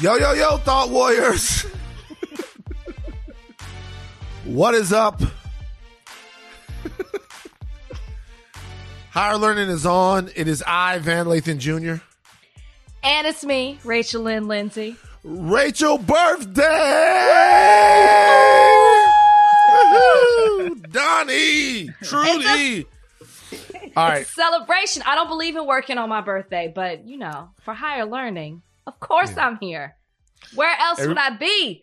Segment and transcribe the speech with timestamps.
[0.00, 1.62] Yo, yo, yo, Thought Warriors.
[4.44, 5.22] what is up?
[9.10, 10.30] Higher Learning is on.
[10.34, 12.02] It is I, Van Lathan Jr.
[13.04, 14.96] And it's me, Rachel Lynn Lindsay.
[15.22, 16.64] Rachel birthday!
[20.90, 21.90] Donnie!
[22.02, 22.86] Trudy!
[23.96, 24.26] All right.
[24.34, 25.02] Celebration.
[25.06, 29.00] I don't believe in working on my birthday, but you know, for higher learning, of
[29.00, 29.46] course Yeah.
[29.46, 29.96] I'm here.
[30.54, 31.82] Where else Every- would I be?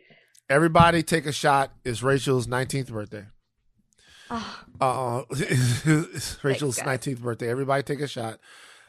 [0.50, 1.72] Everybody take a shot.
[1.86, 3.26] It's Rachel's 19th birthday.
[4.30, 7.50] Oh, Uh, it's Rachel's Thanks, 19th birthday.
[7.50, 8.40] Everybody take a shot.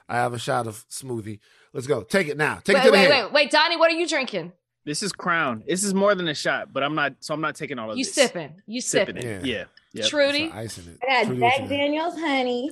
[0.08, 1.38] I have a shot of smoothie.
[1.72, 2.02] Let's go.
[2.02, 2.56] Take it now.
[2.64, 3.24] Take it wait, to the wait, head.
[3.24, 4.52] wait, wait, Donnie, what are you drinking?
[4.84, 5.62] This is Crown.
[5.66, 7.14] This is more than a shot, but I'm not.
[7.20, 8.14] So I'm not taking all of You this.
[8.14, 8.60] sipping.
[8.66, 9.30] You Sipping sipping.
[9.30, 9.46] it.
[9.46, 9.54] Yeah.
[9.58, 9.64] Yeah.
[9.94, 10.06] Yep.
[10.08, 10.48] Trudy.
[10.48, 10.98] Some ice in it.
[11.02, 12.70] I got Trudy, Jack you Daniels honey.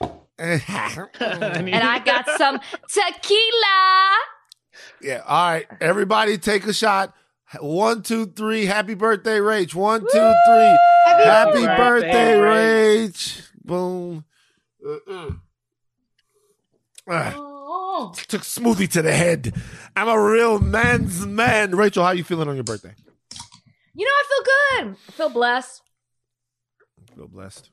[0.40, 4.16] And I got some tequila.
[5.02, 5.22] Yeah.
[5.26, 5.66] All right.
[5.80, 7.14] Everybody take a shot.
[7.60, 8.66] One, two, three.
[8.66, 9.74] Happy birthday, Rach.
[9.74, 10.06] One, two,
[10.46, 10.78] three.
[11.06, 13.42] Happy birthday, birthday, Rach.
[13.64, 14.24] Boom.
[14.86, 15.30] Uh-uh.
[17.10, 17.34] Ah.
[17.36, 18.12] Oh.
[18.28, 19.54] took smoothie to the head.
[19.96, 21.74] I'm a real man's man.
[21.74, 22.94] Rachel, how you feeling on your birthday?
[23.94, 24.96] You know, I feel good.
[25.08, 25.82] I feel blessed.
[27.16, 27.70] Feel blessed.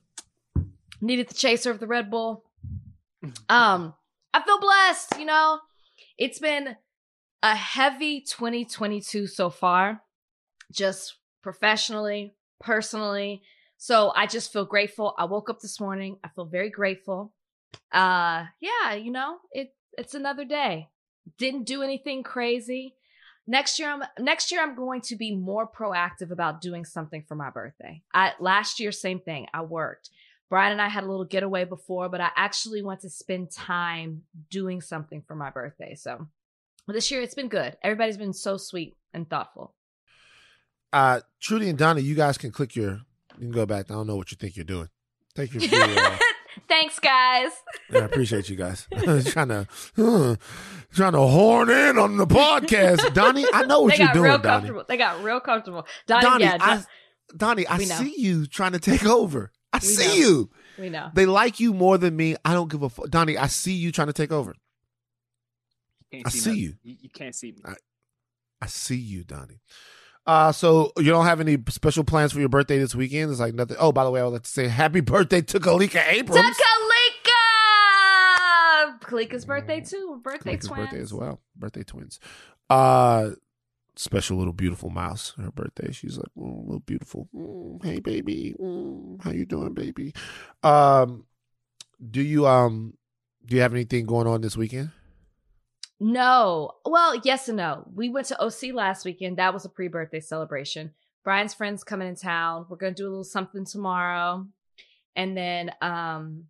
[1.00, 2.44] Needed the chaser of the Red Bull.
[3.48, 3.94] Um,
[4.34, 5.60] I feel blessed, you know.
[6.18, 6.76] It's been
[7.42, 10.02] a heavy 2022 so far,
[10.72, 13.42] just professionally, personally.
[13.78, 15.14] So I just feel grateful.
[15.18, 16.18] I woke up this morning.
[16.24, 17.32] I feel very grateful.
[17.92, 20.88] Uh yeah, you know, it it's another day.
[21.38, 22.94] Didn't do anything crazy.
[23.46, 27.34] Next year I'm next year I'm going to be more proactive about doing something for
[27.34, 28.02] my birthday.
[28.12, 29.46] I last year same thing.
[29.52, 30.10] I worked.
[30.48, 34.22] Brian and I had a little getaway before, but I actually want to spend time
[34.48, 35.96] doing something for my birthday.
[35.96, 36.28] So
[36.94, 37.76] this year it's been good.
[37.82, 39.74] Everybody's been so sweet and thoughtful.
[40.92, 43.00] Uh, Trudy and Donna, you guys can click your.
[43.38, 43.90] You can go back.
[43.90, 44.88] I don't know what you think you're doing.
[45.34, 46.20] Take your video off.
[46.68, 47.50] Thanks, guys.
[47.92, 48.86] I appreciate you guys.
[49.26, 50.36] trying to huh,
[50.94, 53.44] trying to horn in on the podcast, Donnie.
[53.52, 54.70] I know what they you're got doing, real Donnie.
[54.88, 55.86] They got real comfortable.
[56.06, 56.84] Donnie, Donnie, yeah, I,
[57.36, 59.52] Donnie, I see you trying to take over.
[59.72, 60.14] I We see know.
[60.14, 60.50] you.
[60.78, 61.10] we know.
[61.12, 62.36] They like you more than me.
[62.44, 63.10] I don't give a fuck.
[63.10, 64.54] Donnie, I see you trying to take over.
[66.12, 66.62] Can't I see nothing.
[66.62, 66.74] you.
[66.82, 66.96] you.
[67.02, 67.62] You can't see me.
[68.60, 69.60] I see you, Donnie.
[70.26, 73.30] Uh, so you don't have any special plans for your birthday this weekend?
[73.30, 73.76] It's like nothing.
[73.78, 76.56] Oh, by the way, I would like to say happy birthday to Kalika Abrams.
[76.56, 77.32] Takalika!
[79.00, 80.20] Kalika's birthday too.
[80.22, 80.84] Birthday Kalika's twins.
[80.86, 81.40] birthday as well.
[81.54, 82.18] Birthday twins.
[82.68, 83.30] Uh,
[83.94, 85.32] special little beautiful mouse.
[85.36, 85.92] Her birthday.
[85.92, 87.28] She's like, mm, little beautiful.
[87.34, 88.54] Mm, hey, baby.
[88.58, 90.12] Mm, how you doing, baby?
[90.64, 91.26] Um,
[92.10, 92.94] do you um,
[93.44, 94.90] do you have anything going on this weekend?
[95.98, 96.72] No.
[96.84, 97.86] Well, yes and no.
[97.94, 99.38] We went to OC last weekend.
[99.38, 100.92] That was a pre-birthday celebration.
[101.24, 102.66] Brian's friends coming in town.
[102.68, 104.46] We're gonna do a little something tomorrow.
[105.14, 106.44] And then um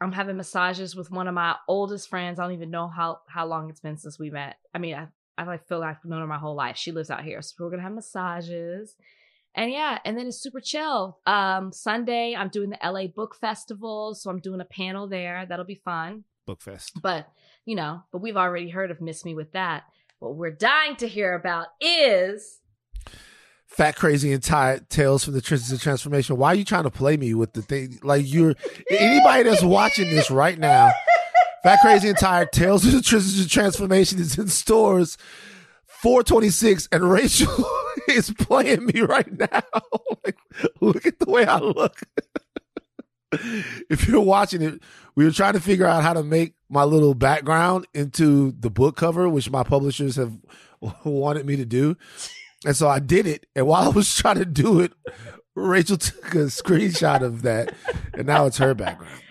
[0.00, 2.38] I'm having massages with one of my oldest friends.
[2.38, 4.56] I don't even know how how long it's been since we met.
[4.74, 5.06] I mean, I
[5.38, 6.76] I like feel like I've known her my whole life.
[6.76, 7.40] She lives out here.
[7.42, 8.94] So we're gonna have massages.
[9.54, 11.18] And yeah, and then it's super chill.
[11.26, 14.14] Um Sunday, I'm doing the LA Book Festival.
[14.14, 15.46] So I'm doing a panel there.
[15.48, 17.00] That'll be fun Book Fest.
[17.02, 17.28] but
[17.66, 19.84] you know, but we've already heard of Miss Me with that.
[20.18, 22.60] What we're dying to hear about is
[23.66, 26.36] Fat, crazy, and tired tales from the trenches of transformation.
[26.36, 27.98] Why are you trying to play me with the thing?
[28.02, 28.54] Like you're
[28.88, 30.92] anybody that's watching this right now.
[31.62, 35.18] Fat, crazy, and tired tales of the trenches of transformation is in stores.
[35.86, 37.68] 426 and Rachel
[38.08, 39.62] is playing me right now.
[40.24, 40.36] like,
[40.80, 42.00] look at the way I look.
[43.90, 44.80] if you're watching it,
[45.14, 48.96] we were trying to figure out how to make my little background into the book
[48.96, 50.38] cover, which my publishers have
[51.04, 51.96] wanted me to do.
[52.64, 53.46] And so I did it.
[53.54, 54.92] And while I was trying to do it,
[55.54, 57.74] Rachel took a screenshot of that,
[58.12, 59.22] and now it's her background.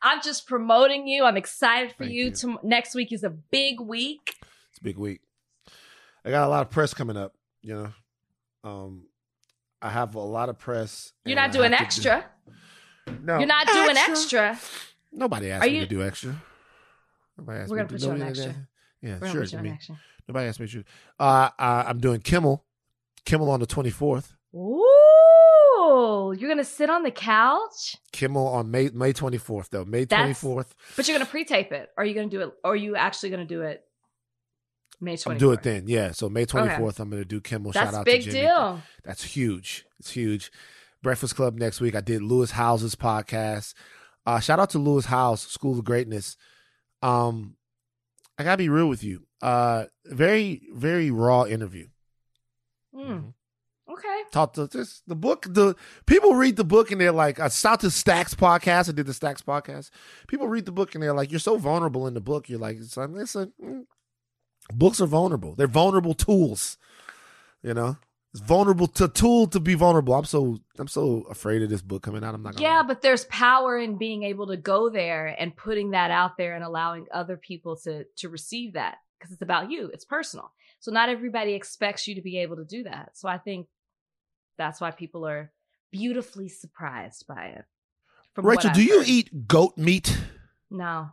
[0.00, 1.24] I'm just promoting you.
[1.24, 2.24] I'm excited for Thank you.
[2.26, 2.30] you.
[2.32, 4.34] To, next week is a big week.
[4.70, 5.20] It's a big week.
[6.24, 7.34] I got a lot of press coming up.
[7.62, 9.06] You know, um,
[9.80, 11.12] I have a lot of press.
[11.24, 12.24] You're not doing extra.
[13.06, 14.58] Do- no, You're not doing extra.
[15.12, 16.34] Nobody asked Are me you- to do extra.
[17.38, 18.46] Nobody asked We're me gonna to put do you on any extra.
[18.48, 18.56] that.
[19.02, 19.40] Yeah, We're gonna sure.
[19.42, 19.98] put you I on mean, action.
[20.28, 20.84] nobody asked me to.
[21.18, 22.64] Uh, uh, I'm doing Kimmel.
[23.24, 24.34] Kimmel on the 24th.
[24.54, 29.84] Ooh, you're gonna sit on the couch, Kimmel on May May 24th though.
[29.84, 30.74] May That's- 24th.
[30.96, 31.90] but you're gonna pre-tape it.
[31.96, 32.52] Are you gonna do it?
[32.64, 33.84] Or are you actually gonna do it
[35.00, 35.32] May 24th?
[35.32, 35.84] I'm do it then.
[35.88, 36.12] Yeah.
[36.12, 37.72] So May 24th, I'm going to do Kimmel.
[37.72, 38.40] That's Shout out big to Jimmy.
[38.46, 38.80] deal.
[39.02, 39.84] That's huge.
[39.98, 40.52] It's huge.
[41.02, 41.94] Breakfast Club next week.
[41.94, 43.74] I did Lewis Howes's podcast.
[44.24, 46.36] Uh, shout out to Lewis Howes, School of Greatness.
[47.02, 47.56] Um,
[48.38, 49.26] I gotta be real with you.
[49.40, 51.88] Uh, very very raw interview.
[52.94, 53.30] Hmm.
[53.90, 54.22] Okay.
[54.30, 55.46] Talk to this the book.
[55.48, 55.74] The
[56.06, 58.88] people read the book and they're like, I saw the Stacks podcast.
[58.88, 59.90] I did the Stacks podcast.
[60.28, 62.48] People read the book and they're like, you're so vulnerable in the book.
[62.48, 63.84] You're like, it's, it's a, mm,
[64.72, 65.54] books are vulnerable.
[65.54, 66.78] They're vulnerable tools.
[67.62, 67.96] You know,
[68.34, 70.14] it's vulnerable to tool to be vulnerable.
[70.14, 72.34] I'm so I'm so afraid of this book coming out.
[72.34, 72.54] I'm not.
[72.54, 76.36] Gonna Yeah, but there's power in being able to go there and putting that out
[76.36, 79.90] there and allowing other people to to receive that because it's about you.
[79.92, 80.52] It's personal.
[80.80, 83.10] So not everybody expects you to be able to do that.
[83.14, 83.68] So I think
[84.56, 85.52] that's why people are
[85.90, 87.64] beautifully surprised by it.
[88.34, 89.08] from Rachel, do you heard.
[89.08, 90.18] eat goat meat?
[90.70, 91.10] No,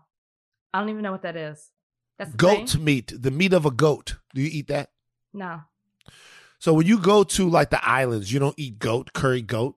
[0.74, 1.70] I don't even know what that is.
[2.18, 2.84] That's Goat thing?
[2.84, 4.18] meat, the meat of a goat.
[4.34, 4.90] Do you eat that?
[5.34, 5.62] No.
[6.60, 9.76] So when you go to like the islands, you don't eat goat, curry goat,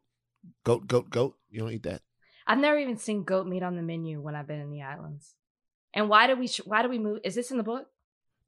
[0.65, 1.37] goat, goat, goat.
[1.51, 2.03] You don't eat that.
[2.47, 5.35] I've never even seen goat meat on the menu when I've been in the islands.
[5.95, 6.49] And why do we?
[6.49, 7.21] sh- Why do we move?
[7.25, 7.87] Is this in the book?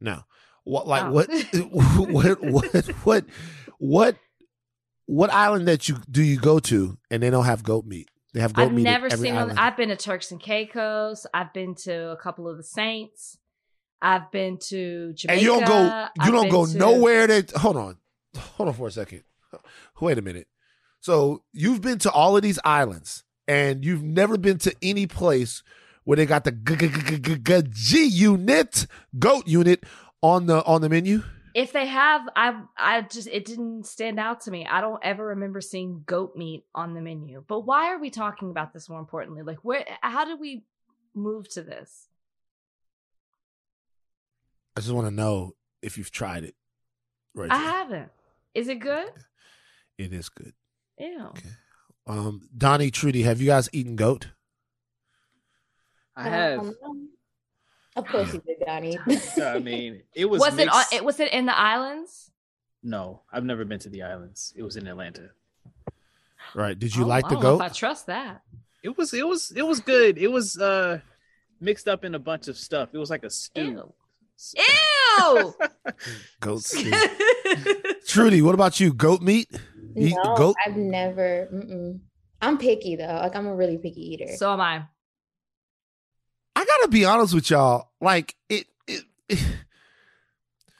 [0.01, 0.23] No.
[0.65, 1.11] What like Oh.
[1.13, 1.31] what
[2.11, 3.25] what what what
[3.79, 4.17] what
[5.07, 8.09] what island that you do you go to and they don't have goat meat?
[8.33, 8.67] They have goat meat.
[8.69, 8.87] I've meat.
[8.87, 9.37] at never seen.
[9.37, 9.59] island.
[9.61, 11.27] I've been to Turks and Caicos.
[11.33, 13.39] I've been to a couple of the Saints.
[14.03, 15.33] I've been to Jamaica.
[15.33, 17.99] and you don't go you I've don't go to- nowhere that hold on.
[18.57, 19.23] Hold on for a second.
[20.01, 20.49] Wait a minute.
[21.01, 25.63] So you've been to all of these islands and you've never been to any place
[26.05, 28.87] where they got the g- g- g- g- g- G unit,
[29.19, 29.85] goat unit
[30.23, 31.23] on the on the menu?
[31.55, 34.67] If they have, I I just it didn't stand out to me.
[34.67, 37.45] I don't ever remember seeing goat meat on the menu.
[37.47, 39.43] But why are we talking about this more importantly?
[39.43, 39.85] Like where?
[40.01, 40.65] How did we
[41.15, 42.09] move to this?
[44.77, 45.53] I just want to know
[45.83, 46.55] if you've tried it.
[47.35, 47.51] Right.
[47.51, 48.11] I haven't.
[48.55, 49.09] Is it good?
[49.99, 50.53] It is good.
[50.99, 51.27] Ew.
[51.31, 51.49] Okay.
[52.06, 54.29] Um, Donnie, Trudy, have you guys eaten goat?
[56.17, 56.61] I have.
[56.61, 57.09] Um,
[57.97, 58.99] of course you did, Donnie.
[59.43, 60.41] I mean, it was.
[60.41, 60.69] Was, it?
[60.69, 62.31] On, mixed- it was it in the islands?
[62.83, 64.53] No, I've never been to the islands.
[64.56, 65.31] It was in Atlanta.
[66.55, 66.79] Right.
[66.79, 67.61] Did you Oh, like I the goat?
[67.62, 68.43] I trust that.
[68.83, 69.15] It was.
[69.15, 69.53] It was.
[69.56, 70.19] It was good.
[70.19, 71.01] It was uh
[71.61, 72.91] mixed up in a bunch of stuff.
[72.93, 73.62] It was like a stew.
[73.65, 73.93] Ew.
[74.57, 75.55] Ew.
[76.41, 76.91] Goat stew.
[78.07, 78.93] Trudy, what about you?
[78.93, 79.49] Goat meat?
[79.95, 80.57] You eat no, goat?
[80.67, 81.49] I've never.
[81.53, 82.01] Mm-mm.
[82.43, 83.07] I'm picky though.
[83.23, 84.37] Like I'm a really picky eater.
[84.37, 84.85] so am I.
[86.57, 87.91] I gotta be honest with y'all.
[88.01, 89.39] Like it, it, it-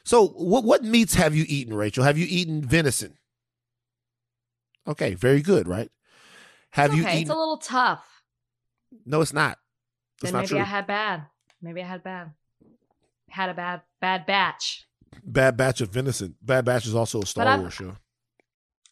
[0.07, 2.05] So what what meats have you eaten, Rachel?
[2.05, 3.17] Have you eaten venison?
[4.87, 5.91] Okay, very good, right?
[6.73, 7.13] Have It's you okay.
[7.13, 7.23] eaten?
[7.23, 8.05] It's a little tough.
[9.07, 9.59] no, it's not.
[10.21, 10.59] That's Then not maybe true.
[10.59, 11.23] I had bad.
[11.63, 12.33] Maybe I had bad.
[13.35, 14.87] Had a bad bad batch.
[15.25, 16.37] Bad Batch of venison.
[16.41, 17.97] Bad Batch is also a Star Wars show.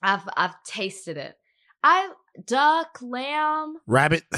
[0.02, 1.36] I've I've tasted it.
[1.84, 2.10] I
[2.44, 3.76] duck, lamb.
[3.86, 4.24] Rabbit.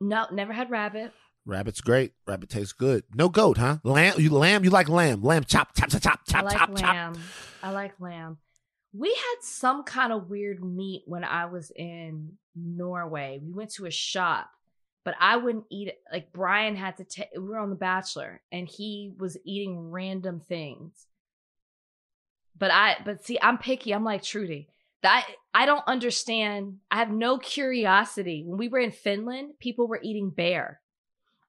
[0.00, 1.12] No, never had rabbit.
[1.44, 2.12] Rabbit's great.
[2.24, 3.02] Rabbit tastes good.
[3.16, 3.78] No goat, huh?
[3.82, 4.14] Lamb.
[4.18, 4.62] You lamb.
[4.62, 5.24] You like lamb.
[5.24, 5.42] Lamb.
[5.42, 5.74] Chop.
[5.74, 5.88] Chop.
[5.88, 6.00] Chop.
[6.02, 6.20] Chop.
[6.28, 6.38] Chop.
[6.38, 6.76] I like Chop.
[6.76, 6.94] Chop.
[6.94, 7.22] lamb.
[7.64, 8.38] I like lamb.
[8.92, 13.40] We had some kind of weird meat when I was in Norway.
[13.42, 14.48] We went to a shop,
[15.08, 16.02] but I wouldn't eat it.
[16.12, 17.28] Like Brian had to take.
[17.32, 21.06] We were on The Bachelor, and he was eating random things.
[22.58, 23.94] But I, but see, I'm picky.
[23.94, 24.68] I'm like Trudy.
[25.02, 26.80] That I don't understand.
[26.90, 28.44] I have no curiosity.
[28.46, 30.82] When we were in Finland, people were eating bear.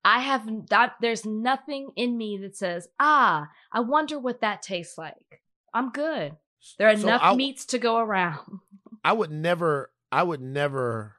[0.06, 0.94] I have that.
[1.02, 5.42] There's nothing in me that says, "Ah, I wonder what that tastes like."
[5.74, 6.38] I'm good.
[6.78, 8.60] There are So enough I- meats to go around.
[9.04, 9.92] I would never.
[10.14, 11.16] I would never.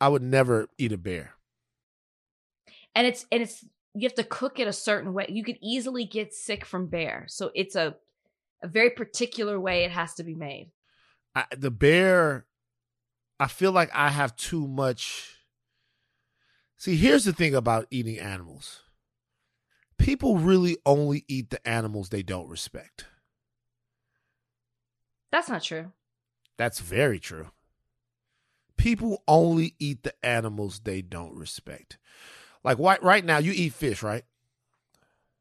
[0.00, 1.34] I would never eat a bear.
[2.94, 5.26] And it's and it's you have to cook it a certain way.
[5.28, 7.96] You could easily get sick from bear, so it's a
[8.62, 10.70] a very particular way it has to be made.
[11.34, 12.46] I, the bear.
[13.38, 15.36] I feel like I have too much.
[16.76, 18.82] See, here's the thing about eating animals.
[19.96, 23.06] People really only eat the animals they don't respect.
[25.30, 25.92] That's not true.
[26.56, 27.48] That's very true.
[28.76, 31.98] People only eat the animals they don't respect.
[32.64, 34.24] Like right, right now, you eat fish, right?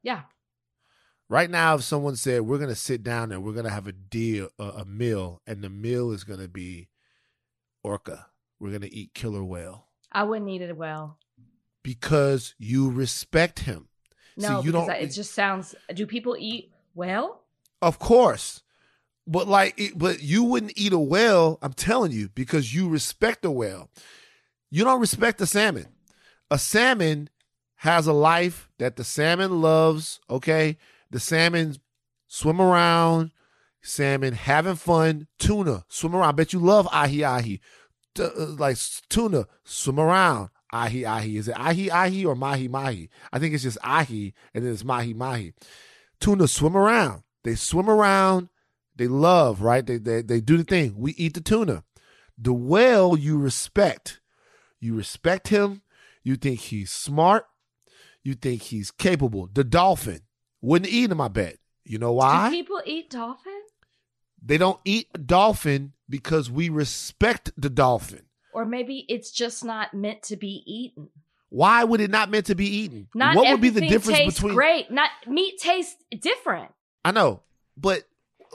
[0.02, 0.22] Yeah,
[1.32, 4.50] Right now, if someone said we're gonna sit down and we're gonna have a deal,
[4.58, 6.88] a, a meal, and the meal is gonna be
[7.84, 8.28] orca,
[8.60, 11.20] we're gonna eat killer whale I wouldn't eat it well.
[11.84, 13.90] because you respect him.
[14.38, 14.90] No, See, you because don't.
[14.96, 15.76] I- it just sounds.
[15.94, 17.42] Do people eat well?
[17.82, 18.64] Of course.
[19.28, 23.46] But like it, but you wouldn't eat a whale, I'm telling you, because you respect
[23.46, 23.92] a whale.
[24.72, 25.86] You don't respect a salmon.
[26.52, 27.30] A salmon
[27.78, 30.78] has a life that the salmon loves, okay?
[31.12, 31.76] The salmon
[32.28, 33.32] swim around,
[33.82, 36.30] salmon having fun, tuna, swim around.
[36.30, 37.62] I bet you love ahi ahi.
[38.16, 38.78] T- uh, like
[39.10, 40.50] tuna, swim around.
[40.72, 41.38] Ahi ahi.
[41.38, 43.10] Is it ahi ahi or mahi mahi?
[43.32, 45.54] I think it's just ahi and then it's mahi mahi
[46.20, 47.24] Tuna swim around.
[47.44, 48.50] They swim around.
[48.96, 49.86] They love, right?
[49.86, 50.96] They, they they do the thing.
[50.98, 51.84] We eat the tuna.
[52.38, 54.20] The whale you respect.
[54.80, 55.82] You respect him.
[56.30, 57.48] You think he's smart.
[58.22, 59.50] You think he's capable.
[59.52, 60.22] The dolphin
[60.62, 61.58] wouldn't eat him, I bet.
[61.84, 62.50] You know Do why?
[62.52, 63.60] people eat dolphin?
[64.40, 68.28] They don't eat dolphin because we respect the dolphin.
[68.54, 71.10] Or maybe it's just not meant to be eaten.
[71.50, 73.08] Why would it not meant to be eaten?
[73.16, 74.92] Not what would be the difference between great.
[74.92, 76.70] Not meat tastes different.
[77.04, 77.42] I know,
[77.76, 78.04] but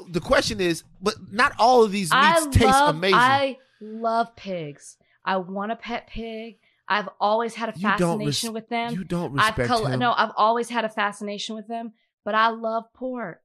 [0.09, 3.19] the question is, but not all of these meats I taste love, amazing.
[3.19, 4.97] I love pigs.
[5.25, 6.59] I want a pet pig.
[6.89, 8.93] I've always had a fascination res- with them.
[8.95, 9.99] you don't I've respect col- him.
[10.01, 11.93] no, I've always had a fascination with them,
[12.25, 13.41] but I love pork.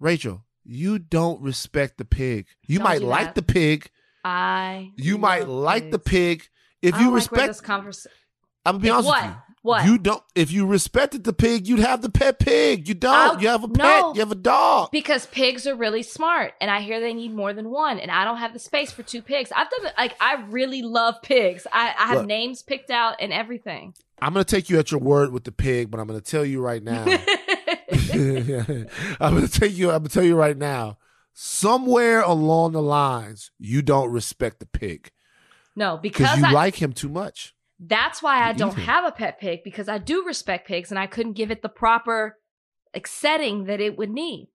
[0.00, 2.46] Rachel, you don't respect the pig.
[2.66, 3.34] You Don't might like that.
[3.34, 3.90] the pig.
[4.24, 6.48] I You might like the pig.
[6.82, 8.16] If you like respect, this conversation.
[8.64, 9.22] I'm gonna be honest what?
[9.24, 9.49] with you.
[9.62, 9.84] What?
[9.84, 10.22] You don't.
[10.34, 12.88] If you respected the pig, you'd have the pet pig.
[12.88, 13.36] You don't.
[13.36, 14.00] I- you have a pet.
[14.00, 14.14] no.
[14.14, 14.90] You have a dog.
[14.90, 18.24] because pigs are really smart, and I hear they need more than one, and I
[18.24, 19.52] don't have the space for two pigs.
[19.54, 21.66] I've done like I really love pigs.
[21.72, 22.26] I, I have Look.
[22.26, 23.94] names picked out and everything.
[24.22, 26.60] I'm gonna take you at your word with the pig, but I'm gonna tell you
[26.62, 27.04] right now.
[28.12, 29.90] I'm gonna take you.
[29.90, 30.98] I'm gonna tell you right now.
[31.32, 35.10] Somewhere along the lines, you don't respect the pig
[35.76, 37.54] no, because because you I, like him too much.
[37.82, 41.06] That's why I don't have a pet pig because I do respect pigs and I
[41.06, 42.36] couldn't give it the proper
[42.94, 44.48] like setting that it would need.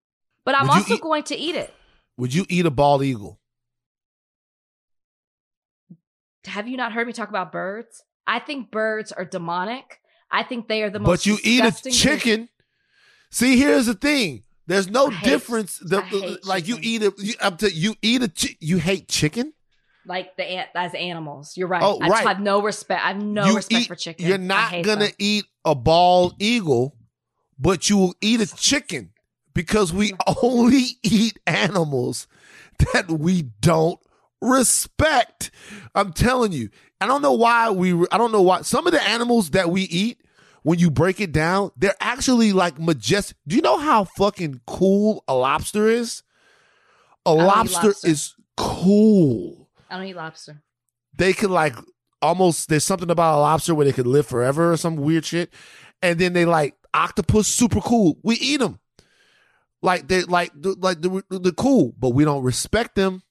[0.44, 1.74] But I'm Would also eat- going to eat it.
[2.18, 3.40] Would you eat a bald eagle?
[6.46, 8.04] Have you not heard me talk about birds?
[8.28, 10.00] I think birds are demonic.
[10.32, 11.08] I think they are the most.
[11.08, 12.50] But you eat a chicken.
[13.32, 14.44] See, here's the thing.
[14.68, 15.78] There's no hate- difference.
[15.80, 19.54] The, like you eat a you, up to you eat a chi- you hate chicken.
[20.08, 21.58] Like the ant as animals.
[21.58, 21.84] You're right.
[21.84, 22.28] Oh, I right.
[22.28, 23.04] have no respect.
[23.04, 24.28] I have no you respect eat, for chicken.
[24.28, 25.14] You're not gonna them.
[25.20, 26.96] eat a bald eagle,
[27.60, 29.12] but you will eat a chicken
[29.54, 32.28] because we only eat animals
[32.94, 34.00] that we don't
[34.42, 35.52] respect.
[35.94, 36.70] I'm telling you.
[37.02, 37.94] I don't know why we.
[38.12, 40.22] I don't know why some of the animals that we eat.
[40.64, 43.38] When you break it down, they're actually like majestic.
[43.48, 46.24] Do you know how fucking cool a lobster is?
[47.24, 48.08] A lobster, lobster.
[48.08, 50.62] is cool I don't eat lobster.
[51.18, 51.76] they could like
[52.22, 55.54] almost there's something about a lobster where they could live forever or some weird shit
[56.02, 58.80] and then they like octopus super cool we eat them
[59.82, 63.22] like they like like they're, they're cool but we don't respect them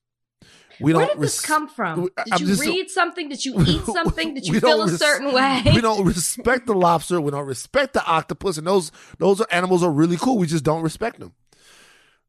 [0.81, 2.03] we Where did this res- come from?
[2.03, 3.29] Did I'm you just- read something?
[3.29, 4.35] Did you eat something?
[4.35, 5.63] Did you feel a res- certain way?
[5.67, 9.83] we don't respect the lobster we don't respect the octopus and those those are animals
[9.85, 11.33] are really cool we just don't respect them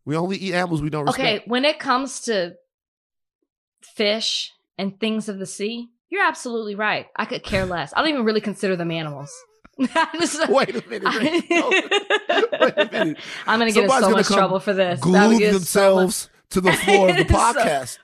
[0.06, 1.26] we only eat animals we don't respect.
[1.26, 2.56] Okay, when it comes to
[3.86, 7.08] fish and things of the sea, you're absolutely right.
[7.16, 7.94] I could care less.
[7.96, 9.34] I don't even really consider them animals.
[9.78, 11.52] wait, a minute, wait
[12.78, 15.02] a minute i'm gonna get in so much trouble for this.
[15.02, 18.00] Glue in so themselves to the floor of the So- podcast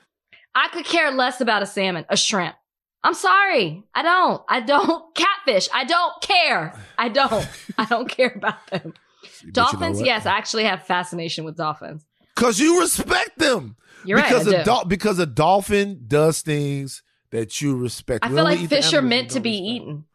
[0.53, 2.55] I could care less about a salmon, a shrimp.
[3.03, 3.83] I'm sorry.
[3.95, 4.41] I don't.
[4.47, 5.15] I don't.
[5.15, 5.69] Catfish.
[5.73, 6.77] I don't care.
[6.97, 7.47] I don't.
[7.77, 8.93] I don't care about them.
[9.21, 12.05] But you know Dolphins, yes, I actually have fascination with dolphins.
[12.35, 13.75] Because you respect them.
[14.05, 14.29] You're right.
[14.29, 14.87] because do.
[14.87, 18.25] because a dolphin does things that you respect.
[18.25, 20.05] I We feel like fish are meant to be eaten.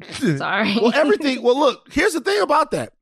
[0.38, 0.76] Sorry.
[0.80, 1.42] well, everything.
[1.42, 1.92] Well, look.
[1.92, 2.92] Here's the thing about that.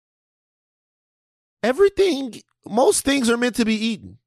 [1.63, 2.35] Everything.
[2.67, 4.19] Most things are meant to be eaten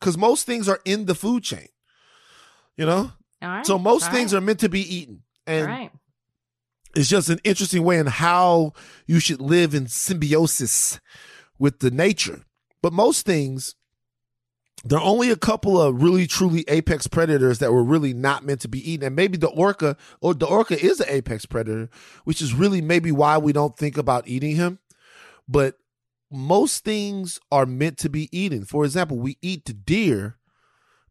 [0.00, 1.68] because most things are in the food chain.
[2.76, 3.12] You know,
[3.42, 3.66] All right.
[3.66, 4.38] so most All things right.
[4.38, 5.90] are meant to be eaten, and right.
[6.94, 8.72] it's just an interesting way in how
[9.06, 11.00] you should live in symbiosis
[11.58, 12.42] with the nature.
[12.82, 13.74] But most things,
[14.88, 18.60] there are only a couple of really truly apex predators that were really not meant
[18.62, 19.06] to be eaten.
[19.06, 21.90] And maybe the orca or the orca is an apex predator,
[22.24, 24.78] which is really maybe why we don't think about eating him.
[25.48, 25.78] But
[26.30, 28.64] most things are meant to be eaten.
[28.64, 30.38] For example, we eat the deer,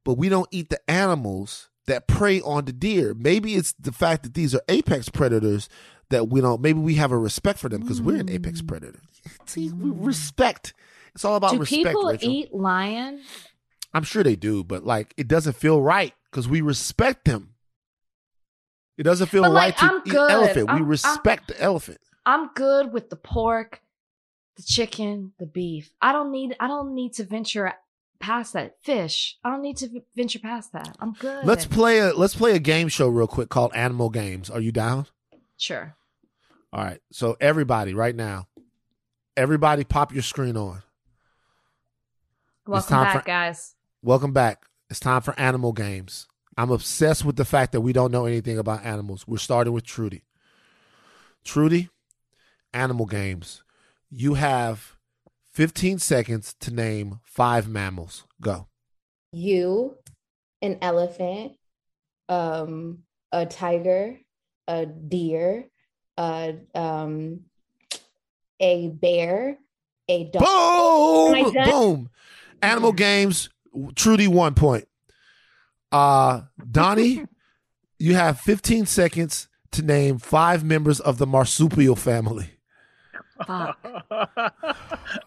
[0.03, 3.13] but we don't eat the animals that prey on the deer.
[3.13, 5.69] Maybe it's the fact that these are apex predators
[6.09, 6.61] that we don't.
[6.61, 8.67] Maybe we have a respect for them because we're an apex mm.
[8.67, 8.99] predator.
[9.45, 10.73] See, we respect.
[11.13, 11.85] It's all about Do respect.
[11.85, 12.29] people Rachel.
[12.29, 13.21] eat lion?
[13.95, 17.55] I'm sure they do, but like it doesn't feel right because we respect them.
[18.97, 20.69] It doesn't feel But, right like, to I'm eat elephant.
[20.69, 21.99] I'm- we I'm- respect the elephant.
[22.25, 23.81] I'm good with the pork,
[24.55, 25.91] the chicken, the beef.
[26.01, 26.55] I don't need.
[26.59, 27.73] I don't need to venture
[28.19, 28.77] past that.
[28.83, 29.37] Fish.
[29.43, 30.95] I don't need to venture past that.
[30.99, 31.45] I'm good.
[31.45, 34.49] Let's play a let's play a game show real quick called Animal Games.
[34.49, 35.07] Are you down?
[35.57, 35.95] Sure.
[36.73, 36.99] All right.
[37.11, 38.47] So everybody, right now,
[39.37, 40.81] everybody, pop your screen on.
[42.65, 43.74] Welcome back, for- guys.
[44.05, 44.67] Welcome back.
[44.87, 46.27] It's time for Animal Games.
[46.55, 49.27] I'm obsessed with the fact that we don't know anything about animals.
[49.27, 50.25] We're starting with Trudy.
[51.43, 51.89] Trudy,
[52.71, 53.63] Animal Games.
[54.11, 54.95] You have
[55.53, 58.27] 15 seconds to name five mammals.
[58.39, 58.67] Go.
[59.31, 59.95] You,
[60.61, 61.53] an elephant,
[62.29, 62.99] um,
[63.31, 64.19] a tiger,
[64.67, 65.65] a deer,
[66.15, 67.39] a um,
[68.59, 69.57] a bear,
[70.07, 70.43] a dog.
[70.43, 71.35] Boom!
[71.35, 71.69] Am I done?
[71.71, 72.09] Boom.
[72.61, 73.49] Animal games,
[73.95, 74.87] Trudy, one point.
[75.91, 76.41] Uh,
[76.71, 77.25] Donnie,
[77.99, 82.51] you have 15 seconds to name five members of the marsupial family.
[83.45, 83.77] Fuck.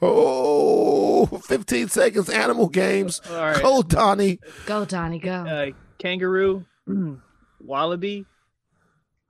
[0.01, 3.21] Oh, 15 seconds, animal games.
[3.31, 3.63] All right.
[3.63, 4.39] Go, Donnie.
[4.67, 5.33] Go, Donnie, go.
[5.33, 6.65] Uh, kangaroo,
[7.61, 8.27] wallaby.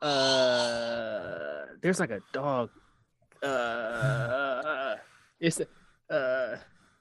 [0.00, 2.70] Uh, there's like a dog.
[3.42, 4.96] Uh,
[5.40, 5.60] it's
[6.10, 6.56] uh,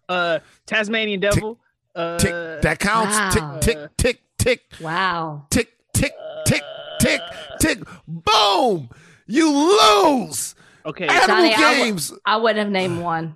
[0.09, 1.59] uh, Tasmanian devil.
[1.97, 2.61] Uh, Tick.
[2.61, 3.15] That counts.
[3.17, 3.57] Wow.
[3.59, 5.45] Tick, tick, tick, tick, wow.
[5.49, 6.13] tick, tick,
[6.45, 6.61] tick,
[6.99, 7.21] tick,
[7.59, 7.79] tick.
[8.07, 8.89] Boom!
[9.25, 10.53] You lose.
[10.85, 11.07] Okay.
[11.07, 12.13] Animal Donnie, I w- games.
[12.25, 13.35] I wouldn't have named one.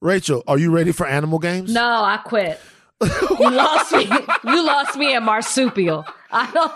[0.00, 1.72] Rachel, are you ready for animal games?
[1.72, 2.60] No, I quit.
[3.02, 4.04] You lost me.
[4.44, 6.04] You lost me at marsupial.
[6.32, 6.72] I don't.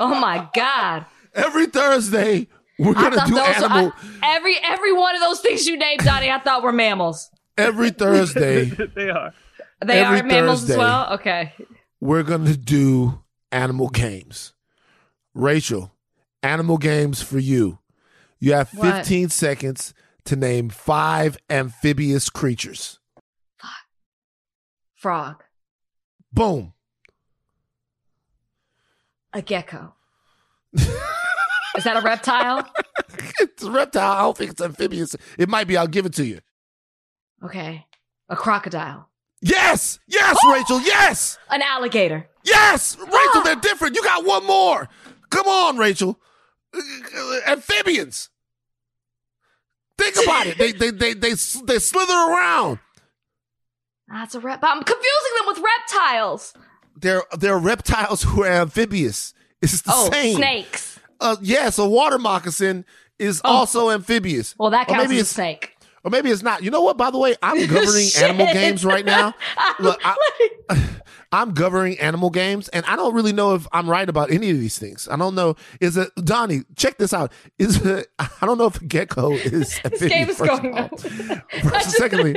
[0.00, 1.04] Oh my god!
[1.34, 3.56] Every Thursday, we're I gonna do those.
[3.56, 3.92] animal.
[4.22, 7.30] I, every every one of those things you named, Donnie, I thought were mammals.
[7.58, 9.32] Every Thursday, they are.
[9.84, 10.74] They Every are mammals Thursday.
[10.74, 11.12] as well.
[11.14, 11.52] Okay.
[12.00, 14.52] we're gonna do animal games.
[15.34, 15.92] Rachel,
[16.42, 17.78] animal games for you.
[18.38, 18.94] You have What?
[19.06, 22.98] 15 seconds to name five amphibious creatures.
[24.94, 25.42] Frog,
[26.32, 26.72] Boom.
[29.34, 29.94] a gecko.
[30.72, 32.66] Is that a reptile?
[33.40, 34.12] It's a reptile.
[34.12, 35.14] I don't think it's amphibious.
[35.38, 35.76] It might be.
[35.76, 36.40] I'll give it to you.
[37.44, 37.86] Okay.
[38.28, 39.08] A crocodile.
[39.44, 39.98] Yes.
[40.06, 40.80] Yes, Rachel.
[40.80, 41.38] Yes.
[41.50, 42.26] An alligator.
[42.44, 42.96] Yes.
[43.12, 43.94] Rachel, they're different.
[43.94, 44.88] You got one more.
[45.30, 46.18] Come on, Rachel.
[47.46, 48.30] Amphibians.
[49.98, 50.58] Think about it.
[50.58, 52.78] They they they they they slither around.
[54.08, 54.58] That's a rep.
[54.62, 56.54] I'm confusing them with reptiles.
[56.96, 59.34] They're they're reptiles who are amphibious.
[59.62, 60.36] It's the Oh, same.
[60.36, 60.98] snakes.
[61.20, 62.84] Uh, yes, a water moccasin
[63.18, 63.50] is Oh.
[63.58, 64.54] also amphibious.
[64.58, 65.73] Well, that counts maybe as a snake.
[66.04, 66.62] Or maybe it's not.
[66.62, 66.96] You know what?
[66.98, 69.34] By the way, I'm governing animal games right now.
[69.80, 70.16] Look, I,
[71.32, 74.58] I'm governing animal games, and I don't really know if I'm right about any of
[74.60, 75.08] these things.
[75.10, 75.56] I don't know.
[75.80, 76.62] Is it Donnie?
[76.76, 77.32] Check this out.
[77.58, 80.28] Is it, I don't know if a gecko is this game amphibious.
[80.30, 80.82] is first of going all.
[80.84, 81.70] on.
[81.70, 82.36] First, secondly,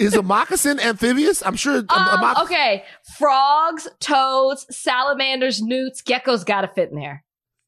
[0.00, 1.42] is a moccasin amphibious?
[1.46, 1.76] I'm sure.
[1.76, 2.84] a- a Um, moc- okay,
[3.16, 7.24] frogs, toads, salamanders, newts, geckos got to fit in there.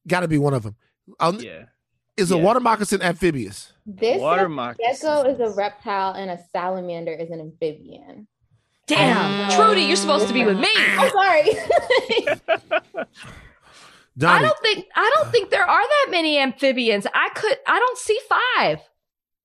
[0.08, 0.76] Got to be one of them.
[1.20, 1.66] Um, Yeah.
[2.16, 3.72] Is a water moccasin amphibious?
[3.84, 8.26] This Water says gecko is a reptile and a salamander is an amphibian.
[8.86, 9.54] Damn, Oh.
[9.56, 10.68] Trudy, you're supposed to be with me.
[10.76, 11.42] I'm sorry.
[14.24, 17.06] I don't think I don't think there are that many amphibians.
[17.14, 18.78] I could I don't see five.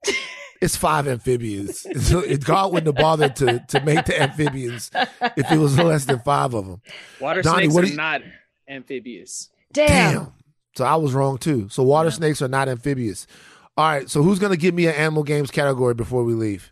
[0.62, 1.86] it's five amphibians.
[2.08, 4.90] So it, God wouldn't have bothered to to make the amphibians
[5.36, 6.82] if it was less than five of them.
[7.20, 8.22] Water Donnie, snakes what are do you- not
[8.70, 9.50] amphibious.
[9.74, 9.88] Damn.
[10.14, 10.34] Damn.
[10.76, 11.68] So I was wrong too.
[11.70, 12.16] So water Yeah.
[12.16, 13.28] snakes are not amphibious.
[13.78, 14.10] All right.
[14.10, 16.72] So who's gonna give me an animal games category before we leave?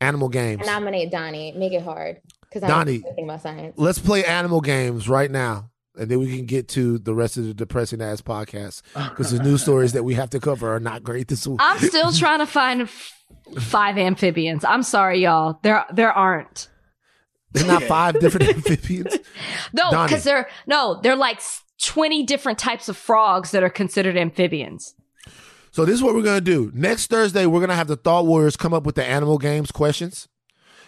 [0.00, 0.64] Animal games.
[0.66, 1.52] Nominate Donnie.
[1.52, 2.20] Make it hard.
[2.42, 3.00] Because I Donnie.
[3.00, 3.74] don't know about science.
[3.76, 7.44] Let's play animal games right now, and then we can get to the rest of
[7.44, 11.02] the depressing ass podcast because the news stories that we have to cover are not
[11.02, 11.58] great this week.
[11.62, 12.88] I'm still trying to find
[13.58, 14.64] five amphibians.
[14.64, 15.58] I'm sorry, y'all.
[15.62, 16.68] There there aren't.
[17.52, 19.14] There's not five different amphibians.
[19.74, 24.16] No, because they're no, they're like s- 20 different types of frogs that are considered
[24.16, 24.94] amphibians.
[25.70, 26.70] So this is what we're gonna do.
[26.74, 30.28] Next Thursday, we're gonna have the Thought Warriors come up with the animal games questions.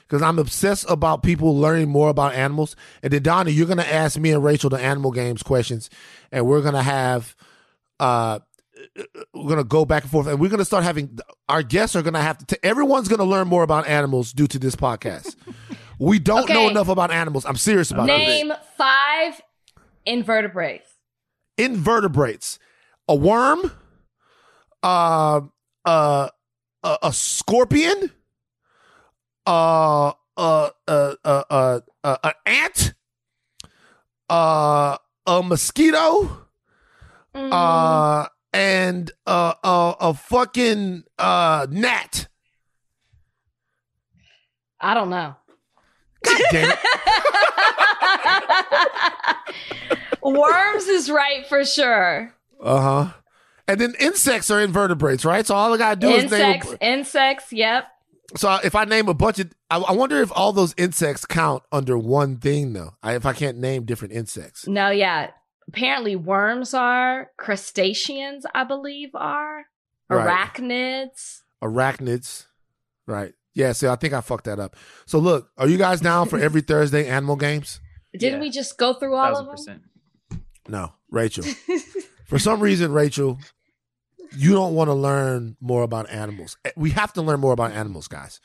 [0.09, 2.75] Because I'm obsessed about people learning more about animals.
[3.01, 5.89] And then Donnie, you're gonna ask me and Rachel the animal games questions,
[6.33, 7.37] and we're gonna have
[8.01, 8.41] uh
[9.33, 12.23] we're gonna go back and forth, and we're gonna start having our guests are gonna
[12.23, 12.47] have to.
[12.47, 15.37] T- everyone's gonna learn more about animals due to this podcast.
[16.01, 17.45] we don't know enough about animals.
[17.45, 18.17] I'm serious about it.
[18.19, 19.41] Name five
[20.07, 20.89] invertebrates.
[21.59, 22.59] Invertebrates,
[23.09, 23.71] a worm,
[24.83, 25.41] uh,
[25.85, 26.29] uh,
[26.83, 28.11] a, a scorpion,
[29.47, 32.95] uh, uh, uh, uh, uh, uh, an ant,
[34.29, 36.37] uh, a mosquito,
[37.33, 42.27] Mm, uh, and uh, uh, a fucking uh, gnat.
[44.81, 45.37] I don't know.
[46.25, 46.79] Damn it!
[50.23, 52.35] Worms is right for sure.
[52.63, 53.13] Uh huh.
[53.67, 55.47] And then insects are invertebrates, right?
[55.47, 56.57] So all I gotta do is name.
[56.57, 57.87] Insects, insects, yep.
[58.37, 61.63] So if I name a bunch of, I, I wonder if all those insects count
[61.73, 62.95] under one thing, though.
[63.03, 64.67] I, if I can't name different insects.
[64.67, 65.31] No, yeah.
[65.69, 69.67] Apparently worms are, crustaceans, I believe, are.
[70.09, 70.27] Right.
[70.27, 71.43] Arachnids.
[71.63, 72.47] Arachnids,
[73.07, 73.35] right?
[73.55, 74.77] Yeah, see, I think I fucked that up.
[75.07, 77.81] So look, are you guys down for every Thursday animal games?
[78.13, 78.41] Didn't Yeah.
[78.41, 79.83] we just go through all Thousand of percent.
[80.69, 81.45] No, Rachel.
[82.27, 83.39] For some reason, Rachel,
[84.37, 86.57] you don't want to learn more about animals.
[86.65, 88.41] Eh, We have to learn more about animals, guys.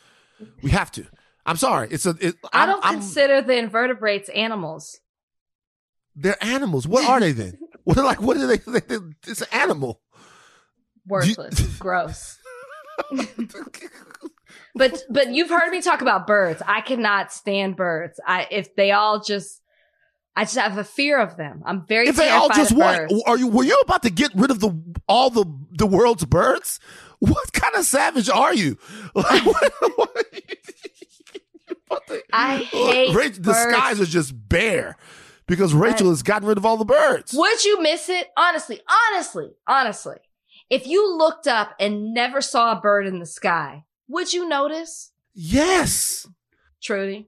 [0.64, 1.06] We have to.
[1.46, 1.90] I'm sorry.
[1.92, 2.16] It's a.
[2.20, 5.00] It, I I'm- don't I'm- consider the invertebrates animals.
[6.16, 6.88] they're animals.
[6.88, 7.60] What are they then?
[7.84, 8.20] What are like?
[8.22, 8.58] What are they?
[8.58, 10.02] they- It's an animal.
[11.06, 11.78] Worthless.
[11.80, 12.40] Gross.
[14.76, 16.62] But but you've heard me talk about birds.
[16.68, 18.20] I cannot stand birds.
[18.28, 19.62] I if they all just
[20.36, 21.64] I just have a fear of them.
[21.66, 23.10] I'm very if they all just what?
[23.26, 23.48] Are you?
[23.48, 26.80] Were you about to get rid of the all the the world's birds?
[27.20, 28.78] What kind of savage are you?
[29.16, 34.98] Like, what, what- You're about to- I hate Rachel, the skies are just bare
[35.48, 37.32] because Rachel has gotten rid of all the birds.
[37.34, 38.28] Would you miss it?
[38.36, 38.82] Honestly,
[39.14, 40.18] honestly, honestly.
[40.70, 45.12] If you looked up and never saw a bird in the sky, would you notice?
[45.34, 46.28] Yes.
[46.82, 47.28] Trudy.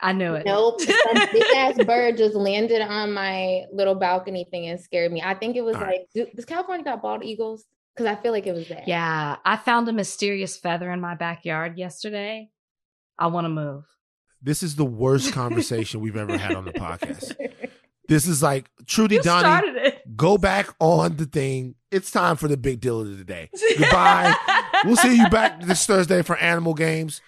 [0.00, 0.46] I knew it.
[0.46, 0.80] Nope.
[0.80, 5.22] Some big ass bird just landed on my little balcony thing and scared me.
[5.22, 6.00] I think it was All right.
[6.00, 7.64] like, do, does California got bald eagles?
[7.94, 8.88] Because I feel like it was that.
[8.88, 12.48] Yeah, I found a mysterious feather in my backyard yesterday.
[13.18, 13.84] I want to move.
[14.40, 17.34] This is the worst conversation we've ever had on the podcast.
[18.08, 19.92] This is like Trudy You Donnie.
[20.20, 21.76] Go back on the thing.
[21.90, 23.48] It's time for the big deal of the day.
[23.78, 24.34] Goodbye.
[24.84, 27.22] We'll see you back this Thursday for animal games.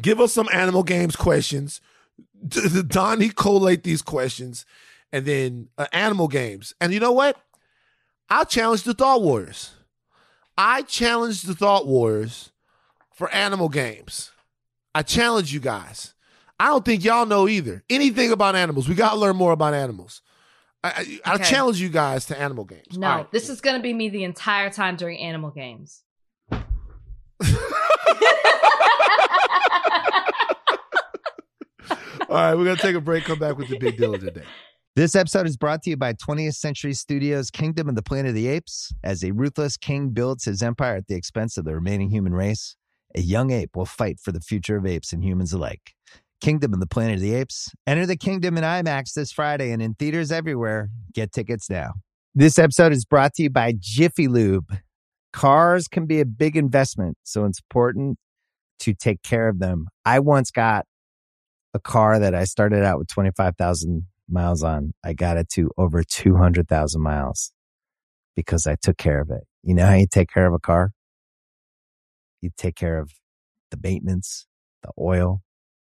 [0.00, 1.82] Give us some animal games questions.
[2.88, 4.64] Donnie collate these questions,
[5.12, 6.72] and then uh, animal games.
[6.80, 7.36] And you know what?
[8.30, 9.72] I'll challenge the Thought Warriors.
[10.56, 12.52] I challenge the Thought Warriors
[13.12, 14.30] for animal games.
[14.94, 16.14] I challenge you guys.
[16.58, 18.88] I don't think y'all know either anything about animals.
[18.88, 20.22] We got to learn more about animals.
[20.82, 21.44] I, I, I Okay.
[21.44, 22.96] challenge you guys to animal games.
[22.96, 23.32] No, All right.
[23.32, 26.02] this is going to be me the entire time during animal games.
[32.28, 33.24] All right, we're gonna take a break.
[33.24, 34.44] Come back with the big deal of the day.
[34.94, 38.34] This episode is brought to you by 20th Century Studios' Kingdom of the Planet of
[38.34, 38.92] the Apes.
[39.02, 42.76] As a ruthless king builds his empire at the expense of the remaining human race,
[43.16, 45.94] a young ape will fight for the future of apes and humans alike.
[46.40, 47.70] Kingdom of the Planet of the Apes.
[47.86, 50.88] Enter the kingdom in IMAX this Friday and in theaters everywhere.
[51.12, 51.92] Get tickets now.
[52.34, 54.76] This episode is brought to you by Jiffy Lube.
[55.32, 58.18] Cars can be a big investment, so it's important
[58.80, 59.86] to take care of them.
[60.04, 60.86] I once got
[61.74, 64.92] a car that I started out with 25,000 miles on.
[65.04, 67.52] I got it to over 200,000 miles
[68.34, 69.44] because I took care of it.
[69.62, 70.92] You know how you take care of a car?
[72.40, 73.10] You take care of
[73.70, 74.46] the maintenance,
[74.82, 75.42] the oil,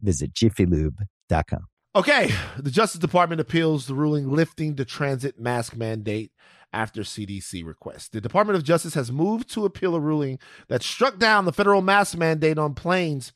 [0.00, 1.66] visit jiffylube.com.
[1.96, 6.32] Okay, the Justice Department appeals the ruling lifting the transit mask mandate
[6.72, 8.12] after CDC request.
[8.12, 11.80] The Department of Justice has moved to appeal a ruling that struck down the federal
[11.80, 13.32] mask mandate on planes,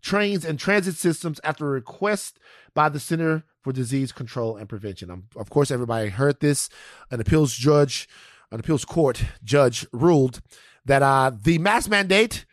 [0.00, 2.38] trains, and transit systems after a request
[2.74, 5.10] by the Center for Disease Control and Prevention.
[5.10, 6.68] Um, of course, everybody heard this.
[7.10, 8.08] An appeals judge,
[8.52, 10.40] an appeals court judge ruled
[10.84, 12.46] that uh, the mask mandate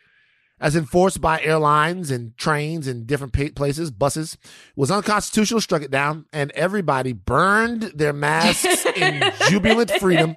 [0.60, 4.38] as enforced by airlines and trains and different places, buses,
[4.76, 10.36] was unconstitutional, struck it down, and everybody burned their masks in jubilant freedom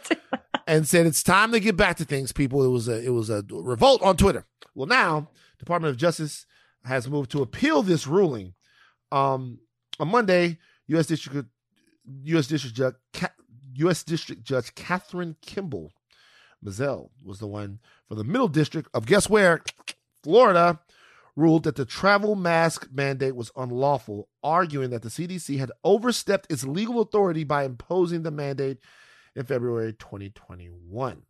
[0.66, 2.64] and said it's time to get back to things, people.
[2.64, 4.46] It was a it was a revolt on Twitter.
[4.74, 6.46] Well, now Department of Justice
[6.84, 8.54] has moved to appeal this ruling.
[9.12, 9.60] Um,
[10.00, 11.06] on Monday, U.S.
[11.06, 11.48] District
[12.24, 12.46] U.S.
[12.46, 12.94] District Judge
[13.74, 14.02] U.S.
[14.02, 15.92] District Judge Kathryn Kimball
[16.64, 19.62] Mizelle was the one for the Middle District of guess where,
[20.22, 20.80] Florida,
[21.34, 26.64] ruled that the travel mask mandate was unlawful, arguing that the CDC had overstepped its
[26.64, 28.78] legal authority by imposing the mandate
[29.34, 31.22] in February 2021.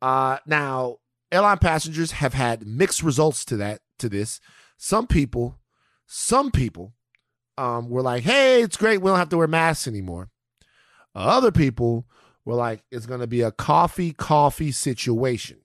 [0.00, 0.98] Uh, now,
[1.32, 4.40] airline passengers have had mixed results to that to this.
[4.76, 5.58] Some people,
[6.06, 6.94] some people,
[7.56, 9.00] um, were like, "Hey, it's great.
[9.00, 10.30] We don't have to wear masks anymore."
[11.14, 12.06] Other people
[12.44, 15.58] were like, "It's going to be a coffee coffee situation."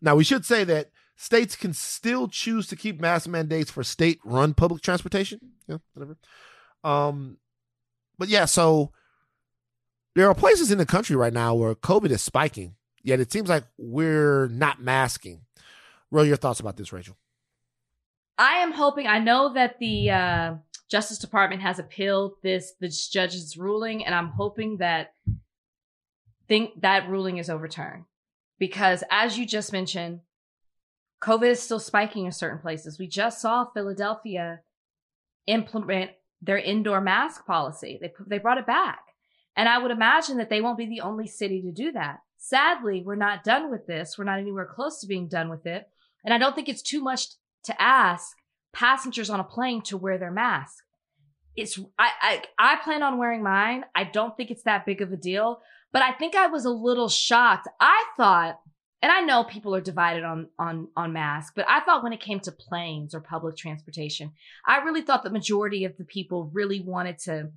[0.00, 4.54] Now, we should say that states can still choose to keep mask mandates for state-run
[4.54, 5.38] public transportation.
[5.68, 6.16] Yeah, whatever.
[6.82, 7.36] Um,
[8.18, 8.90] but yeah, so
[10.14, 13.48] there are places in the country right now where COVID is spiking, yet it seems
[13.48, 15.42] like we're not masking.
[16.10, 17.16] What your thoughts about this, Rachel?
[18.36, 19.06] I am hoping.
[19.06, 20.54] I know that the uh,
[20.90, 25.14] Justice Department has appealed this this judge's ruling, and I'm hoping that
[26.52, 28.04] think that ruling is overturned
[28.58, 30.20] because, as you just mentioned,
[31.22, 32.98] COVID is still spiking in certain places.
[32.98, 34.60] We just saw Philadelphia
[35.46, 36.10] implement
[36.42, 37.98] their indoor mask policy.
[38.02, 39.00] They they brought it back,
[39.56, 42.18] and I would imagine that they won't be the only city to do that.
[42.36, 44.18] Sadly, we're not done with this.
[44.18, 45.88] We're not anywhere close to being done with it,
[46.22, 47.28] and I don't think it's too much
[47.64, 48.36] to ask
[48.74, 50.84] passengers on a plane to wear their mask.
[51.56, 53.86] It's I, I I plan on wearing mine.
[53.94, 56.70] I don't think it's that big of a deal, but I think I was a
[56.70, 57.68] little shocked.
[57.80, 58.58] I thought,
[59.00, 62.20] and I know people are divided on on on masks, but I thought when it
[62.20, 64.32] came to planes or public transportation,
[64.66, 67.50] I really thought the majority of the people really wanted to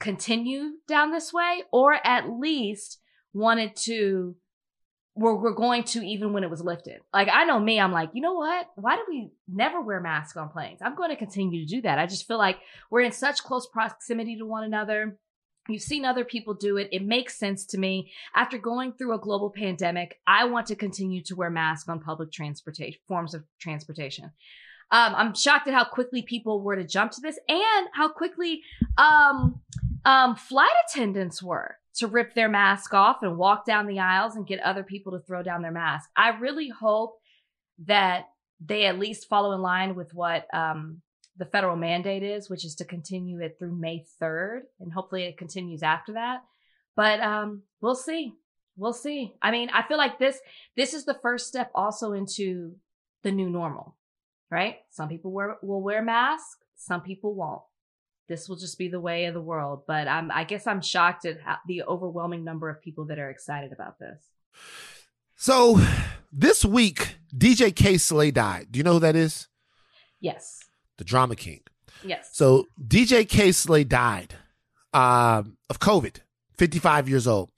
[0.00, 3.00] continue down this way, or at least
[3.32, 4.36] wanted to
[5.18, 7.00] we're, we're going to even when it was lifted.
[7.12, 8.66] Like I know me, I'm like, you know what?
[8.76, 10.78] Why do we never wear masks on planes?
[10.80, 11.98] I'm going to continue to do that.
[11.98, 12.58] I just feel like
[12.90, 15.18] we're in such close proximity to one another.
[15.68, 16.88] You've seen other people do it.
[16.92, 18.10] It makes sense to me.
[18.34, 22.32] After going through a global pandemic, I want to continue to wear masks on public
[22.32, 24.32] transportation forms of transportation.
[24.90, 28.62] Um, I'm shocked at how quickly people were to jump to this and how quickly
[28.96, 29.60] um,
[30.06, 34.46] um, flight attendants were to rip their mask off and walk down the aisles and
[34.46, 36.08] get other people to throw down their mask.
[36.16, 37.18] I really hope
[37.86, 38.28] that
[38.64, 41.02] they at least follow in line with what um,
[41.38, 44.62] the federal mandate is, which is to continue it through May 3rd.
[44.80, 46.42] And hopefully it continues after that.
[46.96, 48.34] But um, we'll see.
[48.76, 49.34] We'll see.
[49.40, 50.38] I mean, I feel like this
[50.76, 52.76] this is the first step also into
[53.22, 53.96] the new normal,
[54.50, 54.76] right?
[54.90, 57.62] Some people wear, will wear masks, some people won't
[58.28, 59.82] this will just be the way of the world.
[59.86, 63.30] But I'm, I guess I'm shocked at how, the overwhelming number of people that are
[63.30, 64.22] excited about this.
[65.34, 65.80] So
[66.32, 68.68] this week, DJ Kay Slay died.
[68.70, 69.48] Do you know who that is?
[70.20, 70.60] Yes.
[70.98, 71.60] The Drama King.
[72.04, 72.30] Yes.
[72.32, 74.34] So DJ Kay Slay died
[74.92, 76.18] um, of COVID,
[76.56, 77.50] 55 years old.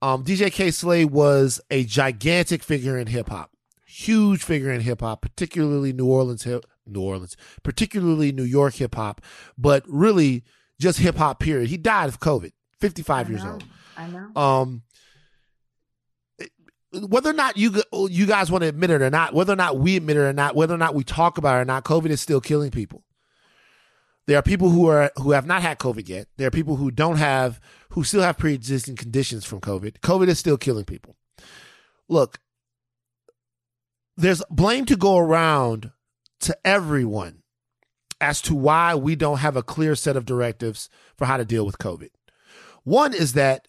[0.00, 3.50] Um, DJ Kay Slay was a gigantic figure in hip hop,
[3.86, 8.94] huge figure in hip hop, particularly New Orleans hip, New Orleans, particularly New York hip
[8.94, 9.20] hop,
[9.56, 10.44] but really
[10.80, 11.40] just hip hop.
[11.40, 11.68] Period.
[11.68, 13.64] He died of COVID, 55 years old.
[13.96, 14.40] I know.
[14.40, 14.82] Um,
[16.92, 19.56] whether or not you oh, you guys want to admit it or not, whether or
[19.56, 21.84] not we admit it or not, whether or not we talk about it or not,
[21.84, 23.04] COVID is still killing people.
[24.26, 26.28] There are people who are who have not had COVID yet.
[26.36, 30.00] There are people who don't have who still have pre-existing conditions from COVID.
[30.00, 31.16] COVID is still killing people.
[32.08, 32.40] Look,
[34.16, 35.92] there's blame to go around
[36.40, 37.42] to everyone
[38.20, 41.64] as to why we don't have a clear set of directives for how to deal
[41.64, 42.10] with COVID.
[42.84, 43.67] One is that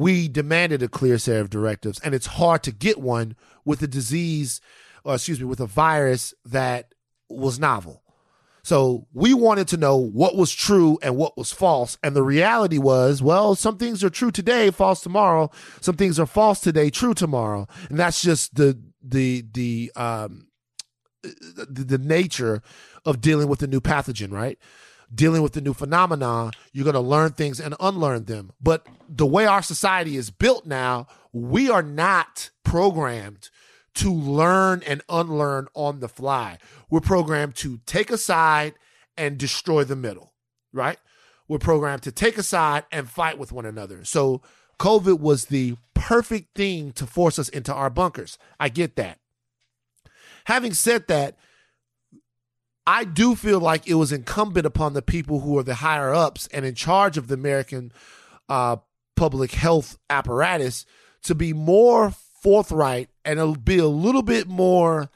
[0.00, 3.36] we demanded a clear set of directives, and it's hard to get one
[3.66, 4.62] with a disease,
[5.04, 6.94] or excuse me, with a virus that
[7.28, 8.02] was novel.
[8.62, 11.98] So we wanted to know what was true and what was false.
[12.02, 15.50] And the reality was, well, some things are true today, false tomorrow.
[15.82, 17.68] Some things are false today, true tomorrow.
[17.90, 20.48] And that's just the the the um
[21.22, 22.62] the, the nature
[23.04, 24.58] of dealing with a new pathogen, right?
[25.12, 28.52] Dealing with the new phenomena, you're going to learn things and unlearn them.
[28.60, 33.50] But the way our society is built now, we are not programmed
[33.94, 36.58] to learn and unlearn on the fly.
[36.88, 38.74] We're programmed to take a side
[39.16, 40.32] and destroy the middle,
[40.72, 40.98] right?
[41.48, 44.04] We're programmed to take a side and fight with one another.
[44.04, 44.42] So
[44.78, 48.38] COVID was the perfect thing to force us into our bunkers.
[48.58, 49.18] I get that.
[50.44, 51.36] Having said that,
[52.86, 56.48] I do feel like it was incumbent upon the people who are the higher ups
[56.48, 57.92] and in charge of the American
[58.48, 58.76] uh,
[59.16, 60.86] public health apparatus
[61.22, 62.10] to be more
[62.42, 65.10] forthright and be a little bit more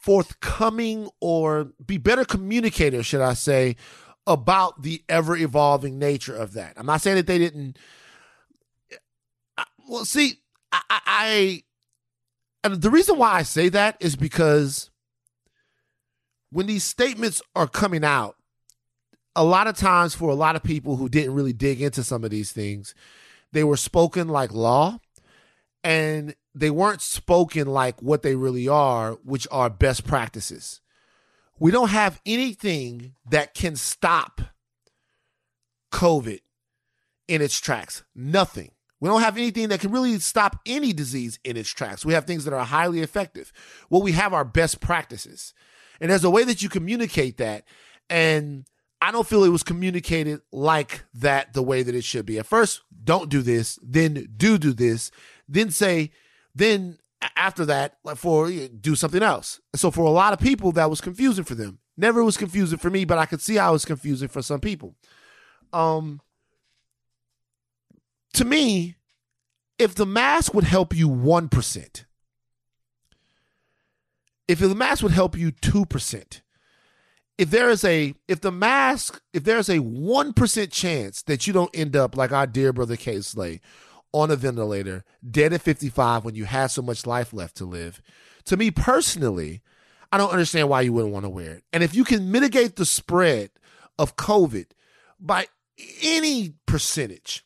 [0.00, 3.76] forthcoming or be better communicators, should I say,
[4.26, 6.74] about the ever evolving nature of that.
[6.76, 7.78] I'm not saying that they didn't.
[9.88, 10.40] Well, see,
[10.72, 11.62] I, I
[12.62, 14.89] and the reason why I say that is because
[16.50, 18.36] when these statements are coming out,
[19.36, 22.24] a lot of times for a lot of people who didn't really dig into some
[22.24, 22.94] of these things,
[23.52, 24.98] they were spoken like law
[25.84, 30.80] and they weren't spoken like what they really are, which are best practices.
[31.58, 34.40] We don't have anything that can stop
[35.92, 36.40] COVID
[37.28, 38.02] in its tracks.
[38.14, 38.72] Nothing.
[38.98, 42.04] We don't have anything that can really stop any disease in its tracks.
[42.04, 43.52] We have things that are highly effective.
[43.88, 45.54] What we have are best practices.
[46.00, 47.64] And there's a way that you communicate that.
[48.08, 48.64] And
[49.02, 52.38] I don't feel it was communicated like that the way that it should be.
[52.38, 55.10] At first, don't do this, then do do this,
[55.48, 56.10] then say,
[56.54, 56.98] then
[57.36, 59.60] after that, like for do something else.
[59.74, 61.78] So for a lot of people, that was confusing for them.
[61.96, 64.60] Never was confusing for me, but I could see how it was confusing for some
[64.60, 64.94] people.
[65.72, 66.20] Um,
[68.34, 68.96] to me,
[69.78, 72.06] if the mask would help you one percent,
[74.50, 76.42] if the mask would help you two percent,
[77.38, 81.52] if there is a if the mask if there's a one percent chance that you
[81.52, 83.60] don't end up like our dear brother Kay Slay
[84.12, 88.02] on a ventilator, dead at 55 when you have so much life left to live,
[88.44, 89.62] to me personally,
[90.10, 91.64] I don't understand why you wouldn't want to wear it.
[91.72, 93.50] And if you can mitigate the spread
[94.00, 94.66] of COVID
[95.20, 95.46] by
[96.02, 97.44] any percentage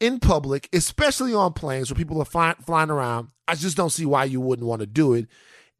[0.00, 4.04] in public, especially on planes where people are fly- flying around, I just don't see
[4.04, 5.28] why you wouldn't want to do it.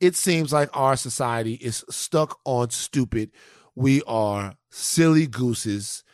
[0.01, 3.31] It seems like our society is stuck on stupid.
[3.75, 6.05] We are silly gooses,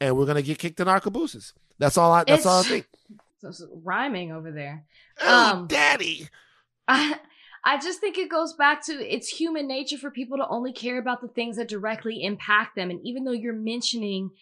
[0.00, 1.52] and we're gonna get kicked in our cabooses.
[1.78, 2.24] That's all I.
[2.24, 2.86] That's all I It's- think.
[3.40, 4.84] So it's rhyming over there.
[5.22, 6.28] Oh, Um, daddy.
[6.88, 7.18] I
[7.64, 10.98] I just think it goes back to it's human nature for people to only care
[10.98, 12.90] about the things that directly impact them.
[12.90, 14.32] And even though you're mentioning,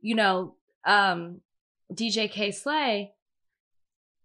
[0.00, 0.54] you know,
[0.86, 1.42] um,
[1.92, 3.12] DJ Kay Slay,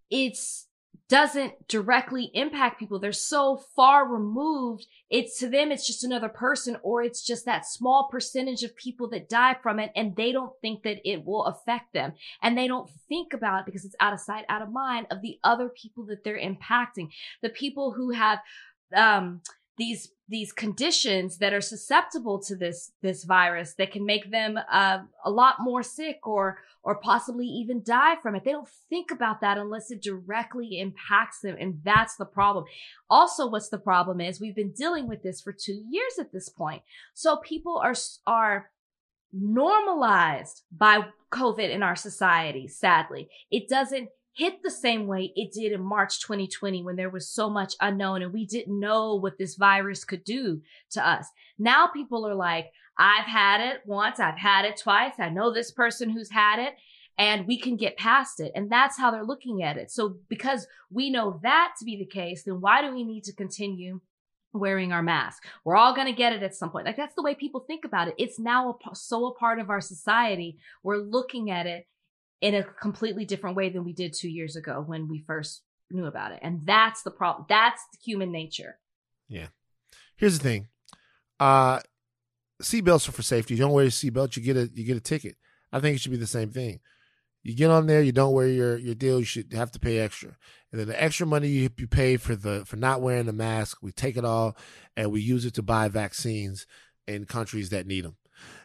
[0.09, 0.67] it's
[1.11, 2.97] doesn't directly impact people.
[2.97, 4.87] They're so far removed.
[5.09, 9.09] It's to them, it's just another person, or it's just that small percentage of people
[9.09, 12.13] that die from it, and they don't think that it will affect them.
[12.41, 15.21] And they don't think about it because it's out of sight, out of mind of
[15.21, 17.09] the other people that they're impacting.
[17.41, 18.39] The people who have
[18.95, 19.41] um
[19.77, 24.99] these these conditions that are susceptible to this this virus that can make them uh,
[25.25, 28.43] a lot more sick or or possibly even die from it.
[28.43, 32.65] They don't think about that unless it directly impacts them, and that's the problem.
[33.09, 36.49] Also, what's the problem is we've been dealing with this for two years at this
[36.49, 36.81] point,
[37.13, 38.71] so people are are
[39.33, 42.67] normalized by COVID in our society.
[42.67, 47.27] Sadly, it doesn't hit the same way it did in March 2020 when there was
[47.27, 51.27] so much unknown and we didn't know what this virus could do to us.
[51.59, 55.71] Now people are like, I've had it once, I've had it twice, I know this
[55.71, 56.75] person who's had it,
[57.17, 58.51] and we can get past it.
[58.55, 59.91] And that's how they're looking at it.
[59.91, 63.33] So because we know that to be the case, then why do we need to
[63.33, 64.01] continue
[64.53, 65.45] wearing our mask?
[65.63, 66.85] We're all going to get it at some point.
[66.85, 68.15] Like that's the way people think about it.
[68.17, 70.57] It's now a, so a part of our society.
[70.83, 71.87] We're looking at it
[72.41, 76.05] in a completely different way than we did two years ago when we first knew
[76.05, 76.39] about it.
[76.41, 77.45] And that's the problem.
[77.47, 78.77] That's the human nature.
[79.29, 79.47] Yeah.
[80.17, 80.67] Here's the thing.
[81.39, 81.79] Uh
[82.61, 83.55] seatbelts are for safety.
[83.55, 85.35] You don't wear your seatbelt, you get a you get a ticket.
[85.71, 86.79] I think it should be the same thing.
[87.43, 89.97] You get on there, you don't wear your, your deal, you should have to pay
[89.97, 90.37] extra.
[90.71, 93.77] And then the extra money you, you pay for the for not wearing the mask,
[93.81, 94.55] we take it all
[94.95, 96.67] and we use it to buy vaccines
[97.07, 98.17] in countries that need them.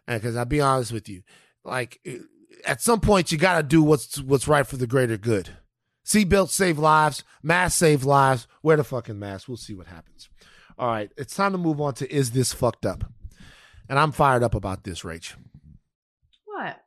[0.06, 1.22] And because I'll be honest with you,
[1.64, 2.00] like
[2.64, 5.50] at some point you got to do what's what's right for the greater good.
[6.04, 8.46] Seatbelts save lives, masks save lives.
[8.62, 9.48] Wear the fucking mask.
[9.48, 10.28] We'll see what happens.
[10.78, 13.04] All right, it's time to move on to is this fucked up?
[13.88, 15.34] And I'm fired up about this, Rach.
[16.44, 16.82] What?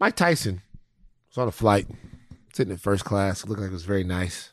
[0.00, 0.62] Mike Tyson
[1.28, 1.86] was on a flight,
[2.52, 3.42] sitting in first class.
[3.42, 4.52] It looked like it was very nice.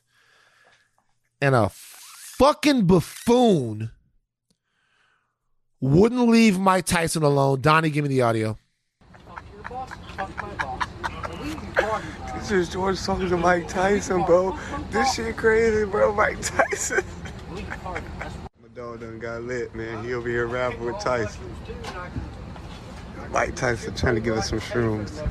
[1.42, 3.92] And a fucking buffoon
[5.82, 7.62] wouldn't leave Mike Tyson alone.
[7.62, 8.58] Donnie, give me the audio.
[12.36, 14.58] This is George talking to Mike Tyson, bro.
[14.92, 16.14] This shit crazy, bro.
[16.14, 17.06] Mike Tyson.
[17.54, 18.02] My
[18.76, 20.04] dog done got lit, man.
[20.04, 21.42] He over here rapping with Tyson.
[23.32, 25.26] Mike Tyson trying to give us some shrooms.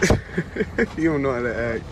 [0.96, 1.84] you don't know how to act.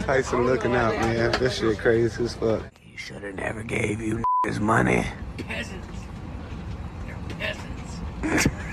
[0.00, 1.32] Tyson looking out, man.
[1.38, 2.62] This shit crazy as fuck.
[2.78, 5.06] He should have never gave you his money.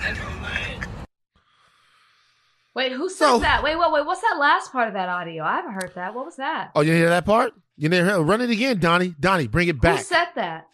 [2.74, 3.64] Wait, who said So- that?
[3.64, 4.06] Wait, wait, wait.
[4.06, 5.44] What's that last part of that audio?
[5.44, 6.14] I haven't heard that.
[6.14, 6.72] What was that?
[6.76, 7.54] Oh, you hear that part?
[7.78, 8.22] You didn't hear?
[8.22, 9.14] Run it again, Donnie.
[9.20, 9.98] Donnie, bring it back.
[9.98, 10.68] Who said that?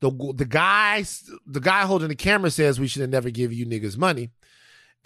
[0.00, 1.02] the the guy
[1.46, 4.30] the guy holding the camera says we should have never give you niggas money,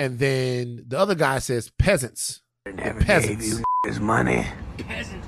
[0.01, 2.43] and then the other guy says peasants.
[2.67, 3.45] Never peasants.
[3.51, 4.47] gave you his money.
[4.79, 5.27] Peasants.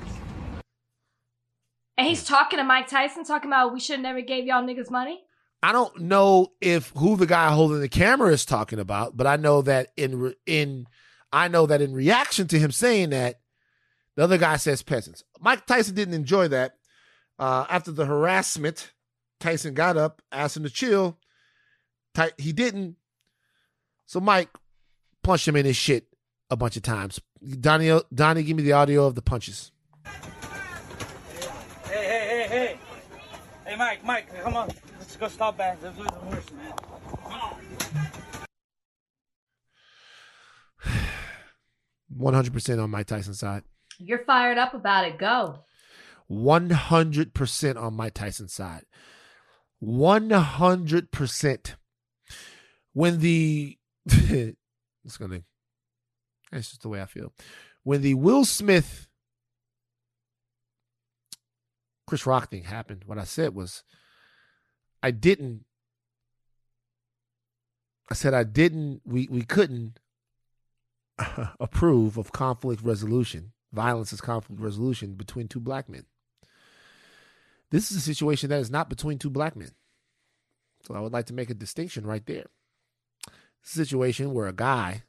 [1.97, 4.91] And he's talking to Mike Tyson, talking about we should have never gave y'all niggas
[4.91, 5.23] money.
[5.63, 9.37] I don't know if who the guy holding the camera is talking about, but I
[9.37, 10.87] know that in in
[11.31, 13.39] I know that in reaction to him saying that,
[14.17, 15.23] the other guy says peasants.
[15.39, 16.75] Mike Tyson didn't enjoy that.
[17.39, 18.91] Uh, after the harassment,
[19.39, 21.17] Tyson got up, asked him to chill.
[22.13, 22.97] Ty- he didn't.
[24.05, 24.49] So Mike
[25.23, 26.07] punched him in his shit
[26.49, 27.21] a bunch of times.
[27.61, 29.71] Donnie, Donnie, give me the audio of the punches.
[30.03, 30.11] Hey,
[31.85, 32.79] hey, hey, hey.
[33.65, 34.69] Hey, Mike, Mike, come on.
[35.23, 35.77] Let's go stop back.
[35.81, 36.73] Let's lose horse, man.
[37.23, 37.55] Come on.
[42.09, 43.63] One hundred percent on Mike Tyson's side.
[43.99, 45.17] You're fired up about it.
[45.17, 45.63] Go.
[46.29, 48.83] 100% on Mike Tyson's side.
[49.81, 51.75] 100%.
[52.93, 55.43] When the, it's going to,
[56.51, 57.33] that's just the way I feel.
[57.83, 59.07] When the Will Smith
[62.07, 63.83] Chris Rock thing happened, what I said was,
[65.03, 65.65] I didn't.
[68.09, 69.01] I said I didn't.
[69.05, 69.99] We we couldn't
[71.59, 76.05] approve of conflict resolution, violence is conflict resolution between two black men.
[77.69, 79.71] This is a situation that is not between two black men.
[80.87, 82.45] So I would like to make a distinction right there.
[83.61, 85.03] Situation where a guy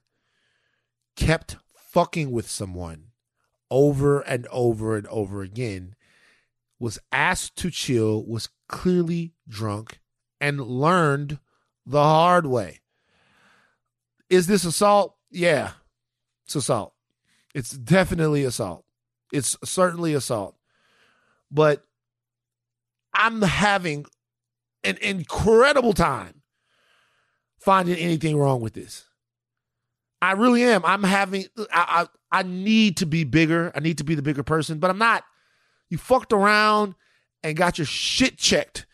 [1.17, 3.09] kept fucking with someone
[3.71, 5.95] over and over and over again
[6.79, 10.01] was asked to chill, was clearly drunk,
[10.41, 11.39] and learned
[11.87, 12.81] the hard way.
[14.29, 15.17] Is this assault?
[15.31, 15.73] Yeah,
[16.45, 16.95] it's assault.
[17.55, 18.85] It's definitely assault.
[19.33, 20.57] It's certainly assault.
[21.51, 21.85] But
[23.13, 24.07] I'm having
[24.83, 26.43] an incredible time
[27.59, 29.07] finding anything wrong with this.
[30.21, 30.85] I really am.
[30.85, 33.71] I'm having I, I I need to be bigger.
[33.75, 35.25] I need to be the bigger person, but I'm not.
[35.95, 36.97] You fucked around
[37.45, 38.85] and got your shit checked.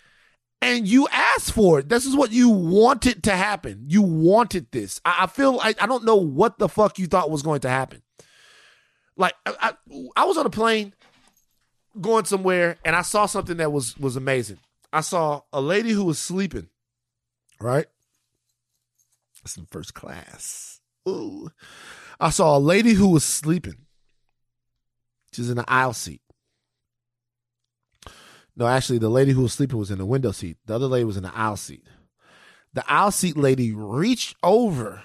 [0.61, 1.89] And you asked for it.
[1.89, 3.87] This is what you wanted to happen.
[3.89, 5.01] You wanted this.
[5.03, 7.71] I, I feel like I don't know what the fuck you thought was going to
[7.71, 8.03] happen.
[9.17, 9.55] Like I,
[9.91, 10.93] I, I was on a plane
[11.99, 14.59] going somewhere and I saw something that was was amazing.
[14.93, 16.69] I saw a lady who was sleeping,
[17.63, 17.87] right?
[19.43, 20.83] It's in first class.
[21.09, 21.51] Ooh.
[22.21, 23.87] I saw a lady who was sleeping.
[25.33, 26.21] She's in the aisle seat.
[28.57, 30.57] No, actually, the lady who was sleeping was in the window seat.
[30.67, 31.87] The other lady was in the aisle seat.
[32.73, 35.03] The aisle seat lady reached over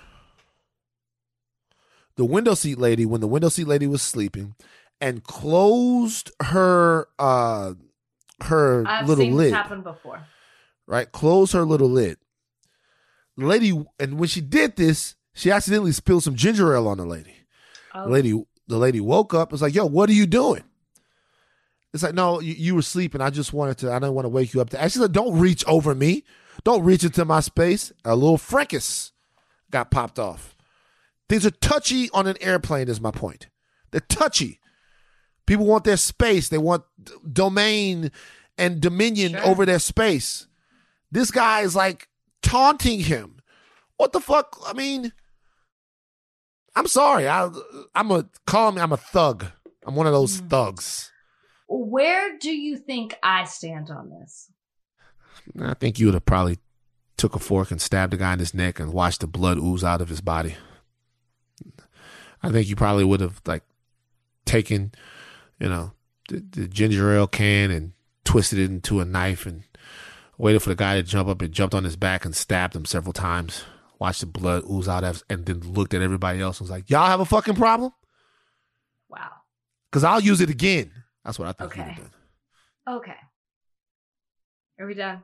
[2.16, 4.56] the window seat lady when the window seat lady was sleeping
[5.02, 7.74] and closed her uh
[8.44, 9.48] her I've little seen lid.
[9.48, 10.26] this happen before.
[10.88, 11.12] Right?
[11.12, 12.18] Close her little lid.
[13.38, 17.06] The lady and when she did this, she accidentally spilled some ginger ale on the
[17.06, 17.36] lady.
[17.94, 18.06] Oh.
[18.06, 20.64] The lady the lady woke up and was like, yo, what are you doing?
[21.96, 23.22] It's like, no, you, you were sleeping.
[23.22, 24.70] I just wanted to, I didn't want to wake you up.
[24.72, 26.26] To, she said, don't reach over me.
[26.66, 27.94] Don't reach into my space.
[28.04, 29.14] A little fracas
[29.72, 30.58] got popped off.
[31.30, 33.48] Things are touchy on an airplane, is my point.
[33.92, 34.60] They're touchy.
[35.48, 36.50] People want their space.
[36.50, 38.12] They want d- domain
[38.58, 39.46] and dominion Sure.
[39.46, 40.48] over their space.
[41.12, 42.10] This guy is like
[42.42, 43.38] taunting him.
[43.96, 44.58] What the fuck?
[44.68, 45.14] I mean,
[46.76, 47.28] I'm sorry.
[47.30, 47.50] I,
[47.96, 48.82] I'm a call me.
[48.82, 49.46] I'm a thug.
[49.86, 50.50] I'm one of those Mm.
[50.50, 51.12] thugs.
[51.68, 54.52] Where do you think I stand on this?
[55.60, 56.60] I think you would have probably
[57.18, 59.84] took a fork and stabbed the guy in his neck and watched the blood ooze
[59.84, 60.56] out of his body.
[62.44, 63.64] I think you probably would have like
[64.46, 64.92] taken,
[65.60, 65.94] you know,
[66.30, 67.94] the, the ginger ale can and
[68.24, 69.64] twisted it into a knife and
[70.38, 72.86] waited for the guy to jump up and jumped on his back and stabbed him
[72.86, 73.64] several times.
[73.98, 76.90] Watched the blood ooze out of, and then looked at everybody else and was like,
[76.90, 77.94] "Y'all have a fucking problem?
[79.08, 79.32] Wow.
[79.90, 80.92] Because I'll use it again."
[81.26, 81.72] That's what I think.
[81.72, 81.82] Okay.
[81.82, 82.98] you'd have done.
[82.98, 83.16] Okay.
[84.80, 85.24] Are we done?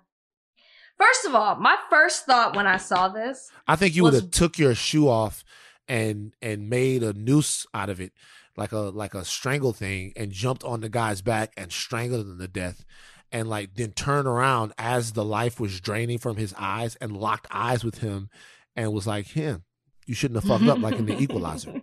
[0.98, 4.32] First of all, my first thought when I saw this, I think you would have
[4.32, 5.44] took your shoe off
[5.88, 8.14] and and made a noose out of it,
[8.56, 12.40] like a like a strangle thing, and jumped on the guy's back and strangled him
[12.40, 12.86] to death,
[13.32, 17.48] and like then turned around as the life was draining from his eyes and locked
[17.52, 18.30] eyes with him,
[18.76, 19.64] and was like, "Him,
[20.06, 21.82] you shouldn't have fucked up like in the Equalizer."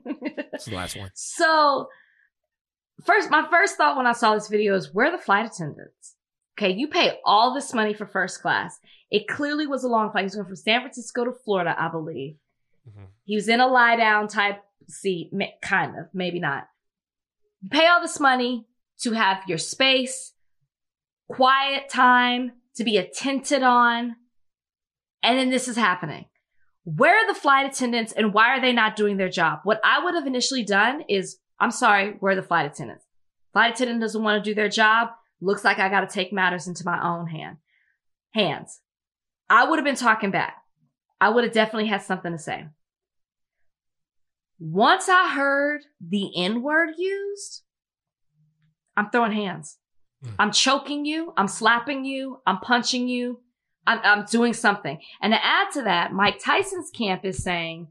[0.53, 1.11] That's the last one.
[1.15, 1.89] So,
[3.05, 6.17] first, my first thought when I saw this video is where are the flight attendants?
[6.59, 8.79] Okay, you pay all this money for first class.
[9.11, 10.23] It clearly was a long flight.
[10.23, 12.37] He was going from San Francisco to Florida, I believe.
[12.89, 13.07] Mhm.
[13.25, 15.33] He was in a lie down type seat,
[15.63, 16.69] kind of, maybe not.
[17.61, 18.67] You pay all this money
[19.01, 20.35] to have your space,
[21.29, 24.17] quiet time, to be attended on,
[25.23, 26.27] and then this is happening.
[26.85, 29.61] Where are the flight attendants and why are they not doing their job?
[29.65, 33.05] What I would have initially done is, I'm sorry, where are the flight attendants?
[33.53, 35.09] Flight attendant doesn't want to do their job.
[35.41, 37.59] Looks like I got to take matters into my own hand.
[38.35, 38.81] Hands.
[39.49, 40.57] I would have been talking back.
[41.21, 42.67] I would have definitely had something to say.
[44.61, 47.63] Once I heard the N word used,
[48.97, 49.79] I'm throwing hands.
[50.25, 50.35] Mm.
[50.39, 51.33] I'm choking you.
[51.37, 52.41] I'm slapping you.
[52.47, 53.41] I'm punching you.
[53.87, 55.01] I'm, I'm doing something.
[55.23, 57.89] And to add to that, Mike Tyson's camp is saying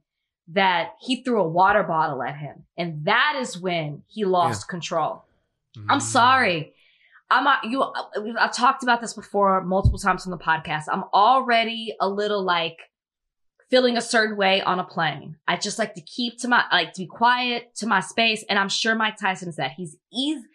[0.49, 2.63] that he threw a water bottle at him.
[2.77, 5.23] And that is when he lost control.
[5.89, 6.01] I'm Mm.
[6.01, 6.73] sorry.
[7.29, 7.83] I'm not, you.
[8.39, 10.85] I've talked about this before multiple times on the podcast.
[10.89, 12.77] I'm already a little like
[13.69, 15.35] feeling a certain way on a plane.
[15.45, 18.57] I just like to keep to my like to be quiet to my space, and
[18.57, 19.71] I'm sure Mike Tyson is that.
[19.71, 20.45] He's easy.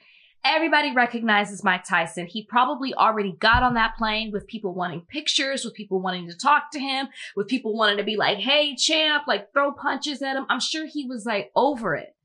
[0.44, 2.26] Everybody recognizes Mike Tyson.
[2.26, 6.36] He probably already got on that plane with people wanting pictures, with people wanting to
[6.36, 10.36] talk to him, with people wanting to be like, hey, champ, like throw punches at
[10.36, 10.46] him.
[10.48, 12.16] I'm sure he was like over it.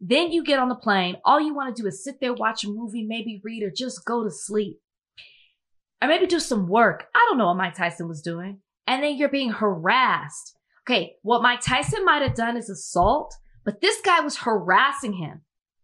[0.00, 1.16] Then you get on the plane.
[1.24, 4.06] All you want to do is sit there, watch a movie, maybe read, or just
[4.06, 4.80] go to sleep.
[6.00, 7.06] Or maybe do some work.
[7.14, 8.60] I don't know what Mike Tyson was doing.
[8.86, 10.56] And then you're being harassed.
[10.88, 13.34] Okay, what Mike Tyson might have done is assault,
[13.64, 15.42] but this guy was harassing him.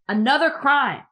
[0.08, 1.02] Another crime.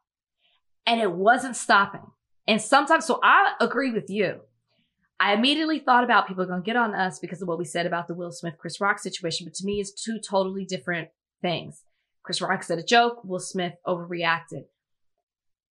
[0.91, 2.03] And it wasn't stopping.
[2.49, 4.41] And sometimes, so I agree with you.
[5.21, 7.87] I immediately thought about people going to get on us because of what we said
[7.87, 11.11] about the Will Smith Chris Rock situation, but to me, it's two totally different
[11.43, 11.85] things.
[12.25, 14.65] Chris Rock said a joke, Will Smith overreacted.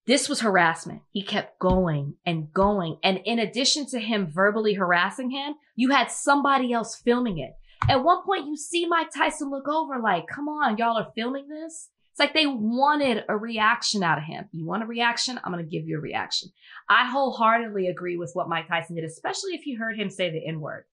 [0.06, 1.02] This was harassment.
[1.12, 2.98] He kept going and going.
[3.04, 7.52] And in addition to him verbally harassing him, you had somebody else filming it.
[7.90, 11.50] At one point, you see Mike Tyson look over like, come on, y'all are filming
[11.50, 11.90] this?
[12.20, 14.50] It's like they wanted a reaction out of him.
[14.52, 15.40] You want a reaction?
[15.42, 16.50] I'm going to give you a reaction.
[16.90, 20.46] I wholeheartedly agree with what Mike Tyson did, especially if you heard him say the
[20.46, 20.84] N word.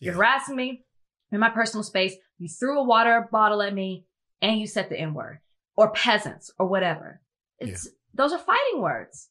[0.00, 0.82] You're harassing me
[1.30, 2.16] in my personal space.
[2.38, 4.06] You threw a water bottle at me
[4.40, 5.38] and you said the N word
[5.76, 7.20] or peasants or whatever.
[7.60, 9.28] It's, those are fighting words.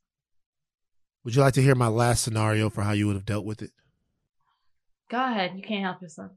[1.26, 3.62] Would you like to hear my last scenario for how you would have dealt with
[3.62, 3.72] it?
[5.10, 5.52] Go ahead.
[5.58, 6.32] You can't help yourself.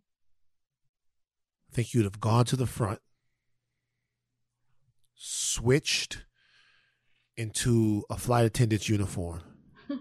[1.70, 2.98] I think you'd have gone to the front,
[5.14, 6.24] switched
[7.36, 9.42] into a flight attendant's uniform,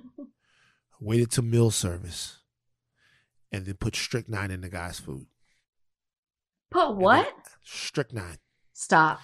[0.99, 2.39] waited to meal service,
[3.51, 5.27] and then put strychnine in the guy's food.
[6.69, 7.33] Put what?
[7.63, 8.37] Strychnine
[8.73, 9.21] Stop.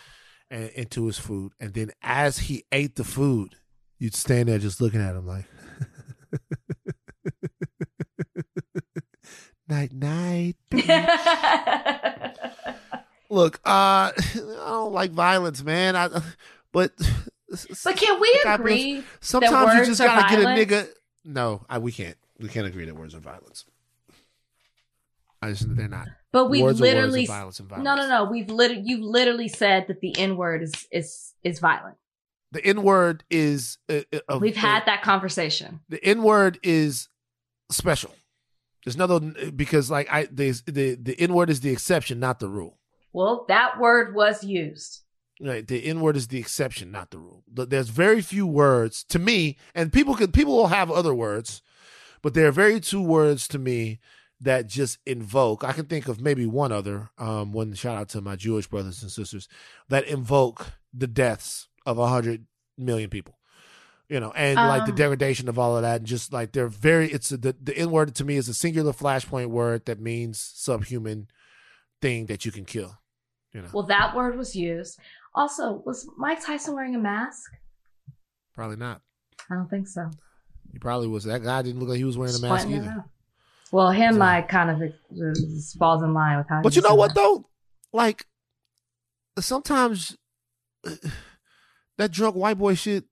[0.52, 1.54] and, into his food.
[1.60, 3.56] And then as he ate the food,
[3.98, 5.46] you'd stand there just looking at him like,
[9.68, 10.56] night, night.
[13.30, 15.96] Look, uh, I don't like violence, man.
[15.96, 16.08] I,
[16.72, 16.92] but
[17.84, 19.04] but can we agree?
[19.22, 20.72] sometimes you words just gotta get a violence?
[20.72, 20.88] nigga.
[21.26, 22.18] No, I, we can't.
[22.40, 23.66] We can't agree that words are violence.
[25.42, 26.08] I just they're not.
[26.32, 27.86] But we words are words and literally violence and violence.
[27.86, 28.30] no, no, no.
[28.30, 31.98] We've literally you've literally said that the N word is is is violent.
[32.52, 33.78] The N word is.
[33.88, 35.82] Uh, uh, We've uh, had that conversation.
[35.88, 37.10] the N word is
[37.72, 38.14] special.
[38.84, 39.20] There's another
[39.52, 42.79] because like I the the the N word is the exception, not the rule.
[43.14, 45.02] Well, that word was used.
[45.42, 47.44] Right, the N word is the exception, not the rule.
[47.48, 51.62] There's very few words to me, and people could people will have other words,
[52.22, 54.00] but there are very two words to me
[54.42, 55.64] that just invoke.
[55.64, 57.10] I can think of maybe one other.
[57.18, 59.48] Um, one shout out to my Jewish brothers and sisters
[59.88, 62.46] that invoke the deaths of a hundred
[62.78, 63.38] million people.
[64.10, 66.68] You know, and like the Um, degradation of all of that, and just like they're
[66.68, 67.12] very.
[67.14, 70.40] It's a, the the N word to me is a singular flashpoint word that means
[70.40, 71.30] subhuman
[72.02, 72.99] thing that you can kill.
[73.54, 75.00] You know, Well, that word was used.
[75.34, 77.52] Also, was Mike Tyson wearing a mask?
[78.54, 79.02] probably not.
[79.50, 80.10] I don't think so.
[80.74, 81.24] He probably was.
[81.24, 83.06] That guy didn't look like he was wearing a mask either.
[83.72, 84.94] Well, him, So- I kind of
[85.78, 86.62] falls in line with how.
[86.62, 87.16] But you know what that.
[87.16, 87.46] though?
[87.94, 88.26] Like
[89.40, 90.18] sometimes
[91.98, 93.06] that drunk white boy shit.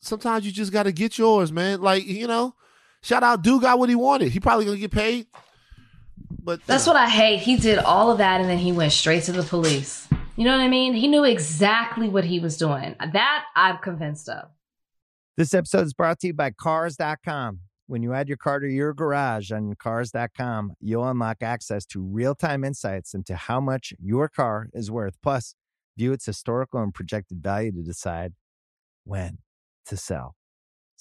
[0.00, 1.80] Sometimes you just got to get yours, man.
[1.80, 2.54] Like you know,
[3.02, 4.32] shout out, dude got what he wanted.
[4.32, 5.26] He probably gonna get paid.
[6.42, 7.40] But That's what I hate.
[7.40, 10.08] He did all of that and then he went straight to the police.
[10.36, 10.94] You know what I mean?
[10.94, 12.96] He knew exactly what he was doing.
[12.98, 14.48] That I'm convinced of.
[15.36, 17.60] This episode is brought to you by Cars.com.
[17.86, 22.34] When you add your car to your garage on Cars.com, you'll unlock access to real
[22.34, 25.16] time insights into how much your car is worth.
[25.22, 25.54] Plus,
[25.96, 28.32] view its historical and projected value to decide
[29.04, 29.38] when
[29.86, 30.36] to sell.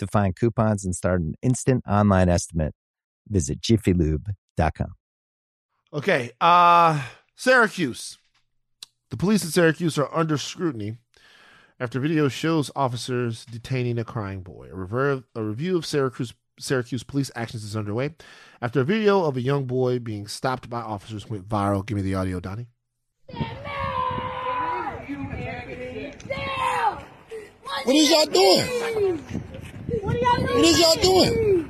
[0.00, 2.72] To find coupons and start an instant online estimate,
[3.28, 4.94] visit jiffylube.com.
[5.92, 7.02] Okay, uh
[7.36, 8.16] Syracuse.
[9.10, 10.96] The police in Syracuse are under scrutiny
[11.78, 14.68] after video shows officers detaining a crying boy.
[14.72, 18.14] A, rever- a review of Syracuse, Syracuse police actions is underway
[18.62, 21.84] after a video of a young boy being stopped by officers went viral.
[21.84, 22.68] Give me the audio, Donnie.
[27.84, 29.42] What is y'all doing?
[30.42, 31.66] What is y'all doing?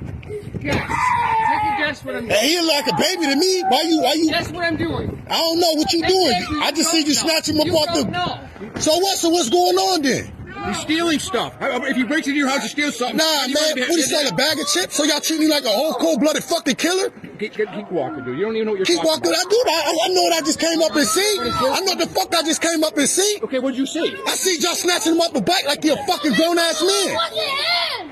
[0.61, 0.75] Guess.
[0.75, 2.39] Take a guess what I'm doing.
[2.39, 3.63] Hey, he like a baby to me.
[3.67, 4.01] Why you?
[4.01, 4.29] Why you?
[4.29, 5.23] Guess what I'm doing.
[5.29, 6.61] I don't know what you doing.
[6.61, 8.03] I just see you snatch him up off the.
[8.11, 8.79] know.
[8.79, 9.17] So what?
[9.17, 10.31] So what's going on then?
[10.63, 11.55] You're stealing stuff.
[11.59, 13.17] If you break into your house, you steal something.
[13.17, 13.63] Nah, You man.
[13.63, 14.31] wanna be- What is that?
[14.31, 14.95] A bag of chips?
[14.95, 17.09] So y'all treat me like a whole cold-blooded fucking killer?
[17.39, 18.37] Keep, keep, keep walking, dude.
[18.37, 19.33] You don't even know what you're Keep talking walking.
[19.33, 19.63] I do.
[19.65, 21.37] I, I know what I just came up and see.
[21.41, 23.39] I know the fuck I just came up and see.
[23.41, 24.15] Okay, what'd you see?
[24.27, 28.11] I see y'all snatching him up a bike like he a fucking grown ass man.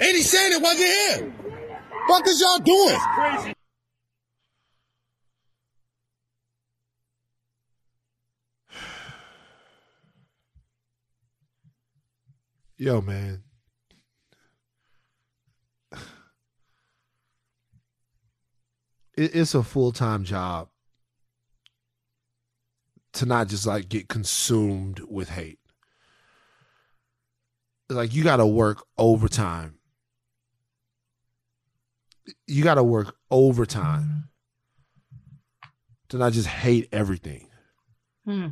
[0.00, 1.34] Ain't he saying it wasn't him?
[2.08, 3.54] Fuck is y'all doing?
[12.76, 13.42] Yo, man.
[19.16, 20.68] It's a full time job
[23.14, 25.58] to not just like get consumed with hate.
[27.88, 29.75] Like you got to work overtime.
[32.46, 34.28] You got to work overtime
[36.08, 37.48] to not just hate everything.
[38.24, 38.48] Hmm.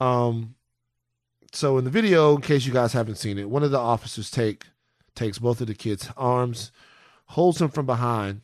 [0.00, 0.54] Um,
[1.52, 4.30] so in the video, in case you guys haven't seen it, one of the officers
[4.30, 4.66] take
[5.14, 6.72] takes both of the kids' arms,
[7.26, 8.40] holds him from behind.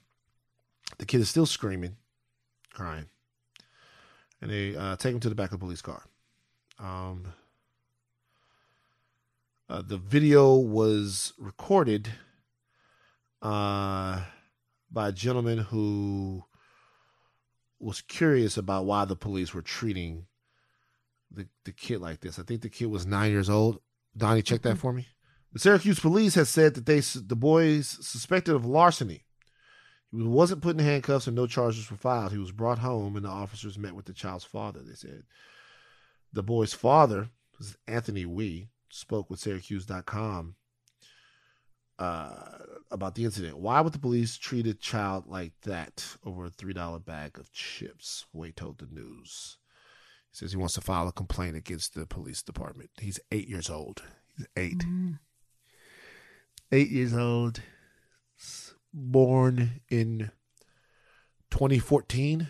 [0.98, 1.96] The kid is still screaming,
[2.72, 3.06] crying,
[4.40, 6.02] and they uh, take him to the back of the police car.
[6.78, 7.26] Um,
[9.70, 12.10] uh, the video was recorded
[13.40, 14.20] uh,
[14.90, 16.42] by a gentleman who
[17.78, 20.26] was curious about why the police were treating
[21.30, 22.38] the, the kid like this.
[22.38, 23.80] I think the kid was nine years old.
[24.16, 25.06] Donnie, check that for me.
[25.52, 29.24] The Syracuse police has said that they the boys suspected of larceny.
[30.12, 32.32] He wasn't put in handcuffs and no charges were filed.
[32.32, 34.80] He was brought home and the officers met with the child's father.
[34.82, 35.22] They said
[36.32, 40.56] the boy's father, is Anthony Wee, spoke with Syracuse.com
[41.98, 42.30] uh,
[42.90, 43.58] about the incident.
[43.58, 47.52] Why would the police treat a child like that over a three dollar bag of
[47.52, 48.26] chips?
[48.32, 49.58] Wade told the news.
[50.30, 52.90] He says he wants to file a complaint against the police department.
[53.00, 54.02] He's eight years old.
[54.36, 54.84] He's 8
[56.72, 57.60] Eight years old.
[58.94, 60.30] Born in
[61.50, 62.48] 2014.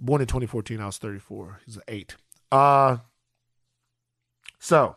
[0.00, 0.80] Born in 2014.
[0.80, 1.60] I was 34.
[1.66, 2.16] He's eight.
[2.50, 2.98] Uh,
[4.58, 4.96] so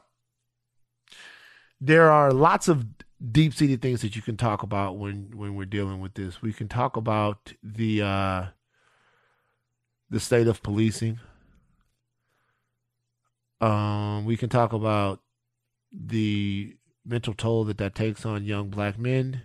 [1.80, 2.86] there are lots of
[3.32, 6.42] deep seated things that you can talk about when when we're dealing with this.
[6.42, 8.46] We can talk about the uh
[10.10, 11.20] the state of policing.
[13.62, 15.22] Um, we can talk about
[15.92, 19.44] the mental toll that that takes on young black men.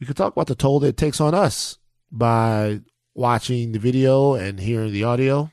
[0.00, 1.78] We could talk about the toll that it takes on us
[2.10, 2.80] by
[3.14, 5.50] watching the video and hearing the audio.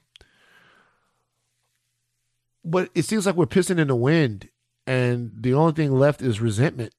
[2.63, 4.49] But it seems like we're pissing in the wind,
[4.85, 6.93] and the only thing left is resentment.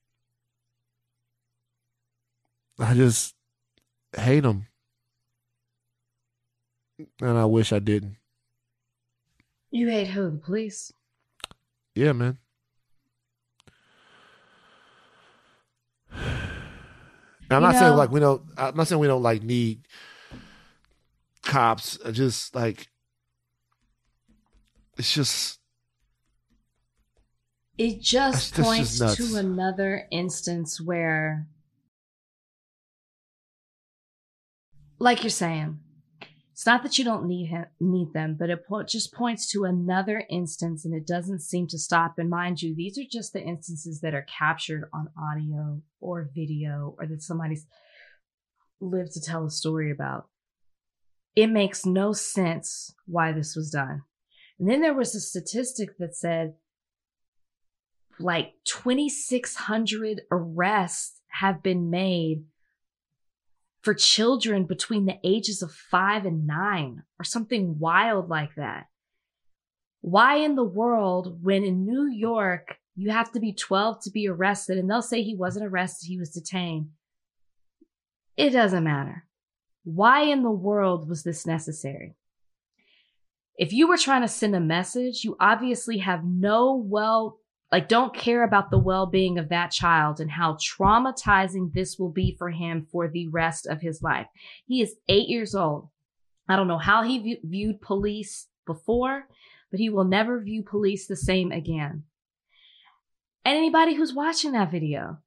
[2.79, 3.35] I just
[4.17, 4.67] hate them.
[7.21, 8.17] And I wish I didn't.
[9.71, 10.31] You hate who?
[10.31, 10.93] The police?
[11.95, 12.39] Yeah, man.
[17.51, 18.43] I'm You not saying like we don't.
[18.57, 19.87] I'm not saying we don't like need
[21.43, 21.99] cops.
[22.11, 22.89] Just like
[25.03, 25.59] it's just
[27.77, 31.49] It just that's points just to another instance where,
[35.01, 35.81] like you're saying,
[36.53, 39.65] it's not that you don't need him, need them, but it po- just points to
[39.65, 42.15] another instance, and it doesn't seem to stop.
[42.17, 46.95] And mind you, these are just the instances that are captured on audio or video,
[46.97, 47.67] or that somebody's
[48.81, 50.29] lived to tell a story about.
[51.35, 54.03] It makes no sense why this was done.
[54.63, 56.55] And then there was a statistic that said
[58.21, 62.45] like 2,600 arrests have been made
[63.81, 68.87] for children between the ages of five and nine or something wild like that.
[70.01, 74.29] Why in the world, when in New York, you have to be 12 to be
[74.29, 76.91] arrested and they'll say he wasn't arrested, he was detained?
[78.37, 79.25] It doesn't matter.
[79.83, 82.15] Why in the world was this necessary?
[83.59, 87.39] If you were trying to send a message, you obviously have no well
[87.71, 92.37] like don't care about the well-being of that child and how traumatizing this will be
[92.39, 94.27] for him for the rest of his life.
[94.67, 95.89] He is 8 years old.
[96.47, 99.27] I don't know how he view- viewed police before,
[99.71, 102.05] but he will never view police the same again.
[103.43, 105.19] And anybody who's watching that video,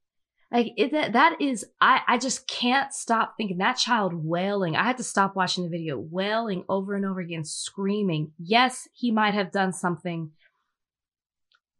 [0.55, 4.77] like it, that, that is, I, I just can't stop thinking that child wailing.
[4.77, 8.31] I had to stop watching the video, wailing over and over again, screaming.
[8.39, 10.31] Yes, he might have done something,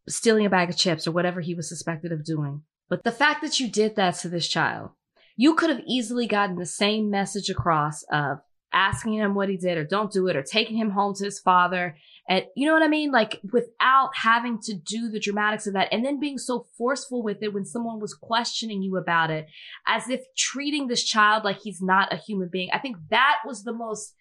[0.09, 2.63] stealing a bag of chips or whatever he was suspected of doing.
[2.89, 4.89] But the fact that you did that to this child,
[5.37, 8.39] you could have easily gotten the same message across of
[8.75, 11.39] asking him what he did or don't do it or taking him home to his
[11.39, 11.95] father
[12.27, 13.11] and you know what I mean?
[13.11, 17.43] Like without having to do the dramatics of that and then being so forceful with
[17.43, 19.47] it when someone was questioning you about it,
[19.85, 22.69] as if treating this child like he's not a human being.
[22.73, 24.15] I think that was the most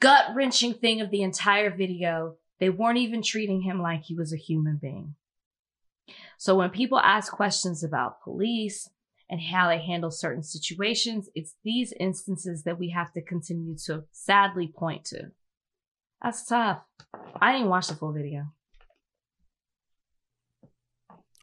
[0.00, 2.36] gut wrenching thing of the entire video.
[2.60, 5.16] They weren't even treating him like he was a human being.
[6.38, 8.88] So when people ask questions about police
[9.30, 14.04] and how they handle certain situations, it's these instances that we have to continue to
[14.12, 15.30] sadly point to.
[16.22, 16.82] That's tough.
[17.40, 18.52] I didn't watch the full video.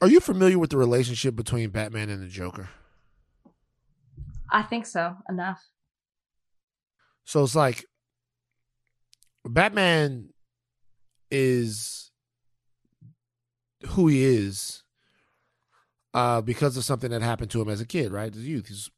[0.02, 2.70] Are you familiar with the relationship between Batman and the Joker?
[4.52, 5.18] I think so.
[5.28, 5.62] Enough.
[7.26, 7.86] So it's like
[9.46, 10.30] Batman
[11.30, 12.12] is
[13.90, 14.84] who he is
[16.14, 18.34] uh, because of something that happened to him as a kid, right?
[18.34, 18.90] As a youth, he's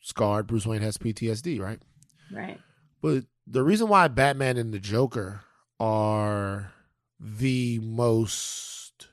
[0.00, 0.46] scarred.
[0.46, 1.80] Bruce Wayne has PTSD, right?
[2.32, 2.60] Right.
[3.00, 5.42] But the reason why Batman and the Joker
[5.80, 6.72] are
[7.18, 9.08] the most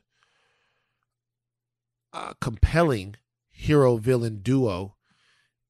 [2.14, 3.16] uh, compelling
[3.50, 4.95] hero villain duo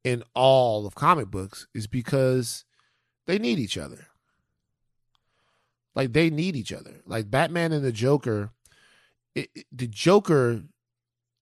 [0.03, 2.65] in all of comic books is because
[3.27, 4.07] they need each other.
[5.95, 7.01] Like they need each other.
[7.05, 8.51] Like Batman and the Joker,
[9.35, 10.63] it, it, the Joker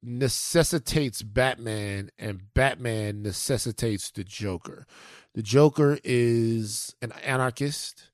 [0.01, 4.85] necessitates Batman and Batman necessitates the Joker.
[5.33, 8.09] The Joker is an anarchist,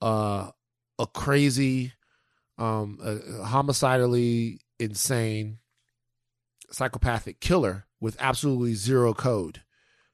[0.00, 0.50] uh,
[0.98, 1.92] a crazy,
[2.56, 5.58] um, a, homicidally insane,
[6.70, 9.62] psychopathic killer with absolutely zero code.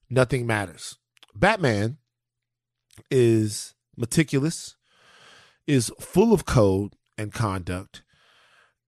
[0.09, 0.99] Nothing matters.
[1.35, 1.99] Batman
[3.11, 4.77] is meticulous,
[5.67, 8.03] is full of code and conduct,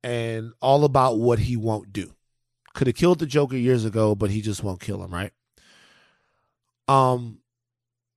[0.07, 2.15] and all about what he won't do.
[2.75, 5.33] Could have killed the Joker years ago, but he just won't kill him, right?
[6.87, 7.39] Um,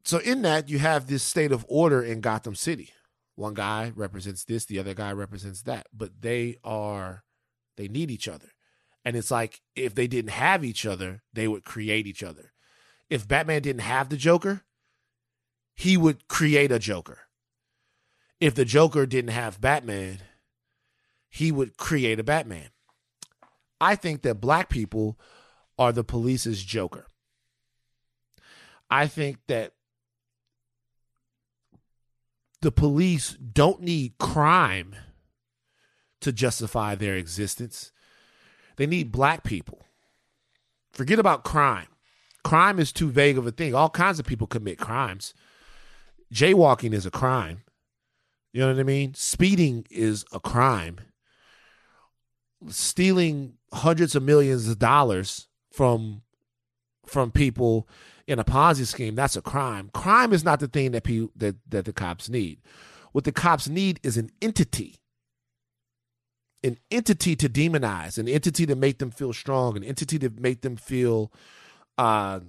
[0.06, 2.92] so in that you have this state of order in Gotham City.
[3.34, 7.24] One guy represents this, the other guy represents that, but they are
[7.76, 8.50] they need each other.
[9.04, 12.52] And it's like if they didn't have each other, they would create each other.
[13.10, 14.62] If Batman didn't have the Joker,
[15.74, 17.22] he would create a Joker.
[18.40, 20.20] If the Joker didn't have Batman,
[21.30, 22.70] he would create a Batman.
[23.80, 25.18] I think that black people
[25.78, 27.06] are the police's Joker.
[28.90, 29.74] I think that
[32.62, 34.96] the police don't need crime
[36.22, 37.92] to justify their existence.
[38.76, 39.86] They need black people.
[40.92, 41.88] Forget about crime.
[42.44, 43.76] Crime is too vague of a thing.
[43.76, 45.34] All kinds of people commit crimes.
[46.34, 47.62] Jaywalking is a crime.
[48.52, 49.14] You know what I mean?
[49.14, 51.00] Speeding is a crime.
[52.68, 56.22] Stealing hundreds of millions of dollars from
[57.06, 57.88] from people
[58.28, 59.90] in a Ponzi scheme, that's a crime.
[59.94, 62.60] Crime is not the thing that people that, that the cops need.
[63.12, 64.98] What the cops need is an entity.
[66.64, 70.62] An entity to demonize, an entity to make them feel strong, an entity to make
[70.62, 71.32] them feel
[71.98, 72.42] uh,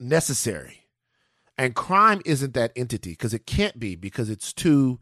[0.00, 0.86] necessary.
[1.56, 5.00] And crime isn't that entity because it can't be because it's too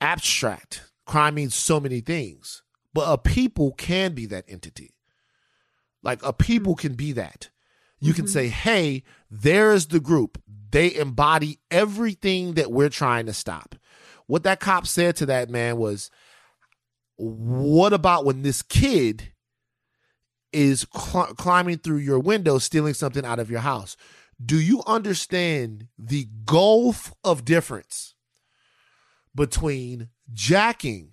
[0.00, 0.90] abstract.
[1.06, 2.62] Crime means so many things,
[2.96, 4.94] but a people can be that entity.
[6.02, 7.50] Like a people can be that.
[8.00, 8.32] You can mm-hmm.
[8.32, 10.40] say, hey, there's the group.
[10.70, 13.74] They embody everything that we're trying to stop.
[14.26, 16.10] What that cop said to that man was,
[17.16, 19.30] what about when this kid
[20.50, 23.98] is cl- climbing through your window, stealing something out of your house?
[24.42, 28.14] Do you understand the gulf of difference
[29.34, 31.12] between jacking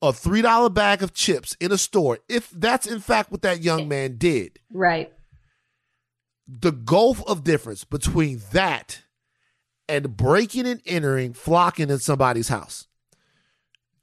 [0.00, 3.88] a $3 bag of chips in a store, if that's in fact what that young
[3.88, 4.60] man did?
[4.72, 5.12] Right
[6.48, 9.02] the gulf of difference between that
[9.86, 12.86] and breaking and entering, flocking in somebody's house.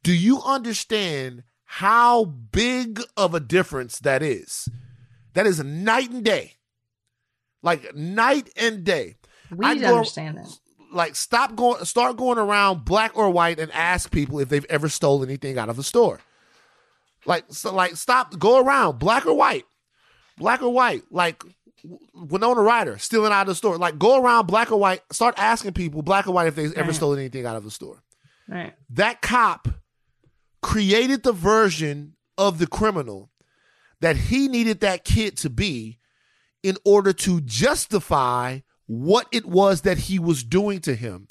[0.03, 4.69] Do you understand how big of a difference that is?
[5.33, 6.53] That is night and day.
[7.63, 9.15] Like night and day.
[9.49, 10.59] We need to understand that.
[10.95, 14.87] Like stop going start going around black or white and ask people if they've ever
[14.89, 16.19] stolen anything out of a store.
[17.25, 19.65] Like so like stop go around black or white.
[20.37, 21.03] Black or white.
[21.11, 21.43] Like
[22.13, 23.77] Winona Ryder stealing out of the store.
[23.77, 26.83] Like go around black or white, start asking people black or white if they ever
[26.83, 26.95] Right.
[26.95, 28.01] stolen anything out of the store.
[28.47, 28.73] Right.
[28.89, 29.67] That cop
[30.61, 33.31] created the version of the criminal
[34.01, 35.99] that he needed that kid to be
[36.63, 41.27] in order to justify what it was that he was doing to him.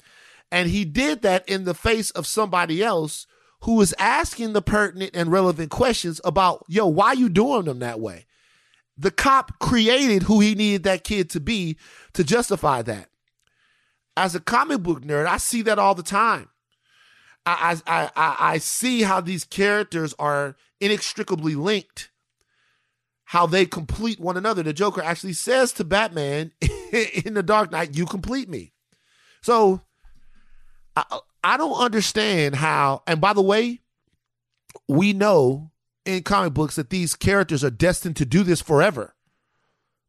[0.51, 3.27] And he did that in the face of somebody else
[3.61, 7.99] who was asking the pertinent and relevant questions about, yo, why you doing them that
[7.99, 8.25] way?
[8.97, 11.77] The cop created who he needed that kid to be
[12.13, 13.09] to justify that.
[14.15, 16.49] As a comic book nerd, I see that all the time.
[17.45, 22.11] I I I, I- I see how these characters are inextricably linked,
[23.25, 24.63] how they complete one another.
[24.63, 26.51] The Joker actually says to Batman
[27.25, 28.73] in The Dark Knight, "You complete me."
[29.41, 29.81] So
[30.95, 33.03] I I don't understand how.
[33.05, 33.81] And by the way,
[34.87, 35.71] we know
[36.05, 39.13] in comic books that these characters are destined to do this forever.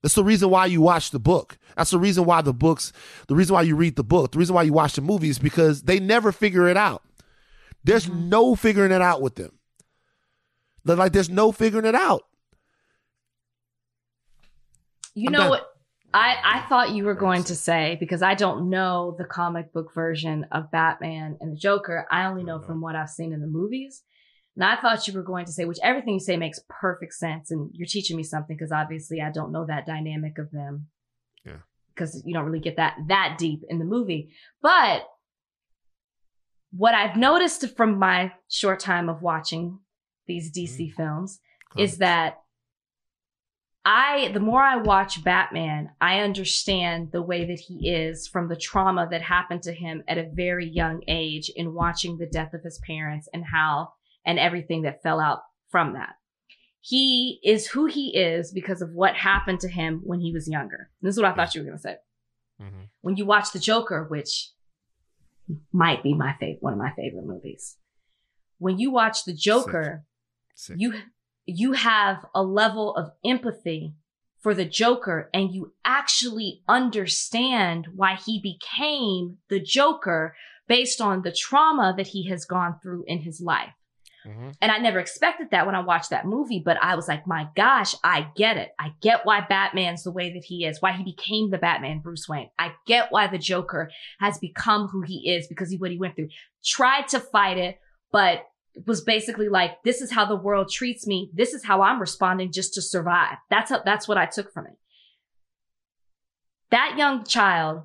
[0.02, 1.58] That's the reason why you watch the book.
[1.76, 2.92] That's the reason why the books,
[3.28, 5.82] the reason why you read the book, the reason why you watch the movies, because
[5.82, 7.02] they never figure it out.
[7.82, 8.28] There's mm-hmm.
[8.28, 9.58] no figuring it out with them.
[10.84, 12.22] They're like there's no figuring it out.
[15.14, 15.75] You I'm know what?
[16.14, 19.92] I, I thought you were going to say, because I don't know the comic book
[19.94, 22.06] version of Batman and the Joker.
[22.10, 22.66] I only know mm-hmm.
[22.66, 24.02] from what I've seen in the movies.
[24.54, 27.50] And I thought you were going to say, which everything you say makes perfect sense.
[27.50, 30.86] And you're teaching me something because obviously I don't know that dynamic of them.
[31.44, 31.58] Yeah.
[31.94, 34.30] Because you don't really get that that deep in the movie.
[34.62, 35.06] But
[36.70, 39.80] what I've noticed from my short time of watching
[40.26, 40.96] these DC mm-hmm.
[40.96, 41.40] films
[41.76, 42.38] is that
[43.88, 48.56] I, the more I watch Batman, I understand the way that he is from the
[48.56, 52.64] trauma that happened to him at a very young age in watching the death of
[52.64, 53.92] his parents and how,
[54.24, 56.16] and everything that fell out from that.
[56.80, 60.90] He is who he is because of what happened to him when he was younger.
[61.00, 61.96] This is what I thought you were going to say.
[62.60, 62.82] Mm-hmm.
[63.02, 64.50] When you watch The Joker, which
[65.72, 67.76] might be my favorite, one of my favorite movies.
[68.58, 70.04] When you watch The Joker,
[70.56, 70.74] Sick.
[70.80, 70.94] you
[71.46, 73.94] you have a level of empathy
[74.40, 80.36] for the Joker and you actually understand why he became the Joker
[80.68, 83.72] based on the trauma that he has gone through in his life.
[84.26, 84.50] Mm-hmm.
[84.60, 87.48] And I never expected that when I watched that movie, but I was like, my
[87.54, 88.70] gosh, I get it.
[88.78, 92.28] I get why Batman's the way that he is, why he became the Batman Bruce
[92.28, 92.50] Wayne.
[92.58, 96.16] I get why the Joker has become who he is because of what he went
[96.16, 96.28] through.
[96.64, 97.78] Tried to fight it,
[98.10, 98.42] but
[98.86, 101.30] was basically like, this is how the world treats me.
[101.32, 103.36] This is how I'm responding just to survive.
[103.48, 104.76] That's how, that's what I took from it.
[106.70, 107.84] That young child,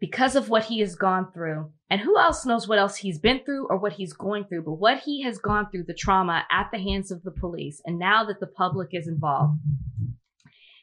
[0.00, 3.40] because of what he has gone through, and who else knows what else he's been
[3.44, 6.70] through or what he's going through, but what he has gone through, the trauma at
[6.72, 9.58] the hands of the police, and now that the public is involved,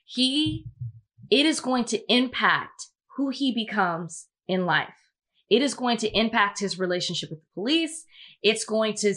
[0.06, 0.66] he,
[1.30, 2.88] it is going to impact
[3.18, 4.94] who he becomes in life.
[5.50, 8.06] It is going to impact his relationship with the police.
[8.42, 9.14] It's going to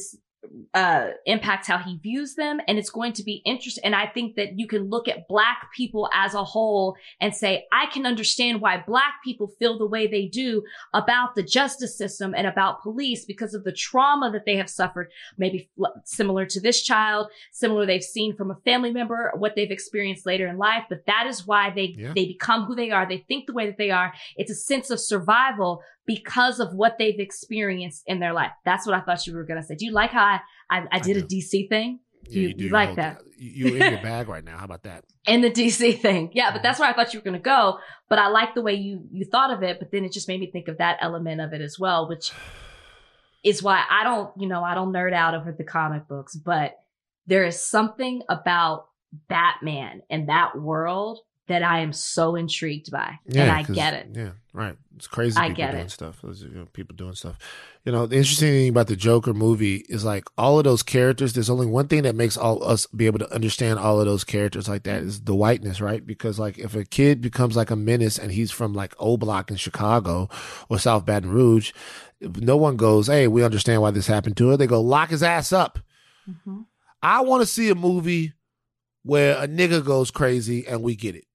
[0.72, 2.60] uh, impact how he views them.
[2.66, 3.84] And it's going to be interesting.
[3.84, 7.66] And I think that you can look at black people as a whole and say,
[7.72, 12.34] I can understand why black people feel the way they do about the justice system
[12.36, 15.70] and about police because of the trauma that they have suffered, maybe
[16.04, 20.46] similar to this child, similar they've seen from a family member, what they've experienced later
[20.46, 20.84] in life.
[20.88, 22.12] But that is why they, Yeah.
[22.14, 23.08] they become who they are.
[23.08, 24.12] They think the way that they are.
[24.36, 28.52] It's a sense of survival because of what they've experienced in their life.
[28.64, 29.74] That's what I thought you were going to say.
[29.74, 30.40] Do you like how I,
[30.70, 32.00] I, I did a DC thing?
[32.28, 33.22] Yeah, you, do you like whole- that?
[33.36, 34.58] You you in your bag right now.
[34.58, 35.04] How about that?
[35.26, 36.30] in the DC thing.
[36.32, 36.60] Yeah, but uh-huh.
[36.62, 37.78] that's where I thought you were going to go.
[38.08, 39.78] But I like the way you you thought of it.
[39.78, 42.32] But then it just made me think of that element of it as well, which
[43.44, 46.36] is why I don't, you know, I don't nerd out over the comic books.
[46.36, 46.76] But
[47.26, 48.86] there is something about
[49.28, 54.08] Batman and that world that I am so intrigued by, and I get it.
[54.14, 54.76] Yeah, right.
[54.96, 55.36] It's crazy.
[55.36, 55.90] I people get doing it.
[55.90, 56.20] stuff.
[56.22, 57.38] You know, people doing stuff.
[57.84, 61.34] You know, the interesting thing about the Joker movie is like all of those characters.
[61.34, 64.24] There's only one thing that makes all us be able to understand all of those
[64.24, 66.06] characters like that is the whiteness, right?
[66.06, 69.50] Because like if a kid becomes like a menace and he's from like O Block
[69.50, 70.30] in Chicago
[70.70, 71.72] or South Baton Rouge,
[72.22, 75.22] no one goes, "Hey, we understand why this happened to her." They go, "Lock his
[75.22, 75.78] ass up."
[76.28, 76.62] Mm-hmm.
[77.02, 78.32] I want to see a movie
[79.02, 81.26] where a nigga goes crazy and we get it.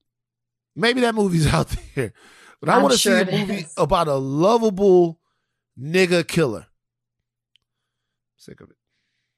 [0.75, 2.13] Maybe that movie's out there.
[2.59, 3.73] But I want to sure see a movie is.
[3.77, 5.19] about a lovable
[5.79, 6.67] nigga killer.
[8.37, 8.75] Sick of it.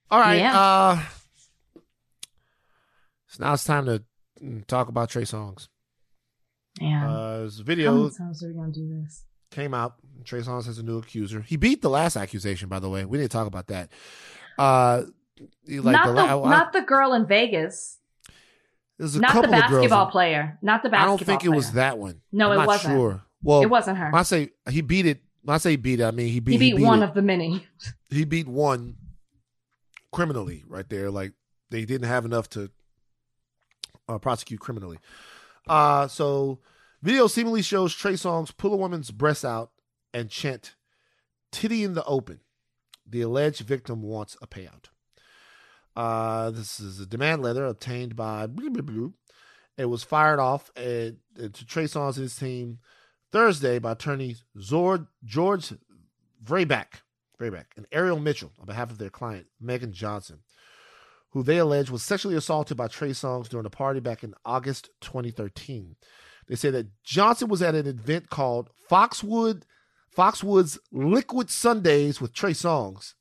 [0.10, 0.36] All right.
[0.40, 0.60] Yeah.
[0.60, 1.04] Uh
[3.28, 4.04] so now it's time to
[4.44, 5.70] mm, talk about Trey Songz.
[6.82, 7.10] Yeah.
[7.10, 9.24] Uh, there's a How many times are we gonna do this?
[9.52, 9.96] came out.
[10.24, 11.42] Trey Songz has a new accuser.
[11.42, 13.06] He beat the last accusation, by the way.
[13.06, 13.90] We didn't talk about that.
[14.58, 15.04] Uh,
[15.68, 17.98] like not the the, la- I- not the girl in Vegas.
[19.02, 19.72] There's a Not the couple of girls.
[19.72, 20.60] basketball in- player.
[20.62, 20.92] Not the basketball.
[20.92, 21.02] Player.
[21.02, 22.22] I don't think it was that one.
[22.32, 22.94] No, I'm it not wasn't.
[22.94, 23.24] Sure.
[23.42, 24.12] Well, It wasn't her.
[24.16, 25.24] I say he beat it.
[25.42, 26.62] When I say beat it, I mean he beat.
[26.62, 27.06] He beat, one it.
[27.10, 27.66] of the many.
[28.12, 28.98] he beat one
[30.12, 31.10] criminally right there.
[31.10, 31.34] Like
[31.72, 32.70] they didn't have enough to
[34.08, 35.00] uh, prosecute criminally.
[35.68, 36.60] Uh, so
[37.02, 39.72] video seemingly shows Trey Songz pull a woman's breasts out
[40.14, 40.76] and chant
[41.52, 42.42] "titty in the open."
[43.10, 44.90] The alleged victim wants a payout.
[45.96, 48.48] Uh, this is a demand letter obtained by.
[49.78, 52.80] It was fired off at, to Trey Songz and his team
[53.32, 55.74] Thursday by attorney Zord, George
[56.44, 57.02] Vrayback,
[57.40, 60.40] Vrayback and Ariel Mitchell on behalf of their client, Megan Johnson,
[61.32, 64.90] who they allege was sexually assaulted by Trey Songz during a party back in August
[65.02, 65.96] 2013.
[66.48, 69.66] They say that Johnson was at an event called Foxwood,
[70.16, 73.14] Foxwoods Liquid Sundays with Trey Songz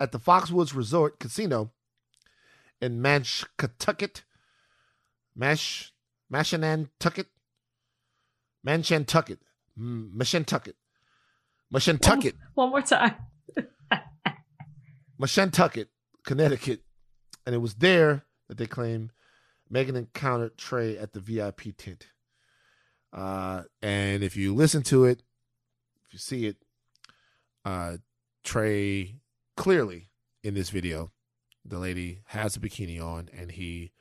[0.00, 1.72] at the Foxwoods Resort Casino
[2.80, 4.22] in Manchcatucket,
[5.34, 5.92] Mash,
[6.32, 7.26] Mashanantucket,
[8.66, 9.38] Manchantucket,
[9.78, 10.74] Mashantucket,
[11.72, 13.14] Mashantucket, One more time.
[15.20, 15.86] Mashantucket,
[16.24, 16.82] Connecticut,
[17.44, 19.10] and it was there that they claim
[19.70, 22.06] Megan encountered Trey at the VIP tent.
[23.12, 25.22] Uh, and if you listen to it,
[26.06, 26.56] if you see it,
[27.64, 27.96] uh,
[28.44, 29.16] Trey
[29.56, 30.10] clearly
[30.42, 31.10] in this video,
[31.68, 33.92] the lady has a bikini on, and he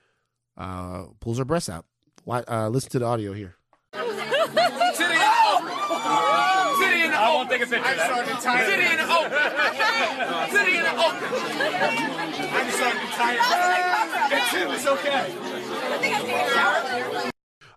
[0.56, 1.86] uh, pulls her breasts out.
[2.24, 3.56] Why, uh, listen to the audio here.
[7.20, 7.84] I won't take a picture.
[7.84, 8.66] I'm starting to tire.
[8.70, 9.32] City in the open.
[10.52, 11.24] City in the open.
[12.54, 13.40] I'm starting to tire.
[14.32, 14.72] It's him.
[14.72, 15.24] It's okay.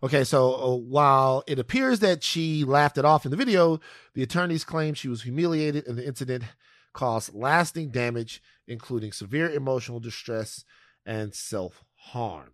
[0.02, 3.80] Okay, so uh, while it appears that she laughed it off in the video,
[4.14, 6.44] the attorneys claim she was humiliated and the incident
[6.92, 10.64] caused lasting damage, including severe emotional distress
[11.04, 12.52] and self harm.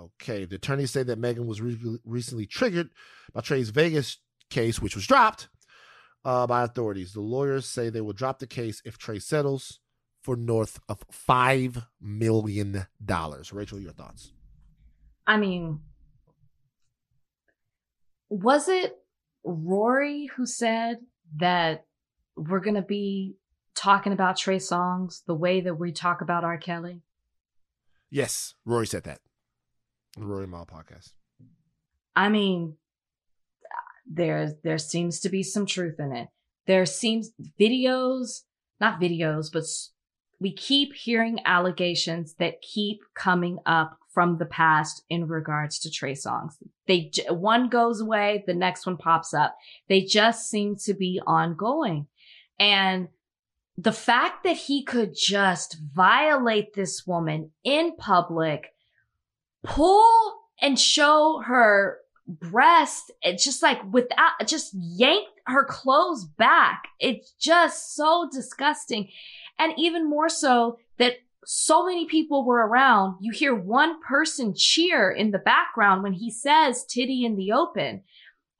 [0.00, 2.90] Okay, the attorneys say that Megan was re- recently triggered
[3.32, 5.48] by Trey's Vegas case, which was dropped
[6.24, 7.12] uh, by authorities.
[7.12, 9.80] The lawyers say they will drop the case if Trey settles
[10.22, 12.86] for north of $5 million.
[13.52, 14.32] Rachel, your thoughts?
[15.26, 15.80] I mean,
[18.30, 18.96] was it
[19.44, 20.98] Rory who said
[21.36, 21.84] that
[22.36, 23.34] we're going to be
[23.78, 26.58] talking about Trey Songz the way that we talk about R.
[26.58, 27.02] Kelly?
[28.10, 29.20] Yes, Rory said that.
[30.16, 31.12] The Rory Mall podcast.
[32.16, 32.76] I mean,
[34.10, 36.28] there there seems to be some truth in it.
[36.66, 38.42] There seems videos,
[38.80, 39.64] not videos, but
[40.40, 46.14] we keep hearing allegations that keep coming up from the past in regards to Trey
[46.14, 46.54] Songz.
[46.86, 49.56] They one goes away, the next one pops up.
[49.88, 52.08] They just seem to be ongoing.
[52.58, 53.08] And
[53.78, 58.72] the fact that he could just violate this woman in public,
[59.62, 66.88] pull and show her breast, it's just like without, just yank her clothes back.
[66.98, 69.10] It's just so disgusting.
[69.60, 71.14] And even more so that
[71.44, 73.18] so many people were around.
[73.20, 78.02] You hear one person cheer in the background when he says titty in the open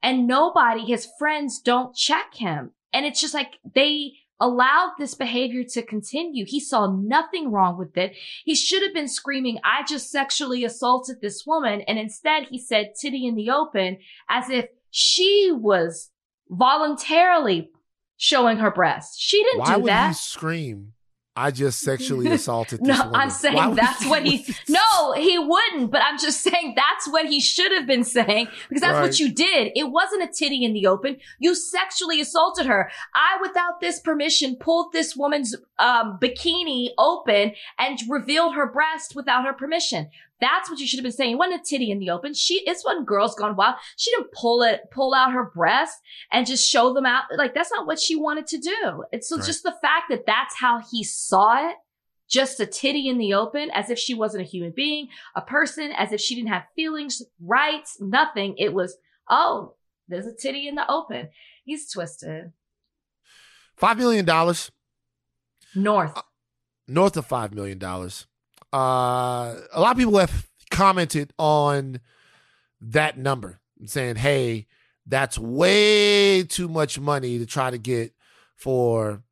[0.01, 2.71] and nobody, his friends don't check him.
[2.93, 6.45] And it's just like they allowed this behavior to continue.
[6.45, 8.15] He saw nothing wrong with it.
[8.45, 11.81] He should have been screaming, I just sexually assaulted this woman.
[11.81, 13.97] And instead he said titty in the open
[14.29, 16.09] as if she was
[16.49, 17.69] voluntarily
[18.17, 19.19] showing her breast.
[19.19, 20.09] She didn't Why do would that.
[20.09, 20.93] he scream?
[21.39, 23.15] I just sexually assaulted this No, woman.
[23.15, 24.45] I'm saying Why that's what he.
[24.67, 25.89] No, he wouldn't.
[25.89, 29.01] But I'm just saying that's what he should have been saying because that's Right.
[29.01, 29.71] what you did.
[29.75, 31.17] It wasn't a titty in the open.
[31.39, 32.91] You sexually assaulted her.
[33.15, 39.45] I, without this permission, pulled this woman's um, bikini open and revealed her breast without
[39.45, 40.09] her permission.
[40.41, 41.33] That's what you should have been saying.
[41.33, 42.33] It wasn't a titty in the open.
[42.33, 43.75] She, it's when girls gone wild.
[43.97, 45.97] She didn't pull it, pull out her breast
[46.31, 47.23] and just show them out.
[47.35, 49.03] Like that's not what she wanted to do.
[49.11, 49.45] It's so Right.
[49.45, 51.75] just the fact that that's how he saw it
[52.29, 55.91] just a titty in the open as if she wasn't a human being, a person,
[55.97, 58.53] as if she didn't have feelings, rights, nothing.
[58.59, 59.73] It was, oh,
[60.07, 61.29] there's a titty in the open.
[61.65, 62.51] He's twisted.
[63.75, 64.71] Five million dollars,
[65.73, 66.15] North.
[66.15, 66.21] Uh,
[66.87, 68.27] north of five million dollars.
[68.73, 71.99] Uh, a lot of people have commented on
[72.81, 74.67] that number, saying, "Hey,
[75.05, 78.13] that's way too much money to try to get
[78.55, 79.23] for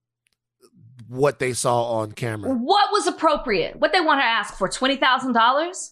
[1.07, 3.77] what they saw on camera." What was appropriate?
[3.79, 4.67] What they want to ask for?
[4.67, 5.91] $20,000?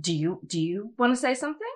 [0.00, 1.66] Do you, do you want to say something?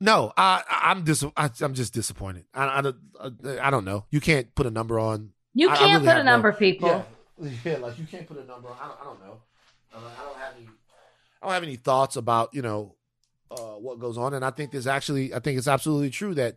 [0.00, 2.44] No, I, I'm dis- I, I'm just disappointed.
[2.54, 3.32] I, I,
[3.66, 4.06] I don't know.
[4.10, 5.30] You can't put a number on.
[5.58, 6.88] You I- I can't really put a have no- number, people.
[6.88, 7.02] Yeah.
[7.64, 8.68] Yeah, like you can't put a number.
[8.68, 9.00] I don't.
[9.00, 9.36] I don't know.
[9.94, 10.66] Uh, I don't have any.
[11.40, 12.94] I don't have any thoughts about you know
[13.50, 15.32] uh, what goes on, and I think there's actually.
[15.34, 16.56] I think it's absolutely true that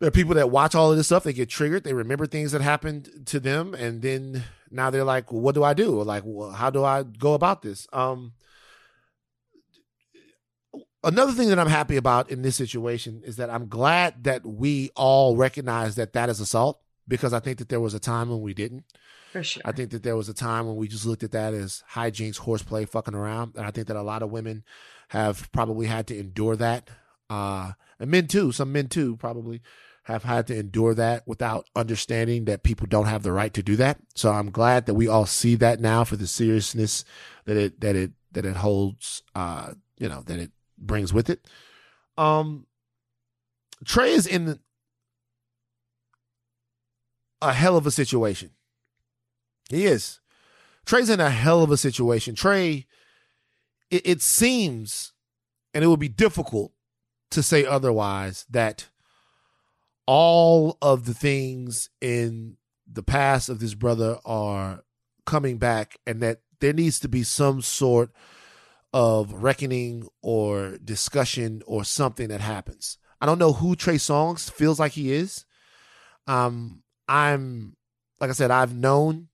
[0.00, 1.22] there are people that watch all of this stuff.
[1.24, 1.84] They get triggered.
[1.84, 5.62] They remember things that happened to them, and then now they're like, well, "What do
[5.62, 5.96] I do?
[5.98, 8.32] Or like, well, how do I go about this?" Um,
[11.04, 14.90] another thing that I'm happy about in this situation is that I'm glad that we
[14.96, 18.40] all recognize that that is assault because I think that there was a time when
[18.40, 18.84] we didn't.
[19.32, 19.62] For sure.
[19.64, 22.38] I think that there was a time when we just looked at that as hijinks,
[22.38, 24.64] horseplay, fucking around, and I think that a lot of women
[25.08, 26.88] have probably had to endure that,
[27.28, 28.52] uh, and men too.
[28.52, 29.60] Some men too probably
[30.04, 33.74] have had to endure that without understanding that people don't have the right to do
[33.76, 33.98] that.
[34.14, 37.04] So I'm glad that we all see that now for the seriousness
[37.46, 39.22] that it that it that it holds.
[39.34, 41.46] Uh, you know that it brings with it.
[42.16, 42.66] Um,
[43.84, 44.58] Trey is in
[47.44, 48.50] a hell of a situation.
[49.70, 50.20] He is.
[50.84, 52.34] Trey's in a hell of a situation.
[52.34, 52.86] Trey,
[53.90, 55.12] it, it seems,
[55.72, 56.72] and it would be difficult
[57.30, 58.88] to say otherwise, that
[60.06, 64.84] all of the things in the past of this brother are
[65.24, 68.10] coming back and that there needs to be some sort
[68.92, 72.98] of reckoning or discussion or something that happens.
[73.20, 75.46] I don't know who Trey Songz feels like he is.
[76.26, 77.76] Um, I'm
[78.20, 79.28] like I said, I've known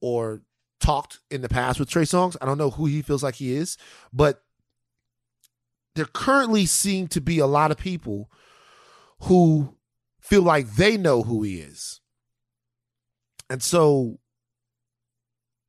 [0.00, 0.42] or
[0.80, 2.36] talked in the past with Trey Songz.
[2.40, 3.76] I don't know who he feels like he is,
[4.12, 4.42] but
[5.94, 8.30] there currently seem to be a lot of people
[9.22, 9.76] who
[10.20, 12.00] feel like they know who he is.
[13.48, 14.20] And so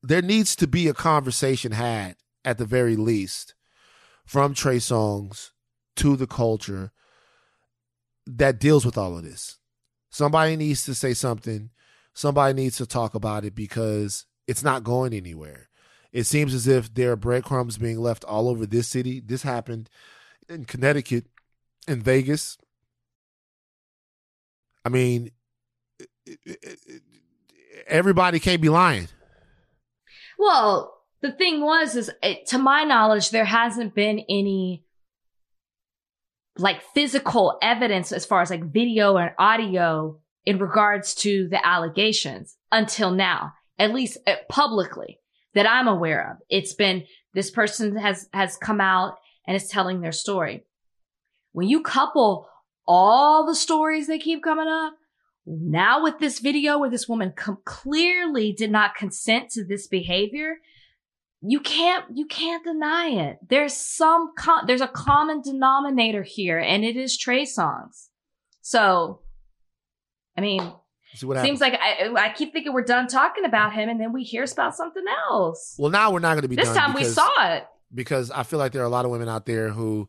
[0.04, 2.16] there needs to be a conversation had
[2.46, 3.56] at the very least
[4.26, 5.52] from Trey Songz
[5.98, 6.92] to the culture
[8.26, 9.58] that deals with all of this.
[10.12, 11.70] Somebody needs to say something.
[12.14, 15.70] Somebody needs to talk about it because it's not going anywhere.
[16.12, 19.22] It seems as if there are breadcrumbs being left all over this city.
[19.22, 19.89] This happened
[20.49, 21.26] in Connecticut,
[21.88, 22.57] in Vegas.
[24.84, 25.32] I mean,
[27.88, 29.07] everybody can't be lying.
[30.38, 34.84] Well, the thing was, is it, to my knowledge, there hasn't been any
[36.58, 42.58] like physical evidence as far as like video and audio in regards to the allegations
[42.72, 45.20] until now, at least uh, publicly
[45.54, 46.38] that I'm aware of.
[46.49, 49.16] It's been this person has has come out
[49.47, 50.66] and is telling their story.
[51.54, 52.47] When you couple
[52.88, 54.93] all the stories that keep coming up,
[55.45, 60.58] now with this video where this woman com- clearly did not consent to this behavior,
[61.42, 63.38] you can't you can't deny it.
[63.50, 68.10] There's some com- there's a common denominator here, and it is Trey Songz.
[68.62, 69.22] So,
[70.38, 70.62] I mean,
[71.16, 71.62] See what seems happens.
[71.62, 74.76] like I I keep thinking we're done talking about him, and then we hear about
[74.76, 75.76] something else.
[75.80, 77.66] Well, now we're not going to be This done time we saw it.
[77.94, 80.08] because I feel like there are a lot of women out there who,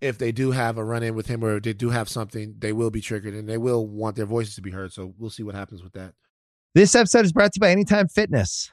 [0.00, 2.72] if they do have a run in with him or they do have something, they
[2.72, 4.92] will be triggered and they will want their voices to be heard.
[4.92, 6.14] So we'll see what happens with that.
[6.74, 8.72] This episode is brought to you by Anytime Fitness.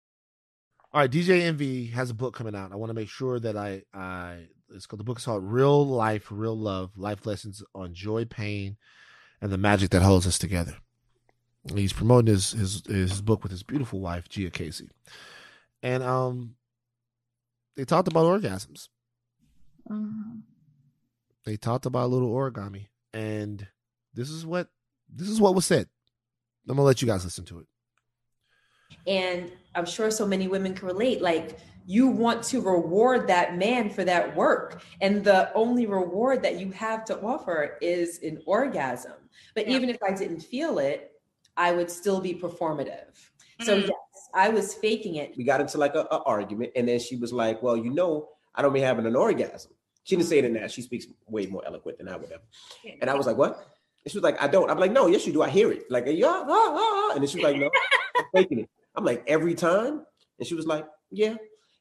[0.93, 2.73] All right, DJ Envy has a book coming out.
[2.73, 5.87] I want to make sure that I, I it's called the book is called Real
[5.87, 8.75] Life, Real Love: Life Lessons on Joy, Pain,
[9.41, 10.75] and the Magic That Holds Us Together.
[11.73, 14.89] He's promoting his his his book with his beautiful wife Gia Casey,
[15.81, 16.55] and um,
[17.77, 18.89] they talked about orgasms.
[21.45, 23.65] They talked about little origami, and
[24.13, 24.67] this is what
[25.09, 25.87] this is what was said.
[26.67, 27.67] I'm gonna let you guys listen to it.
[29.07, 31.21] And I'm sure so many women can relate.
[31.21, 34.81] Like, you want to reward that man for that work.
[35.01, 39.13] And the only reward that you have to offer is an orgasm.
[39.55, 41.11] But even if I didn't feel it,
[41.57, 43.17] I would still be performative.
[43.61, 43.81] So, Mm.
[43.87, 45.35] yes, I was faking it.
[45.37, 48.29] we got into like a, a argument and then she was like well you know
[48.55, 49.71] I don't be having an orgasm.
[50.03, 50.71] She didn't say it in that.
[50.71, 52.41] She speaks way more eloquent than I would have.
[53.01, 53.67] And I was like, what?
[54.03, 54.69] And she was like, I don't.
[54.69, 55.41] I'm like, no, yes, you do.
[55.43, 55.83] I hear it.
[55.91, 57.11] Like, yeah, ah, ah, ah.
[57.13, 57.69] and then she was like, no,
[58.17, 58.69] I'm faking it.
[58.95, 60.05] I'm like, every time.
[60.39, 61.35] And she was like, yeah.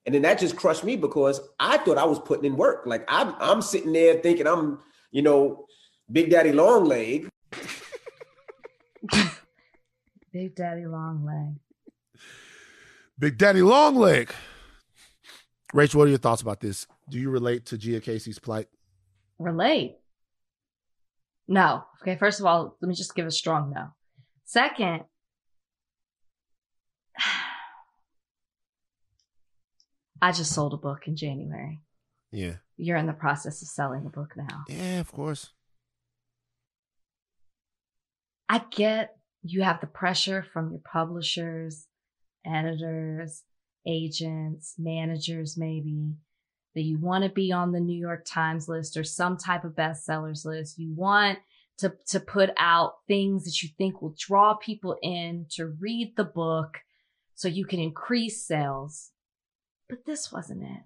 [0.06, 2.84] And then that just crushed me because I thought I was putting in work.
[2.86, 4.78] Like I'm, I'm sitting there thinking I'm,
[5.10, 5.66] you know,
[6.10, 7.28] Big Daddy Long Leg.
[10.32, 11.56] Big Daddy Long Leg.
[13.18, 14.32] Big Daddy Long Leg.
[15.74, 16.86] Rachel, what are your thoughts about this?
[17.08, 18.68] Do you relate to Gia Casey's plight?
[19.38, 19.96] Relate.
[21.46, 21.84] No.
[22.02, 23.88] Okay, first of all, let me just give a strong no.
[24.44, 25.02] Second,
[30.22, 31.80] I just sold a book in January.
[32.30, 32.56] Yeah.
[32.76, 34.64] You're in the process of selling the book now.
[34.68, 35.50] Yeah, of course.
[38.48, 41.86] I get you have the pressure from your publishers,
[42.44, 43.42] editors,
[43.86, 46.14] agents, managers, maybe
[46.74, 49.72] that you want to be on the New York Times list or some type of
[49.72, 50.78] bestsellers list.
[50.78, 51.38] You want
[51.78, 56.24] to, to put out things that you think will draw people in to read the
[56.24, 56.78] book
[57.40, 59.12] so you can increase sales.
[59.88, 60.82] But this wasn't it.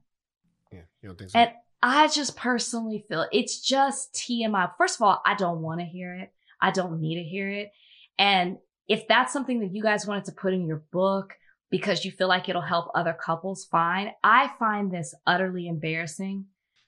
[0.72, 1.38] Yeah, you don't think so?
[1.40, 1.50] And
[1.82, 4.70] I just personally feel it's just TMI.
[4.78, 6.32] First of all, I don't want to hear it.
[6.60, 7.72] I don't need to hear it.
[8.20, 11.34] And if that's something that you guys wanted to put in your book
[11.72, 14.12] because you feel like it'll help other couples, fine.
[14.22, 16.44] I find this utterly embarrassing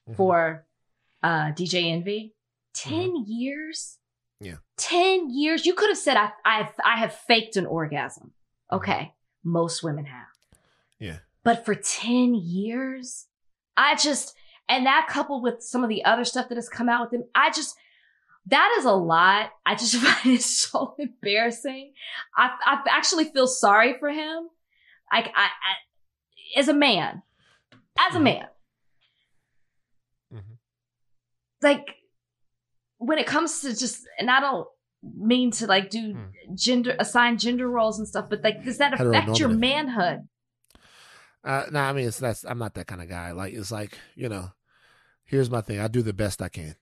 [0.08, 0.14] mm-hmm.
[0.14, 0.64] for
[1.24, 2.34] uh, DJ Envy.
[2.76, 2.94] Mm-hmm.
[2.94, 3.98] 10 years?
[4.40, 4.58] Yeah.
[4.76, 5.66] 10 years?
[5.66, 8.30] You could have said, I, I, I have faked an orgasm.
[8.70, 8.76] Mm-hmm.
[8.76, 9.12] Okay.
[9.46, 10.26] Most women have.
[10.98, 11.18] Yeah.
[11.44, 13.26] But for 10 years,
[13.76, 14.34] I just,
[14.68, 17.28] and that coupled with some of the other stuff that has come out with him,
[17.34, 17.76] I just,
[18.46, 19.50] that is a lot.
[19.64, 21.92] I just find it so embarrassing.
[22.36, 24.48] I, I actually feel sorry for him.
[25.12, 27.22] Like, I, I as a man,
[27.98, 28.24] as a mm-hmm.
[28.24, 28.46] man,
[30.34, 30.54] mm-hmm.
[31.62, 31.86] like,
[32.98, 34.66] when it comes to just, and I don't
[35.02, 36.16] mean to like do
[36.54, 40.28] gender, assign gender roles and stuff, but like, does that affect your manhood?
[41.44, 43.30] Uh, no, I mean it's that's I'm not that kind of guy.
[43.32, 44.50] Like it's like you know,
[45.24, 45.78] here's my thing.
[45.78, 46.74] I do the best I can.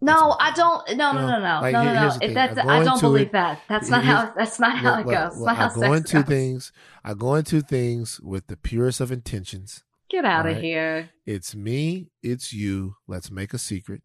[0.00, 0.86] No, I don't.
[0.98, 2.16] No, no, No, no, no, like, no, no, no.
[2.20, 3.60] If that's, I don't believe it- that.
[3.70, 4.34] That's not how.
[4.36, 5.14] That's not how it goes.
[5.14, 6.24] look, It's not how I go into goes.
[6.26, 6.72] things.
[7.02, 9.82] I go into things with the purest of intentions.
[10.10, 11.08] Get out of here.
[11.24, 12.10] It's me.
[12.22, 12.96] It's you.
[13.08, 14.02] Let's make a secret.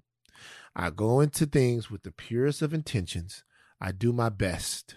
[0.75, 3.43] I go into things with the purest of intentions.
[3.81, 4.95] I do my best.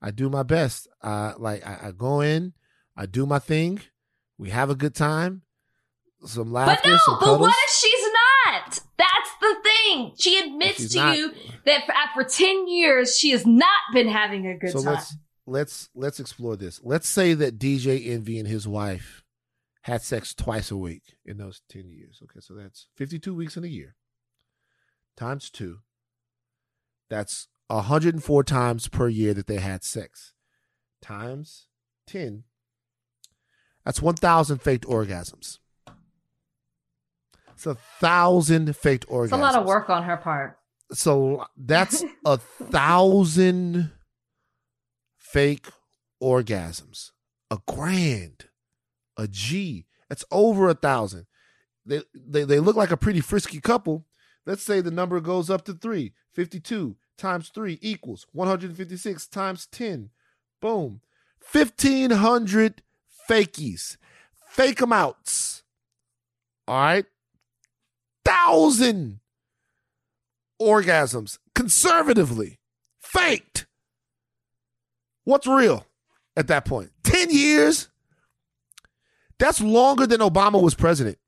[0.00, 0.88] I do my best.
[1.00, 2.54] Uh, like I, I go in.
[2.96, 3.80] I do my thing.
[4.38, 5.42] We have a good time.
[6.24, 6.80] Some laughter.
[6.82, 8.04] But no, some but what if she's
[8.46, 8.80] not?
[8.98, 10.12] That's the thing.
[10.18, 11.32] She admits to not- you
[11.66, 14.94] that for, for ten years she has not been having a good so time.
[14.94, 15.16] let's
[15.46, 16.80] let's let's explore this.
[16.84, 19.22] Let's say that DJ Envy and his wife
[19.82, 22.20] had sex twice a week in those 10 years.
[22.22, 23.96] Okay, so that's 52 weeks in a year.
[25.16, 25.78] Times 2.
[27.10, 30.34] That's 104 times per year that they had sex.
[31.00, 31.66] Times
[32.06, 32.44] 10.
[33.84, 35.58] That's 1,000 faked orgasms.
[37.50, 39.24] It's a thousand faked orgasms.
[39.24, 40.58] It's a lot of work on her part.
[40.92, 43.92] So that's a thousand
[45.18, 45.68] fake
[46.22, 47.10] orgasms.
[47.50, 48.46] A grand.
[49.16, 49.86] A G.
[50.08, 51.26] That's over a thousand.
[51.84, 54.06] They, they they look like a pretty frisky couple.
[54.44, 56.12] Let's say the number goes up to three.
[56.32, 60.10] 52 times three equals 156 times 10.
[60.60, 61.00] Boom.
[61.50, 62.82] 1,500
[63.28, 63.96] fakies.
[64.48, 65.62] Fake them outs.
[66.66, 67.06] All right.
[68.24, 69.20] Thousand
[70.60, 72.58] orgasms conservatively
[72.98, 73.66] faked.
[75.24, 75.86] What's real
[76.36, 76.90] at that point?
[77.04, 77.88] 10 years?
[79.38, 81.18] That's longer than Obama was president.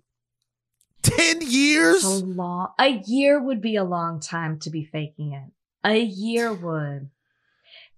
[1.04, 2.02] 10 years?
[2.04, 5.50] A long, a year would be a long time to be faking it.
[5.86, 7.10] A year would.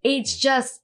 [0.02, 0.80] It's just,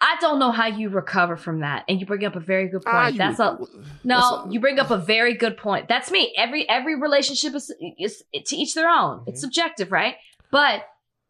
[0.00, 1.84] I don't know how you recover from that.
[1.88, 2.94] And you bring up a very good point.
[2.96, 3.58] Ah, you- that's a
[4.04, 4.16] no.
[4.20, 5.88] that's a- you bring up a very good point.
[5.88, 6.34] That's me.
[6.36, 9.20] Every every relationship is, is to each their own.
[9.20, 9.30] Mm-hmm.
[9.30, 10.16] It's subjective, right?
[10.50, 10.82] But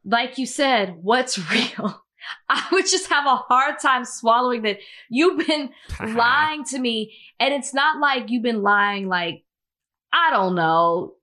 [0.05, 2.03] like you said, what's real?
[2.49, 4.79] I would just have a hard time swallowing that
[5.11, 5.71] you've been
[6.15, 9.45] lying to me, and it's not like you've been lying like
[10.13, 11.15] I don't know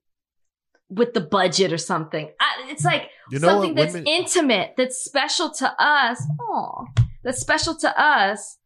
[0.90, 2.30] with the budget or something.
[2.40, 6.22] I, it's like You know something what that's women- intimate, that's special to us.
[6.40, 6.86] Oh,
[7.24, 8.58] that's special to us.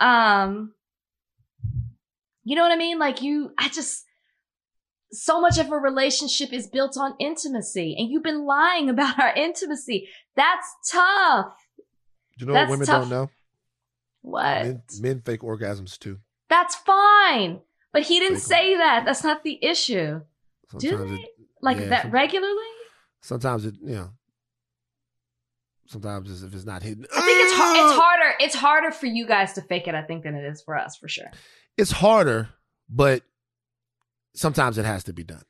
[0.00, 0.72] Um,
[2.44, 2.98] you know what I mean?
[2.98, 4.04] Like you, I just
[5.12, 9.34] so much of a relationship is built on intimacy, and you've been lying about our
[9.34, 10.08] intimacy.
[10.36, 11.46] That's tough.
[12.40, 13.02] You know That's what women tough.
[13.02, 13.30] don't know?
[14.22, 14.62] What?
[14.66, 16.18] Men, men fake orgasms too.
[16.48, 17.60] That's fine.
[17.92, 19.04] But he didn't say that.
[19.04, 20.20] That's not the issue.
[20.78, 21.14] Do they?
[21.14, 21.30] it-
[21.60, 22.54] Like yeah, that some- regularly?
[23.22, 24.10] Sometimes it, you know.
[25.86, 28.34] Sometimes it's, if it's not hidden, I think it's it's harder.
[28.38, 30.96] It's harder for you guys to fake it, I think, than it is for us,
[30.96, 31.30] for sure.
[31.76, 32.48] it's harder,
[32.88, 33.22] but
[34.34, 35.42] sometimes it has to be done.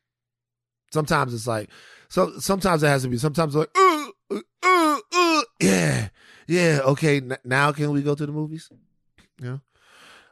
[0.92, 1.68] Sometimes it's like,
[2.08, 3.18] so sometimes it has to be.
[3.18, 6.08] Sometimes like, uh, uh, uh, uh, yeah,
[6.50, 7.18] yeah, okay.
[7.18, 8.68] N- now can we go to the movies?
[9.40, 9.60] You know,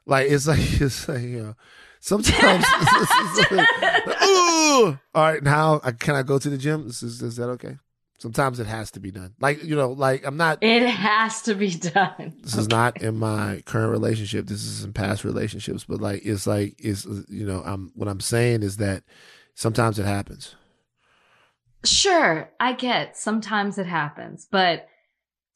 [0.04, 1.54] like it's like it's like you know,
[2.00, 2.64] sometimes.
[2.76, 6.88] it's like, uh, all right, now I, can I go to the gym?
[6.88, 7.78] Is, is, is that okay?
[8.18, 9.34] Sometimes it has to be done.
[9.40, 10.58] Like you know, like I'm not.
[10.60, 12.34] It has to be done.
[12.42, 14.48] This is not in my current relationship.
[14.48, 15.84] This is in past relationships.
[15.84, 19.04] But like, it's like, it's you know, I'm what I'm saying is that
[19.54, 20.56] sometimes it happens.
[21.84, 24.88] Sure, I get sometimes it happens, but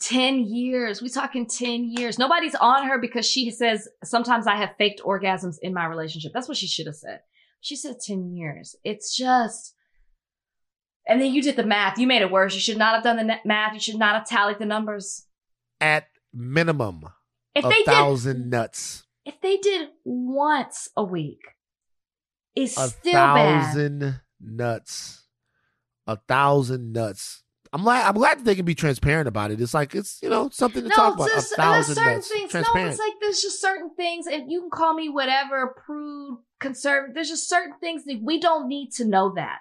[0.02, 2.18] 10 years, we talking 10 years.
[2.18, 6.32] Nobody's on her because she says sometimes I have faked orgasms in my relationship.
[6.34, 7.20] That's what she should have said.
[7.60, 8.74] She said 10 years.
[8.84, 9.74] It's just,
[11.06, 11.98] and then you did the math.
[11.98, 12.54] You made it worse.
[12.54, 13.74] You should not have done the math.
[13.74, 15.26] You should not have tallied the numbers.
[15.80, 17.04] At minimum,
[17.54, 19.04] If a they did- thousand nuts.
[19.24, 21.42] If they did once a week,
[22.56, 23.62] it's A still bad.
[23.66, 25.24] thousand nuts.
[26.08, 27.41] A thousand nuts.
[27.74, 28.06] I'm glad.
[28.06, 29.60] I'm glad that they can be transparent about it.
[29.60, 31.28] It's like it's you know something to talk about.
[31.28, 32.52] there's- a there's thousand certain things.
[32.54, 37.14] No, it's like there's just certain things, and you can call me whatever, prude, conservative.
[37.14, 39.58] There's just certain things that we don't need to know that.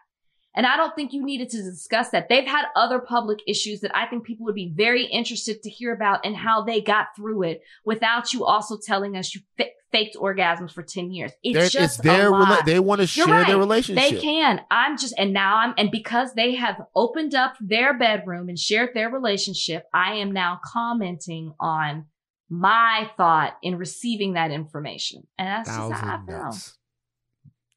[0.53, 2.27] And I don't think you needed to discuss that.
[2.27, 5.93] They've had other public issues that I think people would be very interested to hear
[5.93, 10.17] about and how they got through it without you also telling us you fa- faked
[10.17, 11.31] orgasms for 10 years.
[11.41, 14.09] It's They're- just it's their a rela- they wanna You're share their relationship.
[14.09, 14.59] They can.
[14.69, 18.93] I'm just, and now I'm, and because they have opened up their bedroom and shared
[18.93, 22.07] their relationship, I am now commenting on
[22.49, 25.27] my thought in receiving that information.
[25.37, 26.43] And that's just how I feel.
[26.43, 26.77] nuts.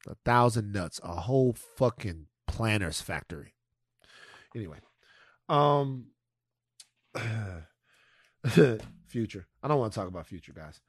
[0.07, 0.99] A thousand nuts.
[1.03, 3.53] A whole fucking planner's factory.
[4.55, 4.77] Anyway,
[5.49, 6.05] um,
[9.07, 9.47] future.
[9.63, 10.79] I don't want to talk about future, guys.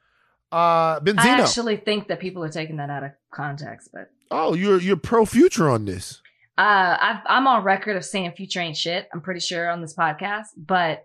[0.53, 1.19] Uh, Benzino.
[1.21, 4.97] I actually think that people are taking that out of context, but oh, you're you're
[4.97, 6.21] pro future on this.
[6.57, 9.09] uh, I've, I'm on record of saying future ain't shit.
[9.13, 11.05] I'm pretty sure on this podcast, but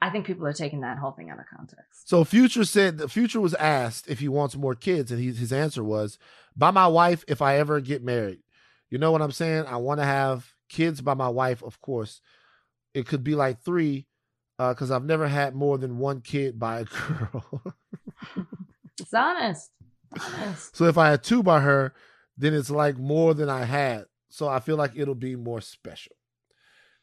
[0.00, 2.08] I think people are taking that whole thing out of context.
[2.08, 5.52] So Future said the Future was asked if he wants more kids, and he, his
[5.52, 6.18] answer was,
[6.54, 8.40] "By my wife if I ever get married."
[8.90, 9.66] You know what I'm saying?
[9.66, 12.20] I want to have kids by my wife, of course.
[12.94, 14.06] It could be like three,
[14.58, 17.62] uh, because I've never had more than one kid by a girl.
[18.98, 19.70] It's honest.
[20.18, 20.76] Honest.
[20.76, 21.92] so if I had two by her,
[22.36, 24.06] then it's like more than I had.
[24.30, 26.12] So I feel like it'll be more special.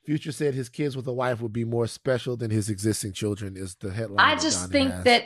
[0.06, 3.58] Future said his kids with a wife would be more special than his existing children.
[3.58, 4.20] Is the headline?
[4.20, 5.04] I just think has.
[5.06, 5.24] that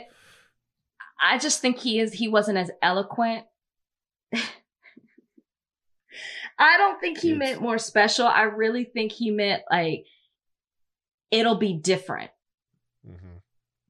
[1.20, 3.44] I just think he is he wasn't as eloquent.
[6.60, 8.26] I don't think he meant more special.
[8.26, 10.04] I really think he meant like
[11.30, 12.30] it'll be different.
[13.08, 13.38] Mm-hmm.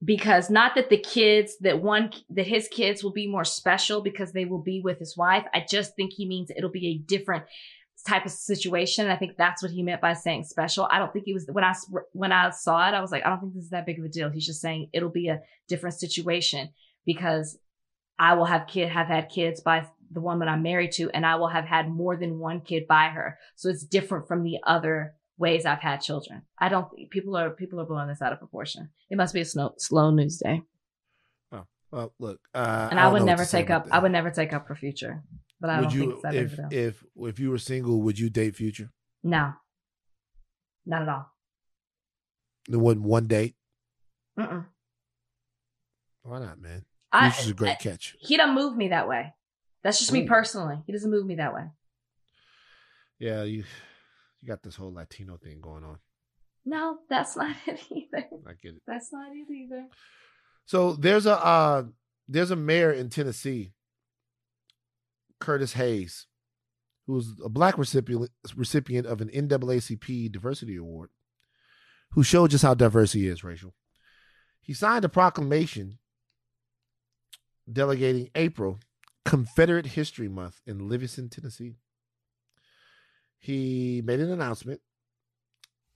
[0.03, 4.31] Because not that the kids that one that his kids will be more special because
[4.31, 5.45] they will be with his wife.
[5.53, 7.43] I just think he means it'll be a different
[8.07, 9.09] type of situation.
[9.09, 10.87] I think that's what he meant by saying special.
[10.89, 11.75] I don't think he was when I
[12.13, 14.05] when I saw it, I was like, I don't think this is that big of
[14.05, 14.29] a deal.
[14.29, 16.69] He's just saying it'll be a different situation
[17.05, 17.59] because
[18.17, 21.35] I will have kid have had kids by the woman I'm married to, and I
[21.35, 23.37] will have had more than one kid by her.
[23.55, 26.43] So it's different from the other ways I've had children.
[26.59, 28.89] I don't people are people are blowing this out of proportion.
[29.09, 30.61] It must be a slow, slow news day.
[31.51, 34.53] Oh, well, look, uh, and I, don't would never take up I would never take
[34.53, 35.23] up for future.
[35.59, 36.79] But I would don't you think if of a deal.
[36.79, 38.91] if if you were single, would you date Future?
[39.23, 39.53] no.
[40.85, 41.27] Not at all.
[42.67, 43.55] There wasn't one date.
[44.39, 44.65] Mm-mm.
[46.23, 46.85] Why not, man?
[47.11, 48.15] I- Future's a great I- catch.
[48.19, 49.33] He don't move me that way.
[49.83, 50.77] That's just me personally.
[50.85, 51.65] He doesn't move me that way.
[53.19, 53.63] Yeah, you
[54.41, 55.97] you got this whole Latino thing going on.
[56.65, 58.27] No, that's not it either.
[58.47, 58.81] I get it.
[58.87, 59.87] That's not it either.
[60.65, 61.83] So there's a uh
[62.27, 63.73] there's a mayor in Tennessee,
[65.39, 66.27] Curtis Hayes,
[67.07, 71.09] who's a black recipient recipient of an NAACP Diversity Award,
[72.11, 73.73] who showed just how diverse he is, racial.
[74.61, 75.97] He signed a proclamation
[77.71, 78.79] delegating April
[79.25, 81.75] Confederate History Month in Livingston, Tennessee.
[83.39, 84.81] He made an announcement,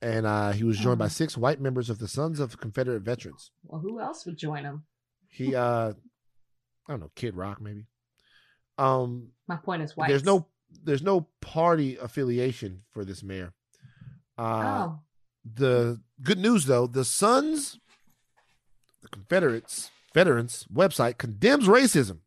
[0.02, 1.08] and uh, he was joined by Oh.
[1.08, 3.50] six white members of the Sons of Confederate Veterans.
[3.64, 4.84] Well, who else would join him?
[5.28, 5.92] He uh
[6.88, 7.86] I don't know, Kid Rock maybe.
[8.78, 10.08] Um My point is white.
[10.08, 10.46] there's no
[10.82, 13.52] there's no party affiliation for this mayor.
[14.38, 15.00] Uh Oh.
[15.44, 17.78] the good news though, the Sons
[19.02, 22.20] the Confederates veterans website condemns racism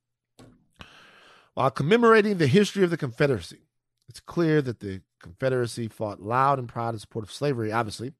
[1.59, 3.63] While commemorating the history of the Confederacy,
[4.07, 8.13] it's clear that the Confederacy fought loud and proud in support of slavery, obviously,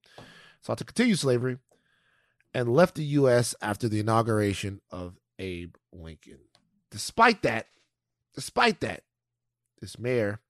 [0.60, 1.58] sought to continue slavery,
[2.54, 3.56] and left the U.S.
[3.62, 6.40] after the inauguration of Abe Lincoln.
[6.92, 7.68] Despite that,
[8.36, 9.04] despite that,
[9.80, 10.42] this mayor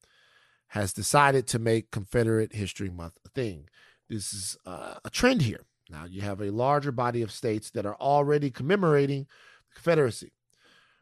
[0.70, 3.70] has decided to make Confederate History Month a thing.
[4.10, 5.61] This is uh, a trend here.
[5.91, 9.28] Now you have a larger body of states that are already commemorating
[9.68, 10.32] the Confederacy.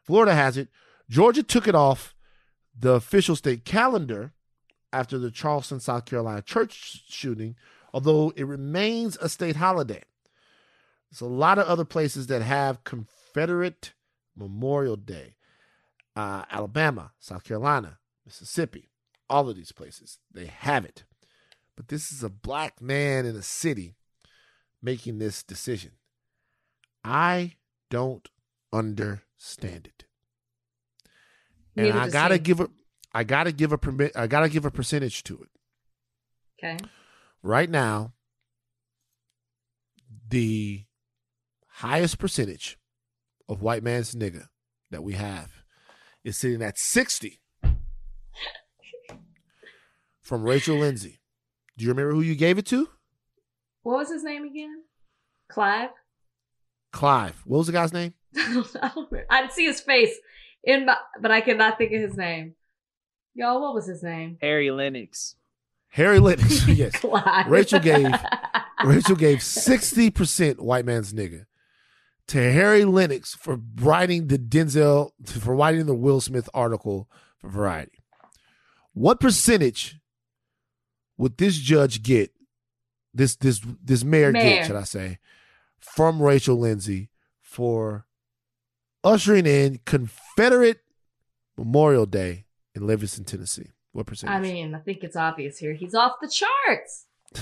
[0.03, 0.67] Florida has it.
[1.09, 2.15] Georgia took it off
[2.77, 4.33] the official state calendar
[4.93, 7.55] after the Charleston, South Carolina church shooting,
[7.93, 10.03] although it remains a state holiday.
[11.09, 13.93] There's a lot of other places that have Confederate
[14.35, 15.35] Memorial Day.
[16.15, 18.89] Uh, Alabama, South Carolina, Mississippi,
[19.29, 21.03] all of these places, they have it.
[21.75, 23.93] But this is a black man in a city
[24.81, 25.91] making this decision.
[27.03, 27.53] I
[27.91, 28.27] don't
[28.73, 30.06] understand it.
[31.77, 32.69] And Neither I gotta give a
[33.13, 35.49] I gotta give a permit I gotta give a percentage to it.
[36.59, 36.77] Okay.
[37.43, 38.13] Right now,
[40.29, 40.85] the
[41.67, 42.77] highest percentage
[43.47, 44.47] of white man's nigga
[44.89, 45.51] that we have
[46.23, 47.39] is sitting at 60
[50.21, 51.21] from Rachel Lindsay.
[51.77, 52.89] Do you remember who you gave it to?
[53.83, 54.83] What was his name again?
[55.49, 55.91] Clive.
[56.91, 57.41] Clive.
[57.45, 58.13] What was the guy's name?
[58.35, 58.53] I
[58.93, 59.25] don't remember.
[59.29, 60.13] I see his face
[60.67, 62.53] in my, but I cannot think of his name.
[63.33, 64.37] Y'all, what was his name?
[64.41, 65.35] Harry Lennix.
[65.89, 66.67] Harry Lennix.
[66.75, 67.03] yes.
[67.47, 68.11] Rachel gave
[68.83, 71.45] Rachel gave 60% white man's nigga
[72.27, 78.03] to Harry Lennix for writing the Denzel for writing the Will Smith article for Variety.
[78.93, 79.97] What percentage
[81.17, 82.31] would this judge get?
[83.13, 84.57] This this this mayor, Mayor.
[84.57, 85.19] get, should I say,
[85.79, 87.09] from Rachel Lindsay
[87.41, 88.05] for
[89.07, 90.81] ushering in Confederate
[91.57, 93.71] Memorial Day in Livingston, Tennessee?
[93.93, 94.35] What percentage?
[94.35, 95.73] I mean, I think it's obvious here.
[95.73, 97.05] He's off the charts.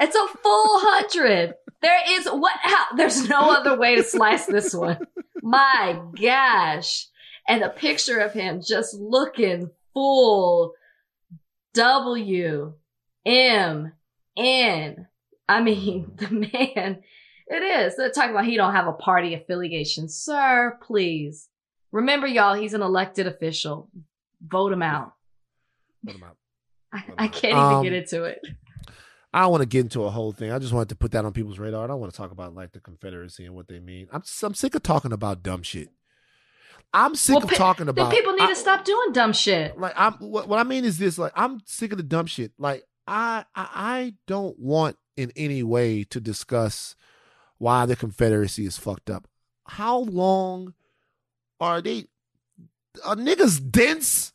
[0.00, 1.54] it's a full hundred.
[1.80, 2.56] There is what?
[2.62, 2.96] How?
[2.96, 4.98] There's no other way to slice this one.
[5.42, 7.06] My gosh!
[7.48, 10.72] And a picture of him just looking full
[11.74, 12.74] W
[13.24, 13.92] M
[14.36, 15.06] N.
[15.48, 17.02] I mean, the man.
[17.48, 17.96] It is.
[17.96, 20.78] They're talking about he don't have a party affiliation, sir.
[20.82, 21.48] Please
[21.92, 22.54] remember, y'all.
[22.54, 23.88] He's an elected official.
[24.46, 25.12] Vote him out.
[26.04, 26.36] Vote him out.
[26.92, 28.40] I, I can't even Um, get into it.
[29.32, 30.50] I don't want to get into a whole thing.
[30.50, 31.84] I just wanted to put that on people's radar.
[31.84, 34.08] I don't want to talk about like the Confederacy and what they mean.
[34.12, 35.88] I'm I'm sick of talking about dumb shit.
[36.94, 38.10] I'm sick Well, of pe- talking about.
[38.12, 39.78] people need I- to stop doing dumb shit.
[39.78, 42.52] like I'm what, what I mean is this like I'm sick of the dumb shit.
[42.58, 46.94] Like I, I I don't want in any way to discuss
[47.58, 49.28] why the Confederacy is fucked up.
[49.66, 50.74] How long
[51.60, 52.06] are they
[53.04, 54.32] are niggas dense?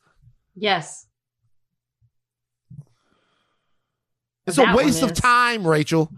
[0.55, 1.07] Yes.
[4.47, 6.11] It's That a waste of time, Rachel.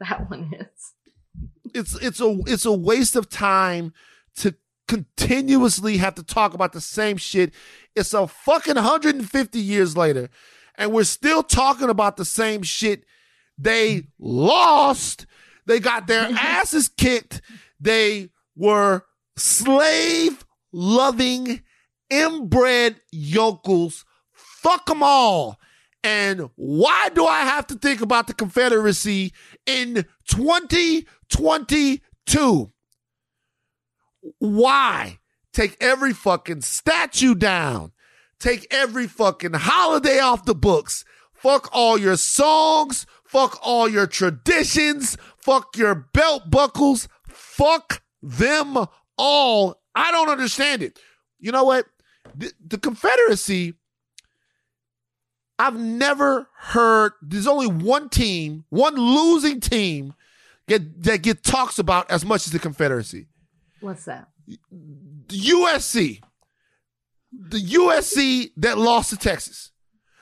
[0.00, 0.92] That one is.
[1.74, 3.92] it's it's a it's a waste of time
[4.36, 4.54] to
[4.88, 7.52] continuously have to talk about the same shit.
[7.96, 10.30] It's a fucking 150 years later,
[10.76, 13.04] and we're still talking about the same shit.
[13.58, 15.26] They lost.
[15.66, 17.40] They got their asses kicked.
[17.80, 19.04] They were
[19.36, 21.62] slave loving,
[22.10, 24.04] inbred yokels.
[24.32, 25.58] Fuck them all.
[26.02, 29.32] And why do I have to think about the Confederacy
[29.66, 32.70] in 2022?
[34.38, 35.18] Why?
[35.52, 37.92] Take every fucking statue down.
[38.38, 41.04] Take every fucking holiday off the books.
[41.32, 43.06] Fuck all your songs.
[43.34, 45.16] Fuck all your traditions.
[45.38, 47.08] Fuck your belt buckles.
[47.28, 48.78] Fuck them
[49.18, 49.80] all.
[49.92, 51.00] I don't understand it.
[51.40, 51.86] You know what?
[52.32, 53.74] The, the Confederacy,
[55.58, 60.14] I've never heard, there's only one team, one losing team
[60.68, 63.26] get, that get talks about as much as the Confederacy.
[63.80, 64.28] What's that?
[64.46, 66.20] The USC.
[67.32, 69.72] The USC that lost to Texas.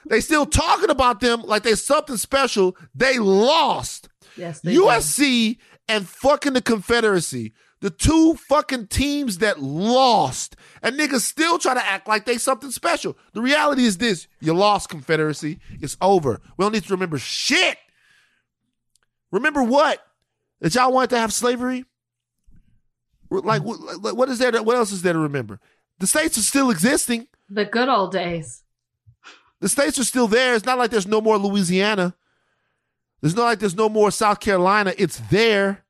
[0.09, 2.77] They still talking about them like they something special.
[2.95, 4.09] They lost.
[4.37, 4.61] Yes.
[4.61, 5.59] They USC
[5.89, 7.53] and fucking the Confederacy.
[7.81, 10.57] The two fucking teams that lost.
[10.83, 13.17] And niggas still try to act like they something special.
[13.33, 14.29] The reality is this.
[14.41, 15.59] You lost Confederacy.
[15.81, 16.41] It's over.
[16.57, 17.79] We don't need to remember shit.
[19.33, 20.01] Remember what?
[20.61, 21.85] That y'all wanted to have slavery?
[23.31, 24.53] Like, what what is there?
[24.53, 25.59] To, what else is there to remember?
[25.99, 27.29] The states are still existing.
[27.49, 28.63] The good old days.
[29.63, 30.57] The states are still there.
[30.57, 32.17] It's not like there's no more Louisiana.
[33.21, 34.93] There's not like there's no more South Carolina.
[34.99, 35.85] It's there.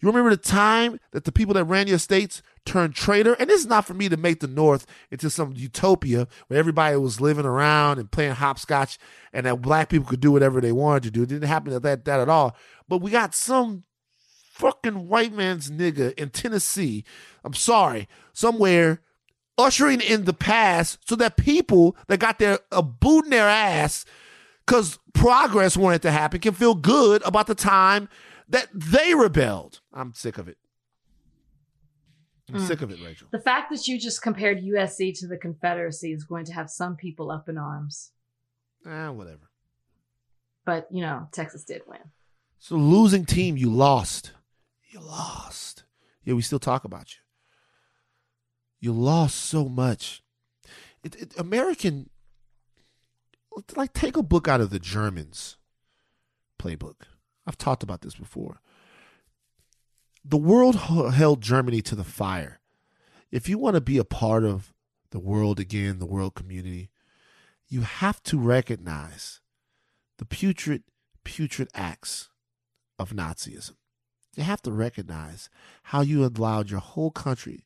[0.00, 3.32] You remember the time that the people that ran your states turned traitor?
[3.32, 6.96] And this is not for me to make the North into some utopia where everybody
[6.98, 8.96] was living around and playing hopscotch
[9.32, 11.24] and that black people could do whatever they wanted to do.
[11.24, 12.56] It didn't happen to that, that at all.
[12.88, 13.82] But we got some
[14.52, 17.02] fucking white man's nigga in Tennessee,
[17.44, 19.00] I'm sorry, somewhere
[19.64, 24.04] ushering in the past so that people that got their a boot in their ass
[24.66, 28.08] because progress wanted to happen can feel good about the time
[28.48, 29.80] that they rebelled.
[29.92, 30.56] I'm sick of it.
[32.52, 32.66] I'm Mm.
[32.66, 33.28] sick of it, Rachel.
[33.30, 36.96] The fact that you just compared USC to the Confederacy is going to have some
[36.96, 38.10] people up in arms.
[38.84, 39.48] Ah, whatever.
[40.64, 42.00] But, you know, Texas did win.
[42.58, 44.32] So losing team, you lost.
[44.88, 45.84] You lost.
[46.24, 47.20] Yeah, we still talk about you.
[48.80, 50.22] You lost so much.
[51.04, 52.10] It, it, American,
[53.76, 55.58] like, take a book out of the Germans'
[56.58, 57.02] playbook.
[57.46, 58.60] I've talked about this before.
[60.24, 62.60] The world held Germany to the fire.
[63.30, 64.74] If you want to be a part of
[65.10, 66.90] the world again, the world community,
[67.68, 69.40] you have to recognize
[70.18, 70.82] the putrid,
[71.24, 72.28] putrid acts
[72.98, 73.76] of Nazism.
[74.36, 75.48] You have to recognize
[75.84, 77.64] how you allowed your whole country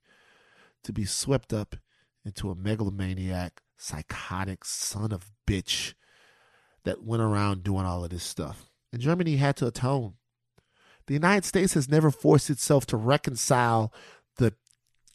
[0.85, 1.77] to be swept up
[2.25, 5.95] into a megalomaniac, psychotic son of bitch
[6.85, 8.71] that went around doing all of this stuff.
[8.93, 10.15] And Germany had to atone.
[11.07, 13.93] The United States has never forced itself to reconcile
[14.37, 14.55] the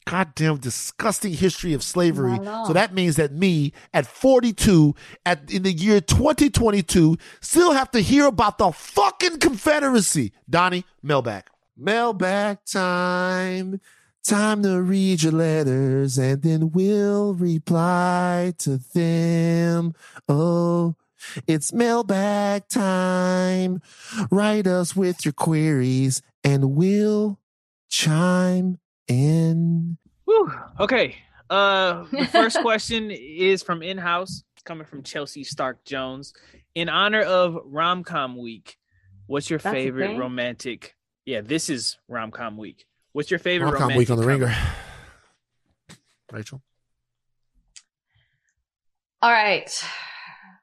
[0.06, 2.32] goddamn disgusting history of slavery.
[2.32, 2.66] Not at all.
[2.66, 4.94] So that means that me at 42
[5.26, 10.32] at in the year 2022 still have to hear about the fucking Confederacy.
[10.48, 11.44] Donnie, mailbag.
[11.76, 13.80] Mailbag time.
[14.22, 19.94] Time to read your letters and then we'll reply to them.
[20.28, 20.94] Oh,
[21.46, 23.80] it's mailbag time.
[24.30, 27.38] Write us with your queries and we'll
[27.88, 28.78] chime
[29.08, 29.96] in.
[30.26, 30.52] Whew.
[30.78, 31.16] Okay.
[31.48, 36.32] Uh, the first question is from in house, coming from Chelsea Stark Jones.
[36.74, 38.76] In honor of rom com week,
[39.26, 40.94] what's your That's favorite romantic?
[41.24, 42.86] Yeah, this is rom com week.
[43.12, 44.44] What's your favorite Rom-com romantic week on the comedy?
[44.44, 44.56] ringer.
[46.32, 46.62] Rachel.
[49.22, 49.68] All right.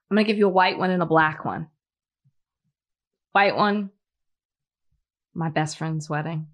[0.09, 1.67] I'm going to give you a white one and a black one.
[3.33, 3.91] White one,
[5.35, 6.47] my best friend's wedding.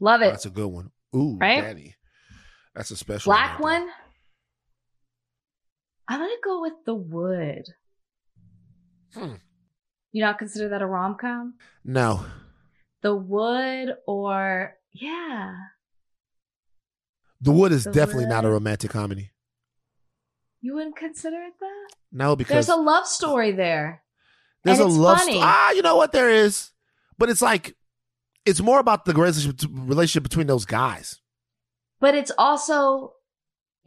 [0.00, 0.30] Love it.
[0.32, 0.90] That's a good one.
[1.14, 1.62] Ooh, Right?
[1.62, 1.94] Daddy.
[2.74, 3.82] That's a special Black one.
[3.84, 3.90] one,
[6.08, 7.64] I'm going to go with The Wood.
[9.14, 9.34] Hmm.
[10.12, 11.54] You not consider that a rom com?
[11.84, 12.22] No.
[13.00, 15.54] The Wood or, yeah.
[17.40, 19.30] The Wood is The definitely not a romantic comedy.
[20.60, 21.88] You wouldn't consider it that?
[22.10, 24.02] No, because There's a love story there.
[24.64, 25.38] there's a love story.
[25.40, 26.70] Ah, you know what there is,
[27.18, 27.76] but it's like
[28.44, 31.20] it's more about the relationship relationship between those guys.
[32.00, 33.12] but it's also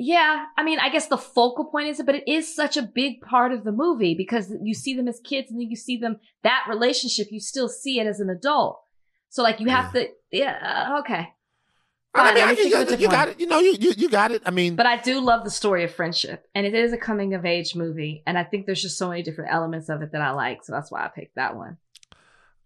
[0.02, 2.82] yeah i mean i guess the focal point is it but it is such a
[2.82, 5.98] big part of the movie because you see them as kids and then you see
[5.98, 8.80] them that relationship you still see it as an adult
[9.30, 11.30] so like you have to yeah okay
[12.12, 13.40] I mean, I- you, of you got it.
[13.40, 14.42] You know, you, you you got it.
[14.44, 17.36] I mean, but i do love the story of friendship and it is a coming
[17.36, 20.22] of age movie and i think there's just so many different elements of it that
[20.22, 21.78] i like so that's why i picked that one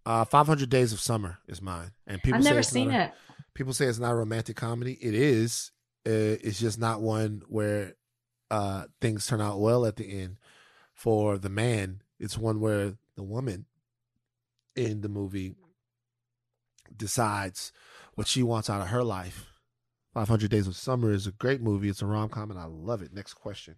[0.06, 2.36] uh, 500 Days of Summer is mine, and people.
[2.38, 3.12] i've say never it's seen not a- it
[3.54, 4.94] People say it's not a romantic comedy.
[5.00, 5.70] It is.
[6.04, 6.10] Uh,
[6.42, 7.94] it's just not one where
[8.50, 10.38] uh, things turn out well at the end
[10.92, 12.02] for the man.
[12.18, 13.66] It's one where the woman
[14.74, 15.54] in the movie
[16.96, 17.72] decides
[18.14, 19.46] what she wants out of her life.
[20.14, 21.88] 500 Days of Summer is a great movie.
[21.88, 23.12] It's a rom com, and I love it.
[23.12, 23.76] Next question.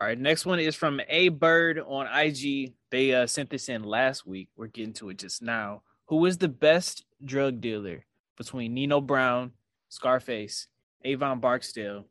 [0.00, 2.74] All right, next one is from A Bird on IG.
[2.90, 4.48] They uh, sent this in last week.
[4.56, 5.82] We're getting to it just now.
[6.06, 8.04] Who is the best drug dealer
[8.36, 9.52] between Nino Brown,
[9.88, 10.68] Scarface,
[11.04, 12.06] Avon Barksdale,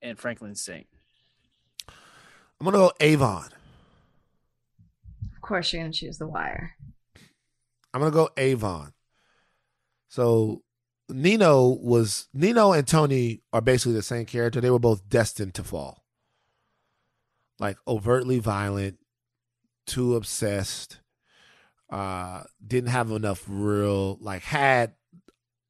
[0.00, 0.86] and Franklin Saint?
[2.60, 3.50] I'm going to go Avon.
[5.34, 6.76] of course you're gonna choose the wire
[7.94, 8.92] I'm gonna go Avon.
[10.08, 10.62] So
[11.08, 14.60] Nino was Nino and Tony are basically the same character.
[14.60, 16.04] They were both destined to fall.
[17.58, 18.98] Like overtly violent,
[19.86, 21.00] too obsessed,
[21.90, 24.94] uh, didn't have enough real like had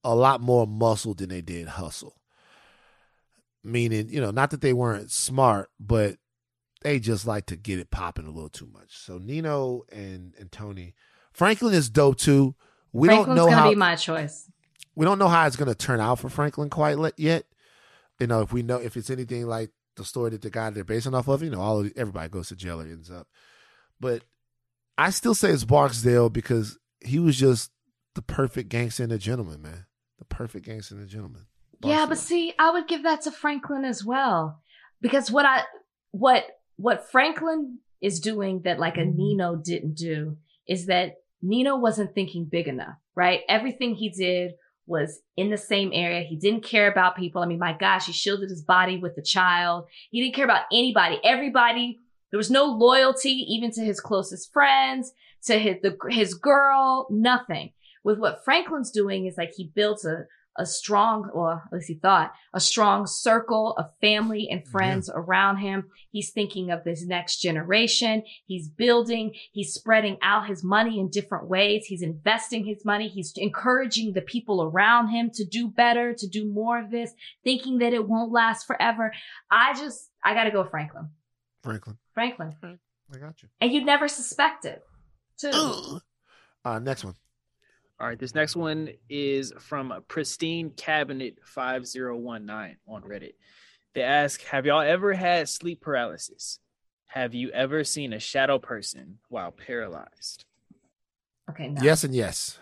[0.05, 2.15] a lot more muscle than they did hustle.
[3.65, 6.17] Meaning, you know, not that they weren't smart, but
[6.83, 8.97] they just like to get it popping a little too much.
[8.97, 10.95] So Nino and and Tony,
[11.33, 12.55] Franklin is dope too.
[12.99, 14.49] We franklin's don't know gonna how be my choice
[14.99, 17.45] we don't know how it's going to turn out for Franklin quite le- yet.
[18.19, 20.83] You know, if we know if it's anything like the story that the guy they're
[20.83, 23.29] basing off of, you know, all of, everybody goes to jail or ends up.
[24.01, 24.25] But
[24.99, 27.71] I still say it's Barksdale because he was just
[28.17, 29.87] the perfect gangster and a gentleman, man.
[30.19, 31.47] The perfect gangster and a gentleman.
[31.81, 34.63] Yeah, but see, I would give that to Franklin as well.
[35.01, 35.63] Because what I
[36.11, 36.45] what
[36.75, 39.17] what Franklin is doing that like a mm-hmm.
[39.17, 43.41] Nino didn't do is that Nino wasn't thinking big enough, right?
[43.49, 44.53] Everything he did
[44.87, 46.23] was in the same area.
[46.23, 47.43] He didn't care about people.
[47.43, 49.87] I mean, my gosh, he shielded his body with the child.
[50.11, 51.21] He didn't care about anybody.
[51.23, 52.01] Everybody,
[52.31, 55.13] there was no loyalty even to his closest friends,
[55.45, 57.73] to his the, his girl, nothing.
[58.03, 60.25] With what Franklin's doing is like he built a
[60.59, 65.59] a strong, or at least he thought, a strong circle of family and friends around
[65.59, 65.85] him.
[66.11, 68.25] He's thinking of this next generation.
[68.47, 71.87] He's building, he's spreading out his money in different ways.
[71.87, 73.09] He's investing his money.
[73.09, 77.13] He's encouraging the people around him to do better, to do more of this,
[77.45, 79.13] thinking that it won't last forever.
[79.51, 81.11] I just, I gotta go Franklin.
[81.63, 81.99] Franklin.
[82.15, 82.55] Franklin.
[83.15, 83.49] I got you.
[83.61, 84.83] And you'd never suspect it,
[85.39, 86.01] too.
[86.65, 87.15] Uh, next one.
[88.01, 93.35] All right, this next one is from Pristine Cabinet 5019 on Reddit.
[93.95, 96.61] They ask, Have y'all ever had sleep paralysis?
[97.07, 100.45] Have you ever seen a shadow person while paralyzed?
[101.51, 102.59] Okay, Yes and yes.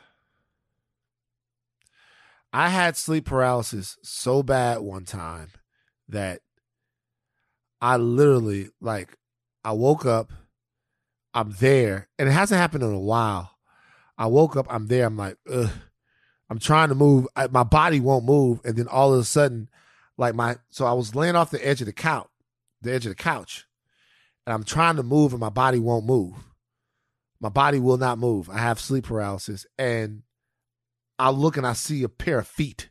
[2.53, 5.51] I had sleep paralysis so bad one time
[6.09, 6.41] that
[7.83, 9.19] I literally like
[9.63, 10.33] I woke up,
[11.35, 13.56] I'm there, and it hasn't happened in a while.
[14.19, 15.71] I woke up, I'm there, I'm like, ugh.
[16.49, 19.69] I'm trying to move, I, my body won't move, and then all of a sudden,
[20.17, 22.29] like my so I was laying off the edge of the couch,
[22.81, 23.67] the edge of the couch,
[24.47, 26.35] and I'm trying to move, and my body won't move.
[27.41, 28.49] My body will not move.
[28.49, 30.23] I have sleep paralysis, and
[31.19, 32.91] I look and I see a pair of feet.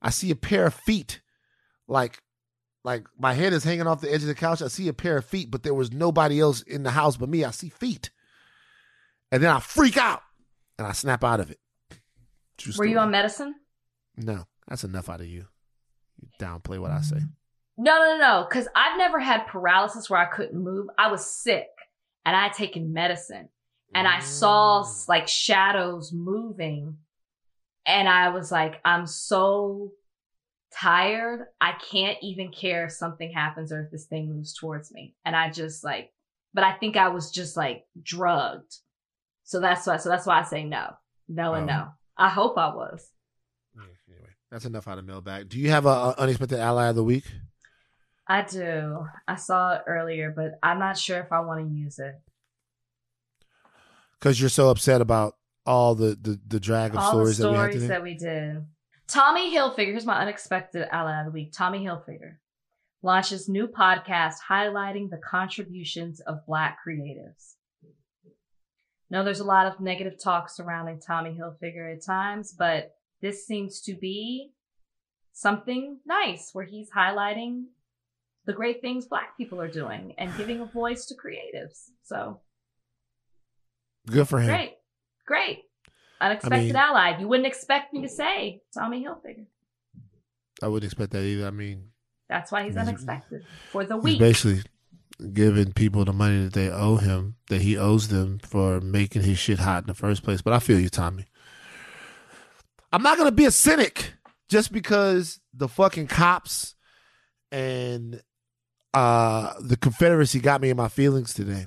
[0.00, 1.20] I see a pair of feet,
[1.88, 2.22] like,
[2.84, 4.62] like my head is hanging off the edge of the couch.
[4.62, 7.28] I see a pair of feet, but there was nobody else in the house but
[7.28, 7.44] me.
[7.44, 8.10] I see feet,
[9.32, 10.22] and then I freak out
[10.78, 11.58] and I snap out of it.
[12.58, 13.54] True Were you on medicine?
[14.16, 15.46] No, that's enough out of you.
[16.20, 17.20] You downplay what I say.
[17.78, 20.88] No, no, no, because I've never had paralysis where I couldn't move.
[20.98, 21.68] I was sick
[22.26, 23.48] and I had taken medicine
[23.94, 25.08] and I saw mm.
[25.08, 26.98] like shadows moving.
[27.86, 29.92] And I was like, I'm so
[30.72, 31.46] tired.
[31.60, 35.14] I can't even care if something happens or if this thing moves towards me.
[35.24, 36.12] And I just like,
[36.54, 38.76] but I think I was just like drugged.
[39.50, 40.90] So that's why, so that's why I say no,
[41.28, 41.74] no, and Oh.
[41.74, 41.88] no.
[42.16, 43.10] I hope I was.
[43.76, 45.48] Anyway, that's enough out of mailbag.
[45.48, 47.24] Do you have a, a unexpected ally of the week?
[48.28, 49.08] I do.
[49.26, 52.14] I saw it earlier, but I'm not sure if I want to use it.
[54.20, 55.34] Because you're so upset about
[55.66, 57.88] all the the, the drag of All stories, the that we had stories today.
[57.88, 58.66] that we did.
[59.08, 61.52] Tommy Hilfiger, here's my unexpected ally of the week.
[61.52, 62.36] Tommy Hilfiger
[63.02, 67.54] launches new podcast highlighting the contributions of Black creatives.
[69.10, 73.80] Now, there's a lot of negative talk surrounding Tommy Hilfiger at times, but this seems
[73.82, 74.52] to be
[75.32, 77.64] something nice where he's highlighting
[78.46, 81.90] the great things Black people are doing and giving a voice to creatives.
[82.02, 82.40] So
[84.06, 84.46] Good for him.
[84.46, 84.76] Great.
[85.26, 85.58] Great.
[86.20, 87.18] Unexpected mean- ally.
[87.18, 89.46] You wouldn't expect me to say Tommy Hilfiger.
[90.62, 91.46] I wouldn't expect that either.
[91.46, 91.88] I mean,
[92.28, 94.18] That's why he's He's- unexpected for the he's week.
[94.20, 94.62] basically
[95.32, 99.38] giving people the money that they owe him, that he owes them for making his
[99.38, 100.40] shit hot in the first place.
[100.42, 101.26] But I feel you, Tommy.
[102.92, 104.14] I'm not gonna be a cynic
[104.48, 106.74] just because the fucking cops
[107.52, 108.20] and
[108.94, 111.66] uh the Confederacy got me in my feelings today.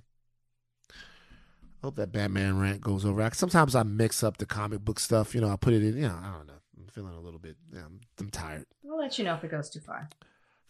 [0.91, 3.21] I Hope that Batman rant goes over.
[3.21, 5.33] I- Sometimes I mix up the comic book stuff.
[5.35, 5.95] You know, I put it in.
[5.97, 6.53] You know, I don't know.
[6.77, 7.55] I'm feeling a little bit.
[7.73, 8.65] Yeah, I'm, I'm tired.
[8.83, 10.09] We'll let you know if it goes too far.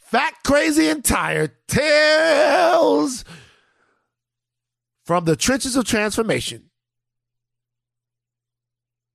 [0.03, 3.25] Fat, crazy, and tired tales
[5.05, 6.69] from the trenches of transformation.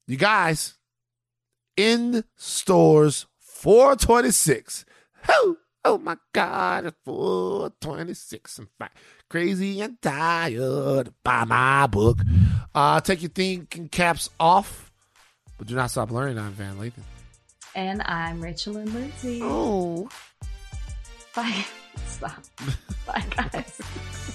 [0.06, 0.74] You guys,
[1.76, 4.84] in stores 426.
[5.28, 8.58] Oh, oh my God, it's 426.
[8.58, 8.92] I'm fat,
[9.28, 11.12] crazy, and tired.
[11.22, 12.18] Buy my book.
[12.74, 14.90] Uh, take your thinking caps off,
[15.58, 16.38] but do not stop learning.
[16.38, 17.02] I'm Van Lathan.
[17.74, 19.40] And I'm Rachel and Lindsay.
[19.42, 20.08] Oh.
[21.38, 21.64] Bye.
[22.08, 22.42] Stop.
[23.06, 24.34] Bye, guys.